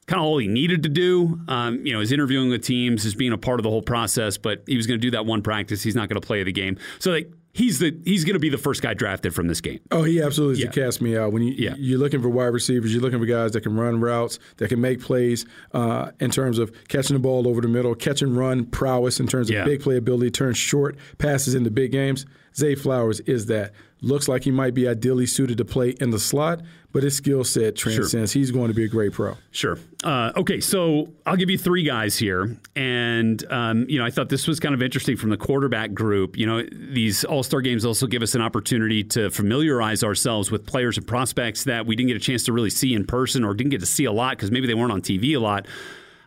Kind 0.06 0.20
of 0.20 0.26
all 0.26 0.38
he 0.38 0.46
needed 0.46 0.84
to 0.84 0.88
do. 0.88 1.40
Um, 1.48 1.84
you 1.84 1.92
know, 1.92 2.00
is 2.00 2.12
interviewing 2.12 2.48
with 2.48 2.62
teams, 2.62 3.04
is 3.04 3.14
being 3.14 3.32
a 3.32 3.38
part 3.38 3.58
of 3.58 3.64
the 3.64 3.70
whole 3.70 3.82
process, 3.82 4.38
but 4.38 4.62
he 4.66 4.76
was 4.76 4.86
going 4.86 5.00
to 5.00 5.04
do 5.04 5.10
that 5.10 5.26
one 5.26 5.42
practice. 5.42 5.82
He's 5.82 5.96
not 5.96 6.08
going 6.08 6.20
to 6.20 6.24
play 6.24 6.42
the 6.44 6.52
game. 6.52 6.78
So, 7.00 7.10
like, 7.10 7.28
he's 7.52 7.80
the 7.80 7.98
he's 8.04 8.24
going 8.24 8.34
to 8.34 8.40
be 8.40 8.48
the 8.48 8.58
first 8.58 8.82
guy 8.82 8.94
drafted 8.94 9.34
from 9.34 9.48
this 9.48 9.60
game. 9.60 9.80
Oh, 9.90 10.04
he 10.04 10.22
absolutely 10.22 10.62
yeah. 10.62 10.70
cast 10.70 11.00
me 11.00 11.16
out. 11.16 11.32
When 11.32 11.42
you, 11.42 11.54
yeah. 11.56 11.74
you're 11.76 11.98
looking 11.98 12.22
for 12.22 12.28
wide 12.28 12.46
receivers, 12.46 12.92
you're 12.92 13.02
looking 13.02 13.18
for 13.18 13.26
guys 13.26 13.52
that 13.52 13.62
can 13.62 13.76
run 13.76 14.00
routes, 14.00 14.38
that 14.58 14.68
can 14.68 14.80
make 14.80 15.00
plays 15.00 15.44
uh, 15.72 16.12
in 16.20 16.30
terms 16.30 16.58
of 16.58 16.70
catching 16.86 17.14
the 17.14 17.20
ball 17.20 17.48
over 17.48 17.60
the 17.60 17.68
middle, 17.68 17.94
catch 17.94 18.22
and 18.22 18.36
run 18.36 18.66
prowess 18.66 19.18
in 19.18 19.26
terms 19.26 19.50
of 19.50 19.56
yeah. 19.56 19.64
big 19.64 19.80
playability, 19.80 20.32
turn 20.32 20.54
short 20.54 20.96
passes 21.18 21.54
into 21.54 21.70
big 21.70 21.90
games. 21.90 22.26
Zay 22.54 22.74
Flowers 22.74 23.20
is 23.20 23.46
that. 23.46 23.72
Looks 24.00 24.28
like 24.28 24.44
he 24.44 24.50
might 24.50 24.74
be 24.74 24.86
ideally 24.86 25.26
suited 25.26 25.58
to 25.58 25.64
play 25.64 25.90
in 26.00 26.10
the 26.10 26.18
slot, 26.18 26.60
but 26.92 27.02
his 27.02 27.16
skill 27.16 27.44
set 27.44 27.76
transcends. 27.76 28.32
Sure. 28.32 28.40
He's 28.40 28.50
going 28.50 28.68
to 28.68 28.74
be 28.74 28.84
a 28.84 28.88
great 28.88 29.12
pro. 29.12 29.36
Sure. 29.50 29.78
Uh, 30.04 30.32
okay, 30.36 30.60
so 30.60 31.12
I'll 31.24 31.36
give 31.36 31.50
you 31.50 31.58
three 31.58 31.82
guys 31.82 32.16
here, 32.16 32.56
and 32.74 33.44
um, 33.50 33.86
you 33.88 33.98
know 33.98 34.04
I 34.04 34.10
thought 34.10 34.28
this 34.28 34.46
was 34.46 34.60
kind 34.60 34.74
of 34.74 34.82
interesting 34.82 35.16
from 35.16 35.30
the 35.30 35.36
quarterback 35.36 35.92
group. 35.94 36.36
You 36.36 36.46
know, 36.46 36.62
these 36.62 37.24
All 37.24 37.42
Star 37.42 37.60
games 37.60 37.84
also 37.84 38.06
give 38.06 38.22
us 38.22 38.34
an 38.34 38.42
opportunity 38.42 39.02
to 39.04 39.30
familiarize 39.30 40.04
ourselves 40.04 40.50
with 40.50 40.66
players 40.66 40.96
and 40.98 41.06
prospects 41.06 41.64
that 41.64 41.86
we 41.86 41.96
didn't 41.96 42.08
get 42.08 42.16
a 42.16 42.20
chance 42.20 42.44
to 42.44 42.52
really 42.52 42.70
see 42.70 42.94
in 42.94 43.06
person 43.06 43.44
or 43.44 43.54
didn't 43.54 43.70
get 43.70 43.80
to 43.80 43.86
see 43.86 44.04
a 44.04 44.12
lot 44.12 44.36
because 44.36 44.50
maybe 44.50 44.66
they 44.66 44.74
weren't 44.74 44.92
on 44.92 45.02
TV 45.02 45.34
a 45.36 45.40
lot. 45.40 45.66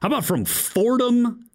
How 0.02 0.08
about 0.08 0.26
from 0.26 0.46
Fordham 0.46 1.50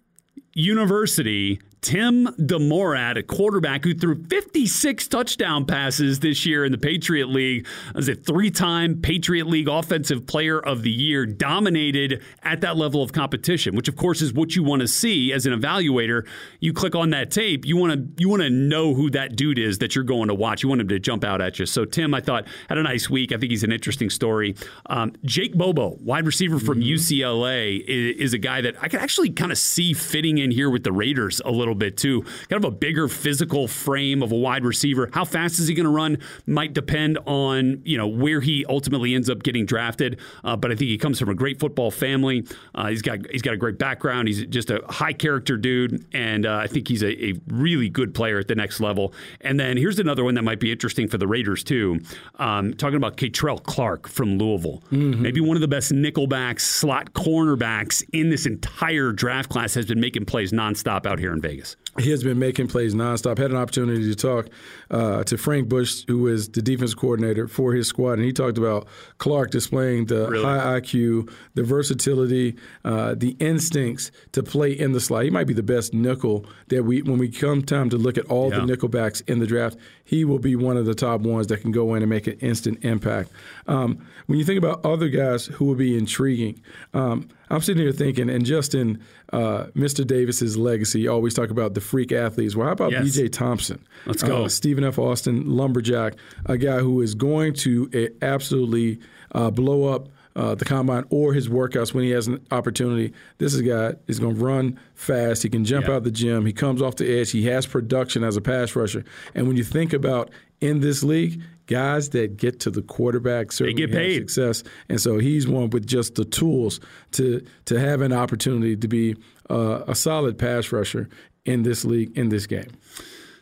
University, 0.53 1.59
Tim 1.81 2.27
DeMorat, 2.39 3.17
a 3.17 3.23
quarterback 3.23 3.83
who 3.83 3.93
threw 3.93 4.23
56 4.23 5.07
touchdown 5.07 5.65
passes 5.65 6.19
this 6.19 6.45
year 6.45 6.65
in 6.65 6.71
the 6.71 6.77
Patriot 6.77 7.27
League, 7.27 7.67
as 7.93 8.09
a 8.09 8.15
three-time 8.15 9.01
Patriot 9.01 9.47
League 9.47 9.67
Offensive 9.67 10.25
Player 10.25 10.59
of 10.59 10.81
the 10.81 10.91
Year, 10.91 11.25
dominated 11.25 12.23
at 12.41 12.61
that 12.61 12.75
level 12.75 13.03
of 13.03 13.13
competition, 13.13 13.75
which 13.75 13.87
of 13.87 13.95
course 13.95 14.21
is 14.21 14.33
what 14.33 14.55
you 14.55 14.63
want 14.63 14.81
to 14.81 14.87
see 14.87 15.31
as 15.31 15.45
an 15.45 15.53
evaluator. 15.53 16.27
You 16.59 16.73
click 16.73 16.95
on 16.95 17.11
that 17.11 17.29
tape, 17.29 17.65
you 17.65 17.77
want 17.77 17.93
to 17.93 18.21
you 18.21 18.29
want 18.29 18.41
to 18.41 18.49
know 18.49 18.93
who 18.93 19.09
that 19.11 19.35
dude 19.35 19.59
is 19.59 19.77
that 19.77 19.95
you're 19.95 20.03
going 20.03 20.29
to 20.29 20.33
watch. 20.33 20.63
You 20.63 20.69
want 20.69 20.81
him 20.81 20.87
to 20.87 20.99
jump 20.99 21.23
out 21.23 21.41
at 21.41 21.59
you. 21.59 21.65
So 21.65 21.85
Tim, 21.85 22.13
I 22.13 22.21
thought 22.21 22.47
had 22.67 22.77
a 22.77 22.83
nice 22.83 23.09
week. 23.09 23.31
I 23.31 23.37
think 23.37 23.51
he's 23.51 23.63
an 23.63 23.71
interesting 23.71 24.09
story. 24.09 24.55
Um, 24.87 25.13
Jake 25.23 25.53
Bobo, 25.53 25.97
wide 26.01 26.25
receiver 26.25 26.59
from 26.59 26.79
mm-hmm. 26.79 26.95
UCLA, 26.95 27.83
is, 27.85 28.17
is 28.17 28.33
a 28.33 28.39
guy 28.39 28.61
that 28.61 28.75
I 28.81 28.87
can 28.87 28.99
actually 28.99 29.29
kind 29.29 29.51
of 29.51 29.57
see 29.57 29.93
fitting 29.93 30.37
in 30.37 30.51
here 30.51 30.69
with 30.69 30.83
the 30.83 30.91
Raiders 30.91 31.41
a 31.45 31.51
little 31.51 31.74
little 31.75 31.89
bit 31.89 31.97
too. 31.97 32.21
Kind 32.49 32.63
of 32.63 32.65
a 32.65 32.71
bigger 32.71 33.07
physical 33.07 33.67
frame 33.67 34.23
of 34.23 34.31
a 34.31 34.35
wide 34.35 34.63
receiver. 34.63 35.09
How 35.13 35.25
fast 35.25 35.59
is 35.59 35.67
he 35.67 35.73
going 35.73 35.85
to 35.85 35.91
run 35.91 36.17
might 36.45 36.73
depend 36.73 37.17
on 37.25 37.81
you 37.83 37.97
know 37.97 38.07
where 38.07 38.41
he 38.41 38.65
ultimately 38.67 39.13
ends 39.13 39.29
up 39.29 39.43
getting 39.43 39.65
drafted. 39.65 40.19
Uh, 40.43 40.55
but 40.55 40.71
I 40.71 40.75
think 40.75 40.89
he 40.89 40.97
comes 40.97 41.19
from 41.19 41.29
a 41.29 41.35
great 41.35 41.59
football 41.59 41.91
family. 41.91 42.45
Uh, 42.73 42.87
he's 42.87 43.01
got 43.01 43.19
he's 43.29 43.41
got 43.41 43.53
a 43.53 43.57
great 43.57 43.77
background. 43.77 44.27
He's 44.27 44.45
just 44.45 44.69
a 44.69 44.83
high 44.89 45.13
character 45.13 45.57
dude, 45.57 46.05
and 46.13 46.45
uh, 46.45 46.55
I 46.57 46.67
think 46.67 46.87
he's 46.87 47.03
a, 47.03 47.25
a, 47.25 47.33
really 47.47 47.89
good 47.89 48.13
player 48.13 48.39
at 48.39 48.47
the 48.47 48.55
next 48.55 48.79
level. 48.79 49.13
And 49.41 49.59
then 49.59 49.77
here's 49.77 49.99
another 49.99 50.23
one 50.23 50.35
that 50.35 50.43
might 50.43 50.59
be 50.59 50.71
interesting 50.71 51.07
for 51.07 51.17
the 51.17 51.27
Raiders 51.27 51.63
too. 51.63 51.99
Um, 52.39 52.73
talking 52.73 52.97
about 52.97 53.17
Kei'Trel 53.17 53.61
Clark 53.63 54.07
from 54.07 54.37
Louisville, 54.37 54.83
mm-hmm. 54.91 55.21
maybe 55.21 55.41
one 55.41 55.57
of 55.57 55.61
the 55.61 55.67
best 55.67 55.91
nickelbacks, 55.91 56.61
slot 56.61 57.13
cornerbacks 57.13 58.03
in 58.13 58.29
this 58.29 58.45
entire 58.45 59.11
draft 59.11 59.49
class 59.49 59.73
has 59.73 59.85
been 59.85 59.99
making 59.99 60.25
plays 60.25 60.51
nonstop 60.51 61.05
out 61.05 61.19
here 61.19 61.33
in 61.33 61.41
Vegas. 61.41 61.54
Vegas. 61.55 61.77
He 61.97 62.11
has 62.11 62.23
been 62.23 62.39
making 62.39 62.67
plays 62.67 62.93
nonstop. 62.93 63.37
Had 63.37 63.51
an 63.51 63.57
opportunity 63.57 64.03
to 64.03 64.15
talk 64.15 64.49
uh, 64.91 65.23
to 65.23 65.37
Frank 65.37 65.69
Bush, 65.69 66.03
who 66.07 66.27
is 66.27 66.49
the 66.49 66.61
defense 66.61 66.93
coordinator 66.93 67.47
for 67.47 67.73
his 67.73 67.87
squad, 67.87 68.13
and 68.13 68.23
he 68.23 68.33
talked 68.33 68.57
about 68.57 68.87
Clark 69.17 69.51
displaying 69.51 70.07
the 70.07 70.27
really? 70.27 70.43
high 70.43 70.79
IQ, 70.79 71.31
the 71.53 71.63
versatility, 71.63 72.57
uh, 72.83 73.15
the 73.15 73.37
instincts 73.39 74.11
to 74.33 74.43
play 74.43 74.73
in 74.73 74.91
the 74.91 74.99
slot. 74.99 75.23
He 75.23 75.29
might 75.29 75.47
be 75.47 75.53
the 75.53 75.63
best 75.63 75.93
nickel 75.93 76.45
that 76.67 76.83
we, 76.83 77.01
when 77.01 77.17
we 77.17 77.29
come 77.29 77.61
time 77.61 77.89
to 77.89 77.97
look 77.97 78.17
at 78.17 78.25
all 78.25 78.51
yeah. 78.51 78.59
the 78.59 78.75
nickelbacks 78.75 79.21
in 79.29 79.39
the 79.39 79.47
draft, 79.47 79.77
he 80.03 80.25
will 80.25 80.39
be 80.39 80.55
one 80.55 80.75
of 80.75 80.85
the 80.85 80.95
top 80.95 81.21
ones 81.21 81.47
that 81.47 81.61
can 81.61 81.71
go 81.71 81.93
in 81.95 82.03
and 82.03 82.09
make 82.09 82.27
an 82.27 82.37
instant 82.39 82.83
impact. 82.83 83.31
Um, 83.67 84.05
when 84.25 84.37
you 84.37 84.43
think 84.43 84.57
about 84.57 84.85
other 84.85 85.07
guys 85.07 85.45
who 85.45 85.65
will 85.65 85.75
be 85.75 85.97
intriguing, 85.97 86.61
um, 86.93 87.29
I'm 87.49 87.61
sitting 87.61 87.81
here 87.81 87.91
thinking, 87.91 88.29
and 88.29 88.45
Justin, 88.45 89.03
uh, 89.31 89.65
Mr. 89.75 90.05
Davis's 90.05 90.57
legacy, 90.57 91.07
always 91.07 91.33
talk 91.33 91.49
about 91.49 91.73
the 91.73 91.81
freak 91.85 92.11
athletes. 92.11 92.55
Well, 92.55 92.67
how 92.67 92.73
about 92.73 92.91
yes. 92.91 93.05
BJ 93.05 93.31
Thompson? 93.31 93.85
Let's 94.05 94.23
go. 94.23 94.45
Uh, 94.45 94.49
Stephen 94.49 94.83
F. 94.83 94.99
Austin, 94.99 95.49
lumberjack, 95.49 96.15
a 96.45 96.57
guy 96.57 96.79
who 96.79 97.01
is 97.01 97.15
going 97.15 97.53
to 97.53 97.89
uh, 97.93 98.25
absolutely 98.25 98.99
uh, 99.31 99.51
blow 99.51 99.93
up 99.93 100.09
uh, 100.35 100.53
the 100.53 100.65
combine 100.65 101.05
or 101.09 101.33
his 101.33 101.47
workouts 101.47 101.93
when 101.93 102.03
he 102.03 102.09
has 102.09 102.27
an 102.27 102.45
opportunity. 102.51 103.13
This 103.37 103.53
is 103.53 103.61
a 103.61 103.63
guy 103.63 103.93
is 104.07 104.19
going 104.19 104.35
to 104.35 104.43
run 104.43 104.79
fast. 104.93 105.43
He 105.43 105.49
can 105.49 105.63
jump 105.63 105.87
yeah. 105.87 105.95
out 105.95 106.03
the 106.03 106.11
gym. 106.11 106.45
He 106.45 106.53
comes 106.53 106.81
off 106.81 106.97
the 106.97 107.19
edge. 107.19 107.31
He 107.31 107.45
has 107.45 107.65
production 107.65 108.23
as 108.23 108.35
a 108.35 108.41
pass 108.41 108.75
rusher. 108.75 109.05
And 109.33 109.47
when 109.47 109.55
you 109.55 109.63
think 109.63 109.93
about 109.93 110.31
in 110.59 110.81
this 110.81 111.03
league, 111.03 111.41
guys 111.67 112.09
that 112.09 112.37
get 112.37 112.59
to 112.59 112.69
the 112.69 112.81
quarterback 112.81 113.51
certainly 113.51 113.85
they 113.85 113.87
get 113.87 113.95
paid. 113.95 114.29
success. 114.29 114.63
And 114.89 114.99
so 115.01 115.17
he's 115.17 115.47
one 115.47 115.69
with 115.69 115.87
just 115.87 116.15
the 116.15 116.25
tools 116.25 116.79
to 117.13 117.45
to 117.65 117.79
have 117.79 118.01
an 118.01 118.13
opportunity 118.13 118.75
to 118.75 118.87
be 118.87 119.15
uh, 119.49 119.83
a 119.87 119.95
solid 119.95 120.37
pass 120.37 120.71
rusher 120.71 121.09
in 121.45 121.63
this 121.63 121.85
league 121.85 122.17
in 122.17 122.29
this 122.29 122.47
game. 122.47 122.67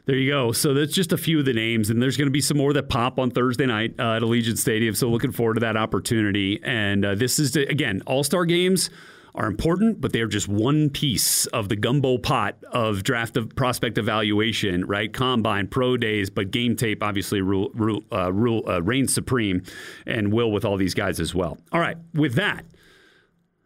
There 0.05 0.17
you 0.17 0.31
go. 0.31 0.51
So 0.51 0.73
that's 0.73 0.93
just 0.93 1.13
a 1.13 1.17
few 1.17 1.39
of 1.39 1.45
the 1.45 1.53
names, 1.53 1.89
and 1.89 2.01
there's 2.01 2.17
going 2.17 2.27
to 2.27 2.31
be 2.31 2.41
some 2.41 2.57
more 2.57 2.73
that 2.73 2.89
pop 2.89 3.19
on 3.19 3.31
Thursday 3.31 3.65
night 3.65 3.95
uh, 3.97 4.17
at 4.17 4.21
Allegiant 4.21 4.57
Stadium. 4.57 4.93
So 4.95 5.07
looking 5.07 5.31
forward 5.31 5.53
to 5.53 5.59
that 5.61 5.77
opportunity. 5.77 6.59
And 6.61 7.05
uh, 7.05 7.15
this 7.15 7.39
is 7.39 7.55
again 7.55 8.01
All 8.05 8.23
Star 8.23 8.45
games 8.45 8.89
are 9.35 9.47
important, 9.47 9.99
but 9.99 10.13
they're 10.13 10.27
just 10.27 10.47
one 10.47 10.89
piece 10.89 11.45
of 11.47 11.69
the 11.69 11.75
gumbo 11.75 12.17
pot 12.17 12.55
of 12.71 13.03
draft 13.03 13.35
of 13.35 13.55
prospect 13.55 13.97
evaluation, 13.97 14.85
right? 14.85 15.11
Combine, 15.11 15.67
pro 15.67 15.97
days, 15.97 16.29
but 16.29 16.51
game 16.51 16.75
tape 16.75 17.01
obviously 17.01 17.41
rule, 17.41 17.71
rule, 17.73 18.03
uh, 18.11 18.31
rule 18.31 18.63
uh, 18.67 18.81
reigns 18.81 19.13
supreme 19.13 19.63
and 20.05 20.31
will 20.31 20.51
with 20.51 20.65
all 20.65 20.77
these 20.77 20.93
guys 20.93 21.19
as 21.19 21.33
well. 21.33 21.57
All 21.71 21.79
right, 21.79 21.97
with 22.13 22.35
that, 22.35 22.63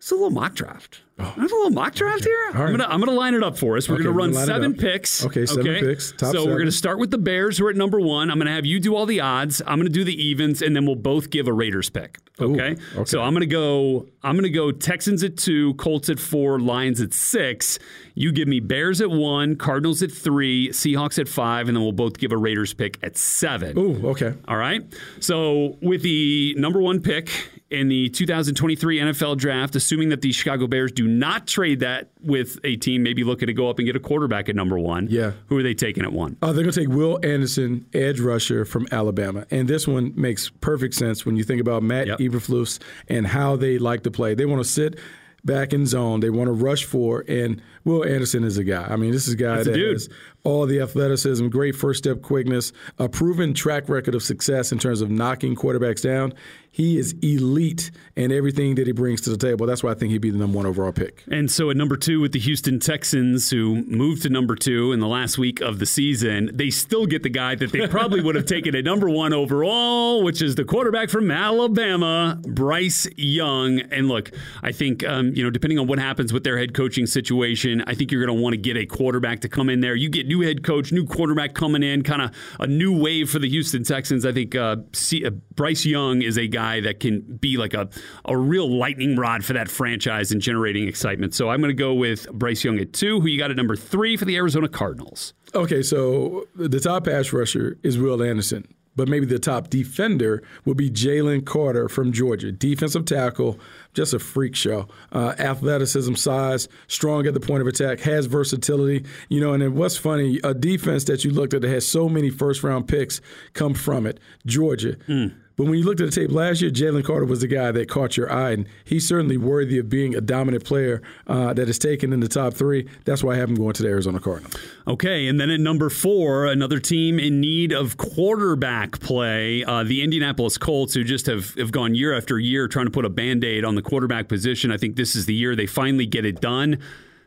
it's 0.08 0.12
a 0.14 0.16
little 0.16 0.30
mock 0.30 0.56
draft. 0.56 1.02
Oh. 1.20 1.24
I 1.24 1.42
have 1.42 1.52
a 1.52 1.56
little 1.56 1.70
mock 1.72 1.94
draft 1.94 2.22
okay. 2.22 2.30
here. 2.30 2.52
I'm 2.54 2.72
gonna 2.72 2.86
I'm 2.86 3.02
gonna 3.02 3.12
line 3.12 3.34
it 3.34 3.44
up 3.44 3.58
for 3.58 3.76
us. 3.76 3.90
We're 3.90 3.96
okay, 3.96 4.06
gonna 4.06 4.16
run 4.16 4.34
seven 4.34 4.74
picks. 4.74 5.26
Okay, 5.26 5.46
seven 5.46 5.68
okay? 5.68 5.82
picks. 5.82 6.14
Top 6.14 6.32
so 6.32 6.46
we 6.46 6.52
we're 6.54 6.60
gonna 6.60 6.72
start 6.72 6.98
with 6.98 7.12
the 7.12 7.18
Bears, 7.18 7.58
who 7.58 7.66
are 7.66 7.72
at 7.72 7.76
number 7.76 8.00
one. 8.00 8.32
I'm 8.32 8.38
gonna 8.38 8.54
have 8.54 8.66
you 8.66 8.80
do 8.80 8.96
all 8.96 9.06
the 9.06 9.20
odds. 9.20 9.62
I'm 9.68 9.80
gonna 9.80 9.90
do 9.90 10.06
the 10.06 10.16
evens, 10.16 10.62
and 10.62 10.74
then 10.74 10.86
we'll 10.86 10.96
both 10.96 11.30
give 11.30 11.50
a 11.50 11.54
Raiders 11.54 11.90
pick. 11.90 12.20
Okay. 12.40 12.72
Ooh, 12.72 13.00
okay. 13.00 13.06
So 13.06 13.22
I'm 13.22 13.34
gonna 13.34 13.48
go. 13.48 14.06
I'm 14.24 14.38
gonna 14.38 14.48
go 14.48 14.72
Texans 14.72 15.24
at 15.24 15.36
two, 15.36 15.74
Colts 15.74 16.08
at 16.08 16.20
four, 16.22 16.58
Lions 16.58 17.02
at 17.02 17.14
six. 17.14 17.80
You 18.16 18.32
give 18.32 18.48
me 18.48 18.62
Bears 18.62 19.02
at 19.02 19.10
one, 19.10 19.58
Cardinals 19.58 20.02
at 20.04 20.12
three, 20.12 20.70
Seahawks 20.70 21.20
at 21.20 21.28
five, 21.28 21.68
and 21.68 21.76
then 21.76 21.84
we'll 21.84 21.92
both 21.92 22.18
give 22.18 22.32
a 22.32 22.38
Raiders 22.38 22.74
pick 22.74 22.98
at 23.04 23.18
seven. 23.18 23.78
Ooh, 23.78 24.08
okay. 24.10 24.36
All 24.48 24.58
right. 24.58 24.86
So 25.20 25.78
with 25.82 26.04
the 26.04 26.56
number 26.58 26.80
one 26.80 27.02
pick 27.02 27.30
in 27.70 27.90
the 27.90 28.10
2023 28.10 29.00
NFL 29.00 29.38
draft, 29.38 29.76
assuming 29.76 30.10
that 30.10 30.22
the 30.22 30.32
Chicago 30.32 30.68
Bears 30.68 30.92
do 30.92 31.08
not 31.08 31.48
trade 31.48 31.82
that 31.82 32.10
with 32.22 32.60
a 32.64 32.78
team 32.78 33.04
maybe 33.04 33.24
looking 33.24 33.48
to 33.48 33.54
go 33.54 33.70
up 33.70 33.80
and 33.80 33.86
get 33.86 33.96
a 33.96 34.00
quarterback 34.00 34.48
at 34.48 34.56
number 34.56 34.80
one. 34.80 35.08
Yeah. 35.10 35.32
Who 35.48 35.58
are 35.58 35.64
they 35.64 35.74
taking 35.74 36.04
at 36.04 36.14
one? 36.14 36.38
Uh, 36.42 36.48
they're 36.48 36.64
going 36.64 36.74
to 36.74 36.80
take 36.80 36.90
Will 36.90 37.20
Anderson, 37.24 37.86
edge 37.94 38.20
rusher 38.20 38.64
from 38.64 38.88
Alabama. 38.92 39.46
And 39.52 39.68
this 39.68 39.88
one 39.88 40.14
makes 40.16 40.50
perfect 40.50 40.94
sense 40.94 41.26
when 41.26 41.36
you 41.36 41.44
think 41.44 41.60
about 41.60 41.84
Matt 41.84 42.08
yep. 42.08 42.20
Eberflus 42.20 42.80
and 43.10 43.28
how 43.28 43.56
they 43.58 43.78
like 43.78 44.04
to 44.04 44.12
play. 44.12 44.34
They 44.34 44.46
want 44.46 44.64
to 44.64 44.70
sit 44.70 44.98
back 45.44 45.74
in 45.74 45.86
zone. 45.86 46.20
They 46.20 46.30
want 46.30 46.48
to 46.48 46.52
rush 46.52 46.86
for, 46.86 47.24
and 47.28 47.62
Will 47.84 48.04
Anderson 48.04 48.44
is 48.44 48.58
a 48.58 48.64
guy. 48.64 48.86
I 48.88 48.98
mean, 48.98 49.12
this 49.12 49.28
is 49.28 49.34
a 49.34 49.38
guy 49.38 49.56
That's 49.58 49.68
that 49.68 49.76
a 49.76 49.90
has 49.94 50.10
all 50.48 50.66
the 50.66 50.80
athleticism, 50.80 51.50
great 51.50 51.76
first 51.76 51.98
step 51.98 52.22
quickness, 52.22 52.72
a 52.98 53.10
proven 53.10 53.54
track 53.54 53.90
record 53.90 54.16
of 54.16 54.24
success 54.24 54.72
in 54.72 54.80
terms 54.80 55.02
of 55.02 55.12
knocking 55.12 55.58
quarterbacks 55.58 56.02
down. 56.02 56.34
He 56.78 57.00
is 57.00 57.16
elite 57.24 57.90
in 58.16 58.32
everything 58.32 58.76
that 58.76 58.86
he 58.86 58.94
brings 58.94 59.22
to 59.22 59.32
the 59.32 59.38
table. 59.38 59.66
That's 59.66 59.84
why 59.84 59.92
I 59.92 59.94
think 59.96 60.12
he'd 60.12 60.22
be 60.22 60.30
the 60.30 60.38
number 60.38 60.58
one 60.58 60.68
overall 60.68 60.92
pick. 60.92 61.24
And 61.32 61.50
so 61.50 61.72
at 61.72 61.76
number 61.76 61.98
two 61.98 62.22
with 62.22 62.34
the 62.34 62.40
Houston 62.40 62.80
Texans, 62.80 63.50
who 63.50 63.84
moved 63.86 64.22
to 64.24 64.30
number 64.30 64.56
two 64.56 64.92
in 64.92 65.00
the 65.00 65.08
last 65.08 65.40
week 65.40 65.60
of 65.60 65.80
the 65.80 65.88
season, 65.88 66.52
they 66.54 66.70
still 66.70 67.08
get 67.08 67.24
the 67.24 67.30
guy 67.30 67.56
that 67.56 67.72
they 67.72 67.88
probably 67.88 68.22
would 68.22 68.36
have 68.36 68.46
taken 68.58 68.76
at 68.76 68.84
number 68.84 69.10
one 69.10 69.34
overall, 69.34 70.24
which 70.24 70.40
is 70.40 70.54
the 70.54 70.64
quarterback 70.66 71.10
from 71.10 71.32
Alabama, 71.32 72.40
Bryce 72.44 73.08
Young. 73.18 73.80
And 73.80 74.08
look, 74.08 74.30
I 74.62 74.72
think 74.72 75.04
um, 75.04 75.34
you 75.34 75.44
know, 75.44 75.50
depending 75.50 75.80
on 75.80 75.88
what 75.88 75.98
happens 75.98 76.32
with 76.32 76.44
their 76.44 76.60
head 76.60 76.76
coaching 76.76 77.08
situation, 77.08 77.84
I 77.88 77.96
think 77.96 78.12
you're 78.12 78.24
going 78.24 78.38
to 78.38 78.42
want 78.42 78.54
to 78.54 78.62
get 78.62 78.78
a 78.78 78.86
quarterback 78.86 79.42
to 79.42 79.50
come 79.50 79.72
in 79.72 79.80
there. 79.80 79.96
You 79.96 80.10
get 80.10 80.28
new 80.28 80.37
head 80.42 80.64
coach, 80.64 80.92
new 80.92 81.06
quarterback 81.06 81.54
coming 81.54 81.84
in, 81.84 82.04
kind 82.04 82.22
of 82.22 82.32
a 82.60 82.68
new 82.68 82.98
wave 82.98 83.30
for 83.30 83.40
the 83.40 83.50
Houston 83.50 83.84
Texans. 83.84 84.26
I 84.26 84.32
think 84.32 84.56
uh, 84.56 84.78
uh, 85.26 85.30
Bryce 85.56 85.86
Young 85.86 86.22
is 86.22 86.38
a 86.38 86.48
guy 86.48 86.82
that 86.82 87.00
can 87.00 87.22
be 87.22 87.58
like 87.58 87.74
a, 87.74 87.90
a 88.26 88.38
real 88.38 88.70
lightning 88.70 89.16
rod 89.16 89.44
for 89.44 89.54
that 89.54 89.70
franchise 89.70 90.32
and 90.32 90.42
generating 90.42 90.88
excitement. 90.88 91.34
So 91.34 91.50
I'm 91.50 91.62
going 91.62 91.76
to 91.76 91.80
go 91.80 91.94
with 91.94 92.32
Bryce 92.32 92.64
Young 92.64 92.80
at 92.80 92.94
two, 92.94 93.20
who 93.20 93.28
you 93.28 93.38
got 93.38 93.52
at 93.52 93.58
number 93.58 93.76
three 93.76 94.18
for 94.18 94.26
the 94.26 94.36
Arizona 94.36 94.68
Cardinals. 94.68 95.34
Okay, 95.56 95.82
so 95.82 96.48
the 96.56 96.80
top 96.80 97.06
pass 97.06 97.32
rusher 97.32 97.78
is 97.84 97.98
Will 97.98 98.22
Anderson 98.22 98.68
but 98.98 99.08
maybe 99.08 99.26
the 99.26 99.40
top 99.40 99.70
defender 99.70 100.44
would 100.66 100.76
be 100.76 100.90
Jalen 100.90 101.46
Carter 101.46 101.88
from 101.88 102.12
Georgia. 102.12 102.52
Defensive 102.52 103.06
tackle, 103.06 103.60
just 103.98 104.14
a 104.14 104.20
freak 104.20 104.56
show. 104.56 104.88
Uh, 105.12 105.34
athleticism, 105.40 106.14
size, 106.14 106.70
strong 106.88 107.26
at 107.26 107.34
the 107.34 107.40
point 107.40 107.62
of 107.62 107.68
attack, 107.68 108.00
has 108.02 108.28
versatility. 108.28 109.04
You 109.28 109.42
know, 109.42 109.54
and 109.54 109.62
then 109.62 109.74
what's 109.74 109.98
funny, 109.98 110.40
a 110.44 110.54
defense 110.54 111.04
that 111.06 111.26
you 111.26 111.32
looked 111.32 111.54
at 111.56 111.62
that 111.62 111.70
has 111.70 111.86
so 111.86 112.08
many 112.08 112.30
first 112.30 112.64
round 112.64 112.88
picks 112.88 113.20
come 113.54 113.74
from 113.74 114.06
it. 114.06 114.20
Georgia. 114.46 114.94
Mm 115.08 115.34
But 115.58 115.66
when 115.66 115.80
you 115.80 115.86
looked 115.86 116.02
at 116.02 116.12
the 116.12 116.12
tape 116.12 116.32
last 116.32 116.62
year, 116.62 116.70
Jalen 116.70 117.04
Carter 117.04 117.26
was 117.26 117.42
the 117.42 117.48
guy 117.48 117.72
that 117.72 117.90
caught 117.90 118.16
your 118.16 118.32
eye, 118.32 118.52
and 118.52 118.68
he's 118.86 119.08
certainly 119.08 119.38
worthy 119.38 119.80
of 119.80 119.90
being 119.90 120.14
a 120.14 120.22
dominant 120.22 120.64
player 120.64 121.02
uh, 121.26 121.52
that 121.54 121.68
is 121.68 121.80
taken 121.80 122.14
in 122.14 122.20
the 122.20 122.28
top 122.28 122.54
three. 122.54 122.88
That's 123.06 123.24
why 123.24 123.34
I 123.34 123.38
have 123.38 123.50
him 123.50 123.56
going 123.56 123.74
to 123.74 123.82
the 123.82 123.90
Arizona 123.90 124.20
Cardinals. 124.20 124.56
Okay, 124.88 125.28
and 125.28 125.42
then 125.42 125.50
at 125.50 125.60
number 125.60 125.90
four, 125.90 126.46
another 126.46 126.80
team 126.80 127.20
in 127.20 127.42
need 127.42 127.74
of 127.74 127.98
quarterback 127.98 129.00
play, 129.00 129.64
uh, 129.64 129.84
the 129.84 130.04
Indianapolis 130.04 130.60
Colts, 130.60 130.94
who 130.94 131.04
just 131.04 131.26
have, 131.26 131.56
have 131.56 131.72
gone 131.72 131.96
year 131.96 132.16
after 132.16 132.38
year 132.38 132.68
trying 132.68 132.86
to 132.86 132.92
put 132.92 133.04
a 133.04 133.10
band 133.10 133.44
aid 133.44 133.66
on 133.66 133.74
the 133.74 133.82
quarterback 133.82 134.28
position. 134.28 134.72
I 134.72 134.78
think 134.78 134.96
this 134.96 135.16
is 135.16 135.26
the 135.26 135.34
year 135.34 135.56
they 135.56 135.66
finally 135.66 136.06
get 136.06 136.24
it 136.24 136.40
done. 136.40 136.78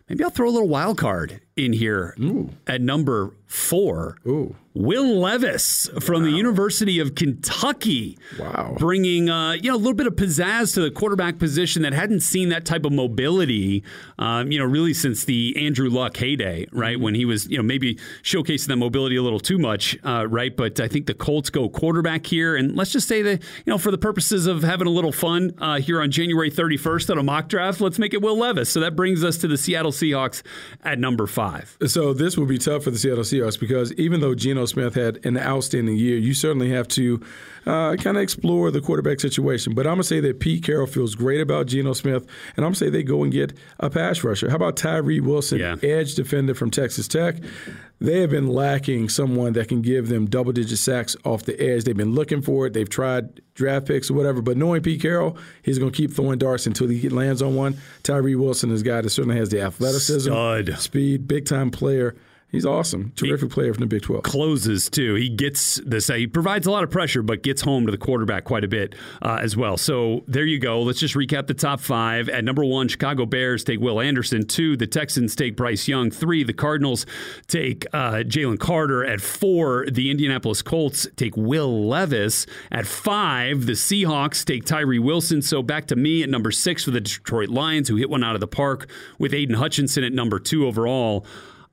Maybe 0.08 0.22
I'll 0.22 0.30
throw 0.30 0.48
a 0.48 0.50
little 0.50 0.68
wild 0.68 0.98
card 0.98 1.40
in 1.56 1.72
here 1.72 2.14
Ooh. 2.20 2.50
at 2.66 2.80
number 2.80 3.34
four. 3.46 4.16
Ooh. 4.26 4.54
Will 4.72 5.18
Levis 5.18 5.90
from 5.98 6.22
wow. 6.22 6.30
the 6.30 6.36
University 6.36 7.00
of 7.00 7.16
Kentucky. 7.16 8.16
Wow. 8.38 8.76
Bringing 8.78 9.28
uh, 9.28 9.52
you 9.52 9.68
know 9.68 9.74
a 9.74 9.76
little 9.76 9.94
bit 9.94 10.06
of 10.06 10.14
pizzazz 10.14 10.74
to 10.74 10.80
the 10.80 10.92
quarterback 10.92 11.40
position 11.40 11.82
that 11.82 11.92
hadn't 11.92 12.20
seen 12.20 12.50
that 12.50 12.64
type 12.64 12.84
of 12.84 12.92
mobility, 12.92 13.82
um, 14.20 14.52
you 14.52 14.60
know, 14.60 14.64
really 14.64 14.94
since 14.94 15.24
the 15.24 15.56
Andrew 15.56 15.90
Luck 15.90 16.16
heyday, 16.16 16.68
right? 16.70 16.94
Mm-hmm. 16.94 17.02
When 17.02 17.14
he 17.16 17.24
was, 17.24 17.48
you 17.48 17.56
know, 17.56 17.64
maybe 17.64 17.96
showcasing 18.22 18.68
that 18.68 18.76
mobility 18.76 19.16
a 19.16 19.22
little 19.22 19.40
too 19.40 19.58
much, 19.58 19.98
uh, 20.04 20.28
right? 20.28 20.56
But 20.56 20.78
I 20.78 20.86
think 20.86 21.06
the 21.06 21.14
Colts 21.14 21.50
go 21.50 21.68
quarterback 21.68 22.24
here. 22.24 22.54
And 22.54 22.76
let's 22.76 22.92
just 22.92 23.08
say 23.08 23.22
that, 23.22 23.42
you 23.42 23.70
know, 23.70 23.78
for 23.78 23.90
the 23.90 23.98
purposes 23.98 24.46
of 24.46 24.62
having 24.62 24.86
a 24.86 24.90
little 24.90 25.12
fun 25.12 25.52
uh, 25.58 25.80
here 25.80 26.00
on 26.00 26.12
January 26.12 26.50
31st 26.50 27.10
on 27.10 27.18
a 27.18 27.24
mock 27.24 27.48
draft, 27.48 27.80
let's 27.80 27.98
make 27.98 28.14
it 28.14 28.22
Will 28.22 28.38
Levis. 28.38 28.70
So 28.70 28.78
that 28.78 28.94
brings 28.94 29.24
us 29.24 29.36
to 29.38 29.48
the 29.48 29.58
Seattle 29.58 29.90
Seahawks 29.90 30.42
at 30.84 31.00
number 31.00 31.26
five. 31.26 31.39
So 31.86 32.12
this 32.12 32.36
will 32.36 32.46
be 32.46 32.58
tough 32.58 32.84
for 32.84 32.90
the 32.90 32.98
Seattle 32.98 33.24
Seahawks 33.24 33.58
because 33.58 33.92
even 33.94 34.20
though 34.20 34.34
Geno 34.34 34.66
Smith 34.66 34.94
had 34.94 35.24
an 35.24 35.38
outstanding 35.38 35.96
year, 35.96 36.18
you 36.18 36.34
certainly 36.34 36.70
have 36.70 36.88
to 36.88 37.20
uh, 37.66 37.96
kind 37.96 38.16
of 38.16 38.22
explore 38.22 38.70
the 38.70 38.80
quarterback 38.80 39.20
situation. 39.20 39.74
But 39.74 39.86
I'm 39.86 39.94
going 39.94 40.02
to 40.02 40.04
say 40.04 40.20
that 40.20 40.40
Pete 40.40 40.64
Carroll 40.64 40.86
feels 40.86 41.14
great 41.14 41.40
about 41.40 41.66
Geno 41.66 41.92
Smith, 41.92 42.22
and 42.56 42.64
I'm 42.64 42.72
going 42.72 42.74
to 42.74 42.78
say 42.78 42.90
they 42.90 43.02
go 43.02 43.22
and 43.22 43.32
get 43.32 43.52
a 43.78 43.90
pass 43.90 44.24
rusher. 44.24 44.48
How 44.48 44.56
about 44.56 44.76
Tyree 44.76 45.20
Wilson, 45.20 45.58
yeah. 45.58 45.76
edge 45.82 46.14
defender 46.14 46.54
from 46.54 46.70
Texas 46.70 47.08
Tech? 47.08 47.36
They 48.00 48.20
have 48.22 48.30
been 48.30 48.46
lacking 48.48 49.10
someone 49.10 49.52
that 49.52 49.68
can 49.68 49.82
give 49.82 50.08
them 50.08 50.24
double 50.24 50.52
digit 50.52 50.78
sacks 50.78 51.16
off 51.24 51.42
the 51.42 51.60
edge. 51.60 51.84
They've 51.84 51.96
been 51.96 52.14
looking 52.14 52.40
for 52.40 52.66
it. 52.66 52.72
They've 52.72 52.88
tried 52.88 53.42
draft 53.54 53.86
picks 53.86 54.10
or 54.10 54.14
whatever. 54.14 54.40
But 54.40 54.56
knowing 54.56 54.80
Pete 54.82 55.02
Carroll, 55.02 55.36
he's 55.62 55.78
going 55.78 55.92
to 55.92 55.96
keep 55.96 56.12
throwing 56.12 56.38
darts 56.38 56.66
until 56.66 56.88
he 56.88 57.10
lands 57.10 57.42
on 57.42 57.54
one. 57.54 57.76
Tyree 58.02 58.36
Wilson 58.36 58.70
is 58.70 58.80
a 58.80 58.84
guy 58.84 59.02
that 59.02 59.10
certainly 59.10 59.36
has 59.36 59.50
the 59.50 59.60
athleticism, 59.60 60.30
Stud. 60.30 60.78
speed, 60.78 61.28
big 61.28 61.44
time 61.44 61.70
player. 61.70 62.16
He's 62.50 62.66
awesome. 62.66 63.12
Terrific 63.14 63.50
he 63.50 63.54
player 63.54 63.72
from 63.72 63.82
the 63.82 63.86
Big 63.86 64.02
12. 64.02 64.24
Closes, 64.24 64.90
too. 64.90 65.14
He 65.14 65.28
gets 65.28 65.76
this. 65.86 66.08
He 66.08 66.26
provides 66.26 66.66
a 66.66 66.70
lot 66.72 66.82
of 66.82 66.90
pressure, 66.90 67.22
but 67.22 67.44
gets 67.44 67.62
home 67.62 67.86
to 67.86 67.92
the 67.92 67.98
quarterback 67.98 68.44
quite 68.44 68.64
a 68.64 68.68
bit 68.68 68.96
uh, 69.22 69.38
as 69.40 69.56
well. 69.56 69.76
So 69.76 70.24
there 70.26 70.44
you 70.44 70.58
go. 70.58 70.82
Let's 70.82 70.98
just 70.98 71.14
recap 71.14 71.46
the 71.46 71.54
top 71.54 71.80
five. 71.80 72.28
At 72.28 72.42
number 72.42 72.64
one, 72.64 72.88
Chicago 72.88 73.24
Bears 73.24 73.62
take 73.62 73.78
Will 73.78 74.00
Anderson. 74.00 74.46
Two, 74.46 74.76
the 74.76 74.88
Texans 74.88 75.36
take 75.36 75.56
Bryce 75.56 75.86
Young. 75.86 76.10
Three, 76.10 76.42
the 76.42 76.52
Cardinals 76.52 77.06
take 77.46 77.86
uh, 77.92 78.24
Jalen 78.24 78.58
Carter. 78.58 79.04
At 79.04 79.20
four, 79.20 79.86
the 79.88 80.10
Indianapolis 80.10 80.60
Colts 80.60 81.06
take 81.14 81.36
Will 81.36 81.86
Levis. 81.86 82.46
At 82.72 82.86
five, 82.86 83.66
the 83.66 83.72
Seahawks 83.72 84.44
take 84.44 84.64
Tyree 84.64 84.98
Wilson. 84.98 85.40
So 85.40 85.62
back 85.62 85.86
to 85.86 85.96
me 85.96 86.24
at 86.24 86.28
number 86.28 86.50
six 86.50 86.82
for 86.82 86.90
the 86.90 87.00
Detroit 87.00 87.48
Lions, 87.48 87.88
who 87.88 87.94
hit 87.94 88.10
one 88.10 88.24
out 88.24 88.34
of 88.34 88.40
the 88.40 88.48
park 88.48 88.88
with 89.20 89.32
Aidan 89.32 89.54
Hutchinson 89.54 90.02
at 90.02 90.12
number 90.12 90.40
two 90.40 90.66
overall. 90.66 91.24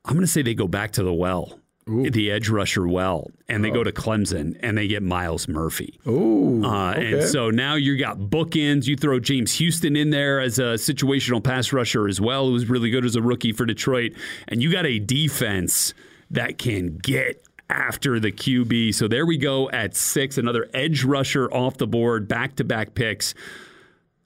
I'm 0.07 0.13
going 0.13 0.25
to 0.25 0.31
say 0.31 0.41
they 0.41 0.53
go 0.53 0.67
back 0.67 0.91
to 0.93 1.03
the 1.03 1.13
well. 1.13 1.59
Ooh. 1.89 2.09
the 2.09 2.31
edge 2.31 2.49
rusher 2.49 2.85
well, 2.85 3.31
and 3.47 3.63
they 3.63 3.71
oh. 3.71 3.75
go 3.75 3.83
to 3.83 3.93
Clemson 3.93 4.57
and 4.59 4.77
they 4.77 4.89
get 4.89 5.01
Myles 5.01 5.47
Murphy. 5.47 5.97
Ooh, 6.05 6.61
uh, 6.61 6.91
okay. 6.91 7.13
And 7.13 7.23
so 7.23 7.49
now 7.49 7.75
you 7.75 7.97
got 7.97 8.17
bookends. 8.17 8.87
You 8.87 8.97
throw 8.97 9.21
James 9.21 9.53
Houston 9.53 9.95
in 9.95 10.09
there 10.09 10.41
as 10.41 10.59
a 10.59 10.73
situational 10.73 11.41
pass 11.41 11.71
rusher 11.71 12.07
as 12.09 12.19
well, 12.19 12.47
who 12.47 12.51
was 12.53 12.69
really 12.69 12.89
good 12.89 13.05
as 13.05 13.15
a 13.15 13.21
rookie 13.21 13.53
for 13.53 13.65
Detroit, 13.65 14.11
and 14.49 14.61
you 14.61 14.69
got 14.69 14.85
a 14.85 14.99
defense 14.99 15.93
that 16.29 16.57
can 16.57 16.97
get 16.97 17.41
after 17.69 18.19
the 18.19 18.31
QB. 18.31 18.93
So 18.93 19.07
there 19.07 19.25
we 19.25 19.37
go 19.37 19.69
at 19.69 19.95
six, 19.95 20.37
another 20.37 20.69
edge 20.73 21.03
rusher 21.03 21.51
off 21.51 21.77
the 21.77 21.87
board, 21.87 22.27
back 22.27 22.55
to 22.57 22.63
back 22.63 22.95
picks. 22.95 23.33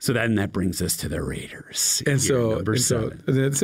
So 0.02 0.14
then 0.14 0.34
that 0.36 0.52
brings 0.52 0.82
us 0.82 0.98
to 0.98 1.08
the 1.08 1.22
Raiders. 1.22 2.02
And 2.08 2.20
so, 2.20 2.58
and 2.58 2.80
so, 2.80 3.12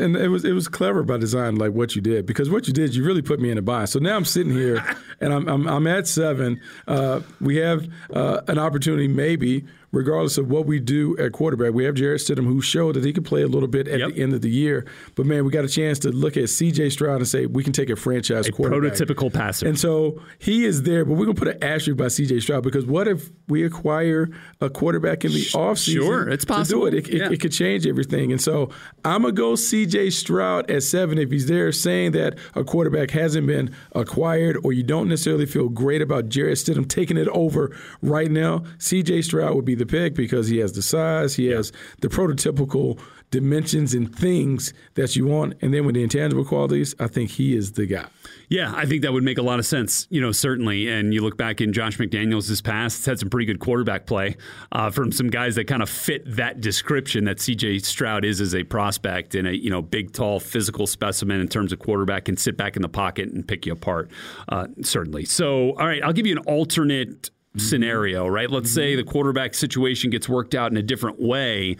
and 0.03 0.15
it 0.15 0.27
was 0.27 0.45
it 0.45 0.51
was 0.51 0.67
clever 0.67 1.01
by 1.01 1.17
design, 1.17 1.55
like 1.55 1.71
what 1.71 1.95
you 1.95 2.01
did, 2.01 2.27
because 2.27 2.47
what 2.47 2.67
you 2.67 2.73
did, 2.73 2.93
you 2.93 3.03
really 3.03 3.23
put 3.23 3.39
me 3.39 3.49
in 3.49 3.57
a 3.57 3.63
bind. 3.63 3.89
So 3.89 3.97
now 3.97 4.15
I'm 4.15 4.23
sitting 4.23 4.53
here, 4.53 4.85
and 5.19 5.33
I'm 5.33 5.47
I'm, 5.49 5.67
I'm 5.67 5.87
at 5.87 6.07
seven. 6.07 6.61
Uh, 6.87 7.21
we 7.41 7.55
have 7.55 7.87
uh, 8.13 8.41
an 8.47 8.59
opportunity, 8.59 9.07
maybe 9.07 9.65
regardless 9.91 10.37
of 10.37 10.49
what 10.49 10.65
we 10.65 10.79
do 10.79 11.17
at 11.17 11.31
quarterback. 11.31 11.73
We 11.73 11.85
have 11.85 11.95
Jarrett 11.95 12.21
Stidham, 12.21 12.45
who 12.45 12.61
showed 12.61 12.95
that 12.95 13.05
he 13.05 13.13
could 13.13 13.25
play 13.25 13.41
a 13.41 13.47
little 13.47 13.67
bit 13.67 13.87
at 13.87 13.99
yep. 13.99 14.13
the 14.13 14.21
end 14.21 14.33
of 14.33 14.41
the 14.41 14.49
year. 14.49 14.85
But 15.15 15.25
man, 15.25 15.45
we 15.45 15.51
got 15.51 15.63
a 15.63 15.69
chance 15.69 15.99
to 15.99 16.09
look 16.09 16.37
at 16.37 16.49
C.J. 16.49 16.89
Stroud 16.89 17.17
and 17.17 17.27
say 17.27 17.45
we 17.45 17.63
can 17.63 17.73
take 17.73 17.89
a 17.89 17.95
franchise 17.95 18.47
a 18.47 18.51
quarterback, 18.51 18.93
prototypical 18.93 19.33
passer. 19.33 19.67
And 19.67 19.79
so 19.79 20.21
he 20.39 20.65
is 20.65 20.83
there, 20.83 21.05
but 21.05 21.13
we're 21.13 21.25
gonna 21.25 21.35
put 21.35 21.47
an 21.47 21.63
asterisk 21.63 21.97
by 21.97 22.09
C.J. 22.09 22.41
Stroud 22.41 22.63
because 22.63 22.85
what 22.85 23.07
if 23.07 23.29
we 23.47 23.63
acquire 23.63 24.29
a 24.59 24.69
quarterback 24.69 25.23
in 25.23 25.31
the 25.31 25.45
offseason? 25.53 25.93
Sure, 25.93 26.29
it's 26.29 26.45
possible. 26.45 26.85
To 26.85 26.91
do 26.91 26.97
it, 26.97 27.07
it, 27.07 27.13
yeah. 27.13 27.25
it, 27.25 27.33
it 27.33 27.41
could 27.41 27.53
change 27.53 27.87
everything. 27.87 28.31
And 28.31 28.41
so 28.41 28.69
I'm 29.05 29.21
gonna 29.21 29.33
go 29.33 29.55
C.J. 29.55 30.09
Stroud 30.09 30.69
at 30.69 30.83
seven 30.83 31.17
if 31.17 31.31
he's 31.31 31.47
there, 31.47 31.71
saying 31.71 32.11
that 32.11 32.37
a 32.55 32.63
quarterback 32.63 33.11
hasn't 33.11 33.47
been 33.47 33.73
acquired 33.93 34.57
or 34.63 34.73
you 34.73 34.83
don't 34.83 35.07
necessarily 35.07 35.45
feel 35.45 35.69
great 35.69 36.01
about 36.01 36.27
Jarrett 36.29 36.57
Stidham 36.57 36.87
taking 36.87 37.17
it 37.17 37.27
over 37.29 37.75
right 38.01 38.29
now. 38.29 38.63
C.J. 38.79 39.21
Stroud 39.21 39.55
would 39.55 39.65
be 39.65 39.76
the 39.77 39.85
pick 39.85 40.15
because 40.15 40.47
he 40.47 40.57
has 40.57 40.73
the 40.73 40.81
size, 40.81 41.35
he 41.35 41.47
has 41.47 41.71
the 42.01 42.07
prototypical 42.07 42.99
dimensions 43.29 43.93
and 43.93 44.13
things 44.15 44.73
that 44.93 45.15
you 45.15 45.25
want. 45.25 45.55
And 45.61 45.73
then 45.73 45.85
with 45.85 45.95
the 45.95 46.03
intangible 46.03 46.45
qualities, 46.45 46.95
I 46.99 47.07
think 47.07 47.31
he 47.31 47.55
is 47.55 47.73
the 47.73 47.85
guy. 47.85 48.05
Yeah, 48.49 48.71
I 48.73 48.85
think 48.85 49.01
that 49.01 49.11
would 49.11 49.23
make 49.23 49.37
a 49.37 49.41
lot 49.41 49.59
of 49.59 49.65
sense, 49.65 50.07
you 50.09 50.21
know, 50.21 50.31
certainly. 50.31 50.87
And 50.87 51.13
you 51.13 51.21
look 51.21 51.37
back 51.37 51.59
in 51.59 51.73
Josh 51.73 51.97
McDaniels' 51.97 52.63
past, 52.63 53.05
had 53.05 53.19
some 53.19 53.29
pretty 53.29 53.45
good 53.45 53.59
quarterback 53.59 54.05
play 54.05 54.37
uh, 54.71 54.89
from 54.89 55.11
some 55.11 55.29
guys 55.29 55.55
that 55.55 55.65
kind 55.65 55.81
of 55.81 55.89
fit 55.89 56.23
that 56.37 56.61
description 56.61 57.25
that 57.25 57.37
CJ 57.37 57.83
Stroud 57.83 58.23
is 58.23 58.39
as 58.39 58.55
a 58.55 58.63
prospect 58.63 59.35
and 59.35 59.47
a, 59.47 59.55
you 59.55 59.69
know, 59.69 59.81
big, 59.81 60.13
tall, 60.13 60.39
physical 60.39 60.87
specimen 60.87 61.41
in 61.41 61.49
terms 61.49 61.73
of 61.73 61.79
quarterback 61.79 62.25
can 62.25 62.37
sit 62.37 62.55
back 62.55 62.77
in 62.77 62.81
the 62.81 62.89
pocket 62.89 63.29
and 63.29 63.45
pick 63.45 63.65
you 63.65 63.73
apart, 63.73 64.09
uh, 64.47 64.67
certainly. 64.81 65.25
So, 65.25 65.71
all 65.77 65.87
right, 65.87 66.01
I'll 66.01 66.13
give 66.13 66.25
you 66.25 66.37
an 66.37 66.43
alternate 66.45 67.29
scenario, 67.59 68.27
right? 68.27 68.49
Let's 68.49 68.71
say 68.71 68.95
the 68.95 69.03
quarterback 69.03 69.53
situation 69.53 70.09
gets 70.09 70.27
worked 70.27 70.55
out 70.55 70.71
in 70.71 70.77
a 70.77 70.81
different 70.81 71.19
way. 71.21 71.77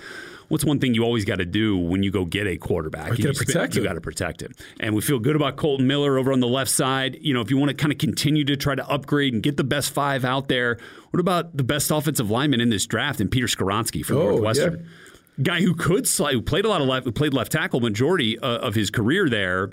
What's 0.47 0.63
one 0.63 0.79
thing 0.79 0.93
you 0.93 1.03
always 1.03 1.25
got 1.25 1.37
to 1.37 1.45
do 1.45 1.77
when 1.77 2.03
you 2.03 2.11
go 2.11 2.23
get 2.23 2.47
a 2.47 2.55
quarterback? 2.55 3.17
You 3.17 3.25
got 3.25 3.35
to 3.35 3.45
protect 3.45 3.75
him. 3.75 3.83
You 3.83 3.89
got 3.89 3.95
to 3.95 4.01
protect 4.01 4.41
him. 4.41 4.53
And 4.79 4.95
we 4.95 5.01
feel 5.01 5.19
good 5.19 5.35
about 5.35 5.57
Kolton 5.57 5.87
Miller 5.87 6.17
over 6.17 6.31
on 6.31 6.39
the 6.39 6.47
left 6.47 6.71
side. 6.71 7.17
You 7.19 7.33
know, 7.33 7.41
if 7.41 7.49
you 7.49 7.57
want 7.57 7.69
to 7.69 7.75
kind 7.75 7.91
of 7.91 7.97
continue 7.97 8.45
to 8.45 8.55
try 8.55 8.73
to 8.73 8.87
upgrade 8.89 9.33
and 9.33 9.43
get 9.43 9.57
the 9.57 9.65
best 9.65 9.91
five 9.91 10.23
out 10.23 10.47
there, 10.47 10.77
what 11.11 11.19
about 11.19 11.57
the 11.57 11.63
best 11.63 11.91
offensive 11.91 12.31
lineman 12.31 12.61
in 12.61 12.69
this 12.69 12.85
draft 12.85 13.19
and 13.19 13.29
Peter 13.29 13.47
Skoronski 13.47 14.05
from 14.05 14.17
oh, 14.17 14.29
Northwestern? 14.29 14.79
Yeah. 14.79 15.43
Guy 15.43 15.61
who 15.61 15.75
could 15.75 16.07
slide, 16.07 16.33
who 16.33 16.41
played 16.41 16.65
a 16.65 16.69
lot 16.69 16.81
of 16.81 16.87
left, 16.87 17.05
who 17.05 17.11
played 17.11 17.33
left 17.33 17.51
tackle 17.51 17.81
majority 17.81 18.39
uh, 18.39 18.59
of 18.59 18.73
his 18.73 18.89
career 18.89 19.29
there. 19.29 19.69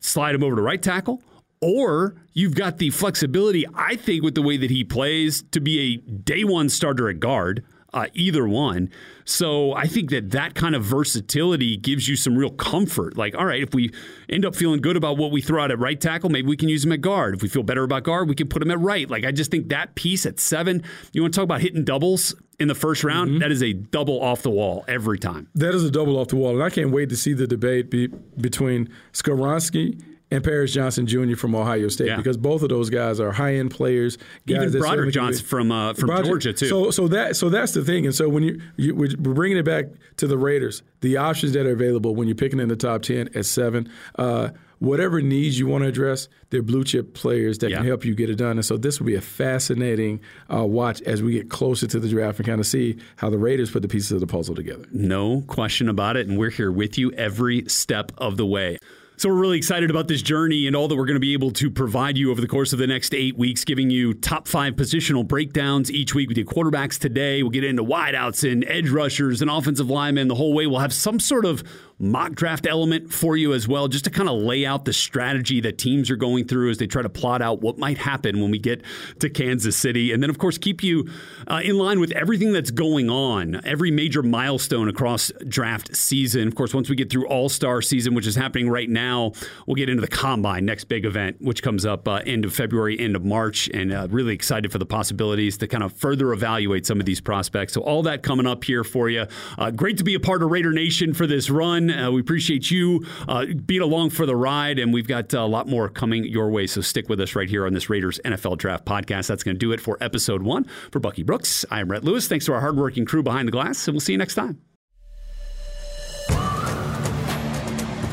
Slide 0.00 0.34
him 0.34 0.42
over 0.42 0.56
to 0.56 0.62
right 0.62 0.82
tackle 0.82 1.22
or 1.62 2.16
you've 2.34 2.54
got 2.54 2.78
the 2.78 2.90
flexibility, 2.90 3.64
I 3.74 3.96
think, 3.96 4.22
with 4.22 4.34
the 4.34 4.42
way 4.42 4.56
that 4.58 4.70
he 4.70 4.84
plays 4.84 5.42
to 5.52 5.60
be 5.60 5.80
a 5.80 6.10
day 6.10 6.44
one 6.44 6.68
starter 6.68 7.08
at 7.08 7.20
guard. 7.20 7.64
Uh, 7.94 8.06
either 8.14 8.48
one. 8.48 8.90
So 9.26 9.74
I 9.74 9.86
think 9.86 10.08
that 10.12 10.30
that 10.30 10.54
kind 10.54 10.74
of 10.74 10.82
versatility 10.82 11.76
gives 11.76 12.08
you 12.08 12.16
some 12.16 12.38
real 12.38 12.48
comfort. 12.48 13.18
Like, 13.18 13.36
all 13.36 13.44
right, 13.44 13.62
if 13.62 13.74
we 13.74 13.92
end 14.30 14.46
up 14.46 14.56
feeling 14.56 14.80
good 14.80 14.96
about 14.96 15.18
what 15.18 15.30
we 15.30 15.42
throw 15.42 15.62
out 15.62 15.70
at 15.70 15.78
right 15.78 16.00
tackle, 16.00 16.30
maybe 16.30 16.48
we 16.48 16.56
can 16.56 16.70
use 16.70 16.86
him 16.86 16.92
at 16.92 17.02
guard. 17.02 17.34
If 17.34 17.42
we 17.42 17.50
feel 17.50 17.62
better 17.62 17.84
about 17.84 18.04
guard, 18.04 18.30
we 18.30 18.34
can 18.34 18.48
put 18.48 18.62
him 18.62 18.70
at 18.70 18.80
right. 18.80 19.10
Like, 19.10 19.26
I 19.26 19.30
just 19.30 19.50
think 19.50 19.68
that 19.68 19.94
piece 19.94 20.24
at 20.24 20.40
seven, 20.40 20.82
you 21.12 21.20
want 21.20 21.34
to 21.34 21.36
talk 21.36 21.44
about 21.44 21.60
hitting 21.60 21.84
doubles 21.84 22.34
in 22.58 22.68
the 22.68 22.74
first 22.74 23.04
round, 23.04 23.28
mm-hmm. 23.28 23.40
that 23.40 23.52
is 23.52 23.62
a 23.62 23.74
double 23.74 24.22
off 24.22 24.40
the 24.40 24.48
wall 24.48 24.86
every 24.88 25.18
time. 25.18 25.48
That 25.54 25.74
is 25.74 25.84
a 25.84 25.90
double 25.90 26.18
off 26.18 26.28
the 26.28 26.36
wall. 26.36 26.54
And 26.54 26.62
I 26.62 26.70
can't 26.70 26.92
wait 26.92 27.10
to 27.10 27.16
see 27.16 27.34
the 27.34 27.46
debate 27.46 27.90
be, 27.90 28.06
between 28.06 28.88
Skoronski 29.12 30.00
and 30.32 30.42
Paris 30.42 30.72
Johnson 30.72 31.06
Jr. 31.06 31.36
from 31.36 31.54
Ohio 31.54 31.88
State 31.88 32.06
yeah. 32.06 32.16
because 32.16 32.38
both 32.38 32.62
of 32.62 32.70
those 32.70 32.88
guys 32.88 33.20
are 33.20 33.30
high 33.32 33.56
end 33.56 33.70
players. 33.70 34.16
Even 34.46 34.72
Broderick 34.72 35.12
Johnson 35.12 35.44
from 35.44 35.70
uh, 35.70 35.92
from 35.92 36.06
Broderick, 36.06 36.26
Georgia 36.26 36.52
too. 36.54 36.68
So 36.68 36.90
so 36.90 37.08
that 37.08 37.36
so 37.36 37.50
that's 37.50 37.72
the 37.72 37.84
thing. 37.84 38.06
And 38.06 38.14
so 38.14 38.28
when 38.28 38.42
you, 38.42 38.60
you 38.76 38.94
we're 38.94 39.16
bringing 39.16 39.58
it 39.58 39.64
back 39.64 39.86
to 40.16 40.26
the 40.26 40.38
Raiders, 40.38 40.82
the 41.00 41.18
options 41.18 41.52
that 41.52 41.66
are 41.66 41.72
available 41.72 42.14
when 42.14 42.28
you're 42.28 42.34
picking 42.34 42.60
in 42.60 42.68
the 42.68 42.76
top 42.76 43.02
ten 43.02 43.28
at 43.34 43.44
seven. 43.44 43.90
Uh, 44.16 44.50
whatever 44.78 45.22
needs 45.22 45.60
you 45.60 45.68
want 45.68 45.82
to 45.82 45.88
address, 45.88 46.28
they're 46.50 46.60
blue 46.60 46.82
chip 46.82 47.14
players 47.14 47.58
that 47.58 47.70
yeah. 47.70 47.76
can 47.76 47.86
help 47.86 48.04
you 48.04 48.16
get 48.16 48.28
it 48.28 48.34
done. 48.34 48.52
And 48.52 48.64
so 48.64 48.76
this 48.76 48.98
will 48.98 49.06
be 49.06 49.14
a 49.14 49.20
fascinating 49.20 50.20
uh, 50.52 50.64
watch 50.64 51.00
as 51.02 51.22
we 51.22 51.34
get 51.34 51.48
closer 51.48 51.86
to 51.86 52.00
the 52.00 52.08
draft 52.08 52.40
and 52.40 52.46
kind 52.48 52.58
of 52.58 52.66
see 52.66 52.98
how 53.14 53.30
the 53.30 53.38
Raiders 53.38 53.70
put 53.70 53.82
the 53.82 53.88
pieces 53.88 54.10
of 54.10 54.18
the 54.18 54.26
puzzle 54.26 54.56
together. 54.56 54.84
No 54.90 55.42
question 55.42 55.88
about 55.88 56.16
it. 56.16 56.26
And 56.26 56.36
we're 56.36 56.50
here 56.50 56.72
with 56.72 56.98
you 56.98 57.12
every 57.12 57.64
step 57.68 58.10
of 58.18 58.36
the 58.36 58.44
way. 58.44 58.78
So 59.18 59.28
we're 59.28 59.36
really 59.36 59.58
excited 59.58 59.90
about 59.90 60.08
this 60.08 60.22
journey 60.22 60.66
and 60.66 60.74
all 60.74 60.88
that 60.88 60.96
we're 60.96 61.04
going 61.04 61.14
to 61.14 61.20
be 61.20 61.34
able 61.34 61.52
to 61.52 61.70
provide 61.70 62.16
you 62.16 62.30
over 62.30 62.40
the 62.40 62.48
course 62.48 62.72
of 62.72 62.78
the 62.78 62.86
next 62.86 63.14
eight 63.14 63.36
weeks, 63.36 63.62
giving 63.62 63.88
you 63.90 64.14
top 64.14 64.48
five 64.48 64.74
positional 64.74 65.24
breakdowns 65.26 65.92
each 65.92 66.14
week. 66.14 66.28
We 66.28 66.34
do 66.34 66.44
quarterbacks 66.44 66.98
today. 66.98 67.42
We'll 67.42 67.50
get 67.50 67.62
into 67.62 67.84
wideouts 67.84 68.50
and 68.50 68.64
edge 68.66 68.88
rushers 68.90 69.40
and 69.40 69.50
offensive 69.50 69.88
linemen 69.88 70.28
the 70.28 70.34
whole 70.34 70.54
way. 70.54 70.66
We'll 70.66 70.80
have 70.80 70.94
some 70.94 71.20
sort 71.20 71.44
of 71.44 71.62
mock 71.98 72.32
draft 72.32 72.66
element 72.66 73.12
for 73.12 73.36
you 73.36 73.52
as 73.52 73.68
well, 73.68 73.88
just 73.88 74.04
to 74.04 74.10
kind 74.10 74.28
of 74.28 74.40
lay 74.40 74.66
out 74.66 74.84
the 74.84 74.92
strategy 74.92 75.60
that 75.60 75.78
teams 75.78 76.10
are 76.10 76.16
going 76.16 76.46
through 76.46 76.70
as 76.70 76.78
they 76.78 76.86
try 76.86 77.02
to 77.02 77.08
plot 77.08 77.42
out 77.42 77.60
what 77.60 77.78
might 77.78 77.98
happen 77.98 78.40
when 78.40 78.50
we 78.50 78.58
get 78.58 78.82
to 79.20 79.30
Kansas 79.30 79.76
City. 79.76 80.12
And 80.12 80.22
then, 80.22 80.30
of 80.30 80.38
course, 80.38 80.58
keep 80.58 80.82
you 80.82 81.08
uh, 81.46 81.60
in 81.64 81.78
line 81.78 82.00
with 82.00 82.12
everything 82.12 82.52
that's 82.52 82.70
going 82.70 83.08
on, 83.10 83.60
every 83.64 83.90
major 83.90 84.22
milestone 84.22 84.88
across 84.88 85.30
draft 85.46 85.94
season. 85.94 86.48
Of 86.48 86.54
course, 86.54 86.74
once 86.74 86.88
we 86.88 86.96
get 86.96 87.10
through 87.10 87.26
All 87.28 87.48
Star 87.48 87.82
season, 87.82 88.14
which 88.14 88.26
is 88.26 88.34
happening 88.34 88.68
right 88.68 88.88
now, 88.90 89.32
we'll 89.66 89.76
get 89.76 89.88
into 89.88 90.00
the 90.00 90.08
Combine, 90.08 90.64
next 90.64 90.84
big 90.84 91.04
event, 91.04 91.40
which 91.40 91.62
comes 91.62 91.86
up 91.86 92.08
uh, 92.08 92.20
end 92.26 92.44
of 92.44 92.54
February, 92.54 92.98
end 92.98 93.16
of 93.16 93.24
March, 93.24 93.68
and 93.72 93.92
uh, 93.92 94.08
really 94.10 94.34
excited 94.34 94.72
for 94.72 94.78
the 94.78 94.86
possibilities 94.86 95.56
to 95.58 95.68
kind 95.68 95.82
of 95.82 95.92
further 95.92 96.32
evaluate 96.32 96.86
some 96.86 97.00
of 97.00 97.06
these 97.06 97.20
prospects. 97.20 97.72
So, 97.72 97.80
all 97.82 98.02
that 98.02 98.22
coming 98.22 98.46
up 98.46 98.64
here 98.64 98.84
for 98.84 99.08
you. 99.08 99.26
Uh, 99.58 99.70
great 99.70 99.98
to 99.98 100.04
be 100.04 100.14
a 100.14 100.20
part 100.20 100.42
of 100.42 100.50
Raider 100.50 100.72
Nation 100.72 101.14
for 101.14 101.26
this 101.26 101.50
run. 101.50 101.91
Uh, 101.92 102.10
we 102.10 102.20
appreciate 102.20 102.70
you 102.70 103.04
uh, 103.28 103.46
being 103.66 103.82
along 103.82 104.10
for 104.10 104.26
the 104.26 104.36
ride, 104.36 104.78
and 104.78 104.92
we've 104.92 105.08
got 105.08 105.32
a 105.32 105.44
lot 105.44 105.68
more 105.68 105.88
coming 105.88 106.24
your 106.24 106.50
way. 106.50 106.66
So 106.66 106.80
stick 106.80 107.08
with 107.08 107.20
us 107.20 107.34
right 107.34 107.48
here 107.48 107.66
on 107.66 107.72
this 107.72 107.88
Raiders 107.90 108.20
NFL 108.24 108.58
Draft 108.58 108.84
podcast. 108.84 109.26
That's 109.26 109.42
going 109.42 109.54
to 109.54 109.58
do 109.58 109.72
it 109.72 109.80
for 109.80 109.98
episode 110.00 110.42
one. 110.42 110.64
For 110.90 111.00
Bucky 111.00 111.22
Brooks, 111.22 111.64
I 111.70 111.80
am 111.80 111.90
Rhett 111.90 112.04
Lewis. 112.04 112.28
Thanks 112.28 112.46
to 112.46 112.52
our 112.52 112.60
hardworking 112.60 113.04
crew 113.04 113.22
behind 113.22 113.48
the 113.48 113.52
glass, 113.52 113.86
and 113.86 113.94
we'll 113.94 114.00
see 114.00 114.12
you 114.12 114.18
next 114.18 114.34
time. 114.34 114.60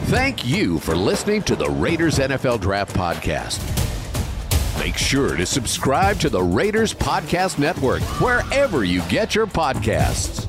Thank 0.10 0.48
you 0.48 0.80
for 0.80 0.96
listening 0.96 1.44
to 1.44 1.56
the 1.56 1.70
Raiders 1.70 2.18
NFL 2.18 2.62
Draft 2.62 2.96
Podcast. 2.96 3.60
Make 4.80 4.98
sure 4.98 5.36
to 5.36 5.46
subscribe 5.46 6.20
to 6.22 6.30
the 6.30 6.42
Raiders 6.42 6.94
Podcast 6.96 7.60
Network 7.60 8.02
wherever 8.20 8.84
you 8.84 9.02
get 9.04 9.36
your 9.36 9.46
podcasts. 9.46 10.49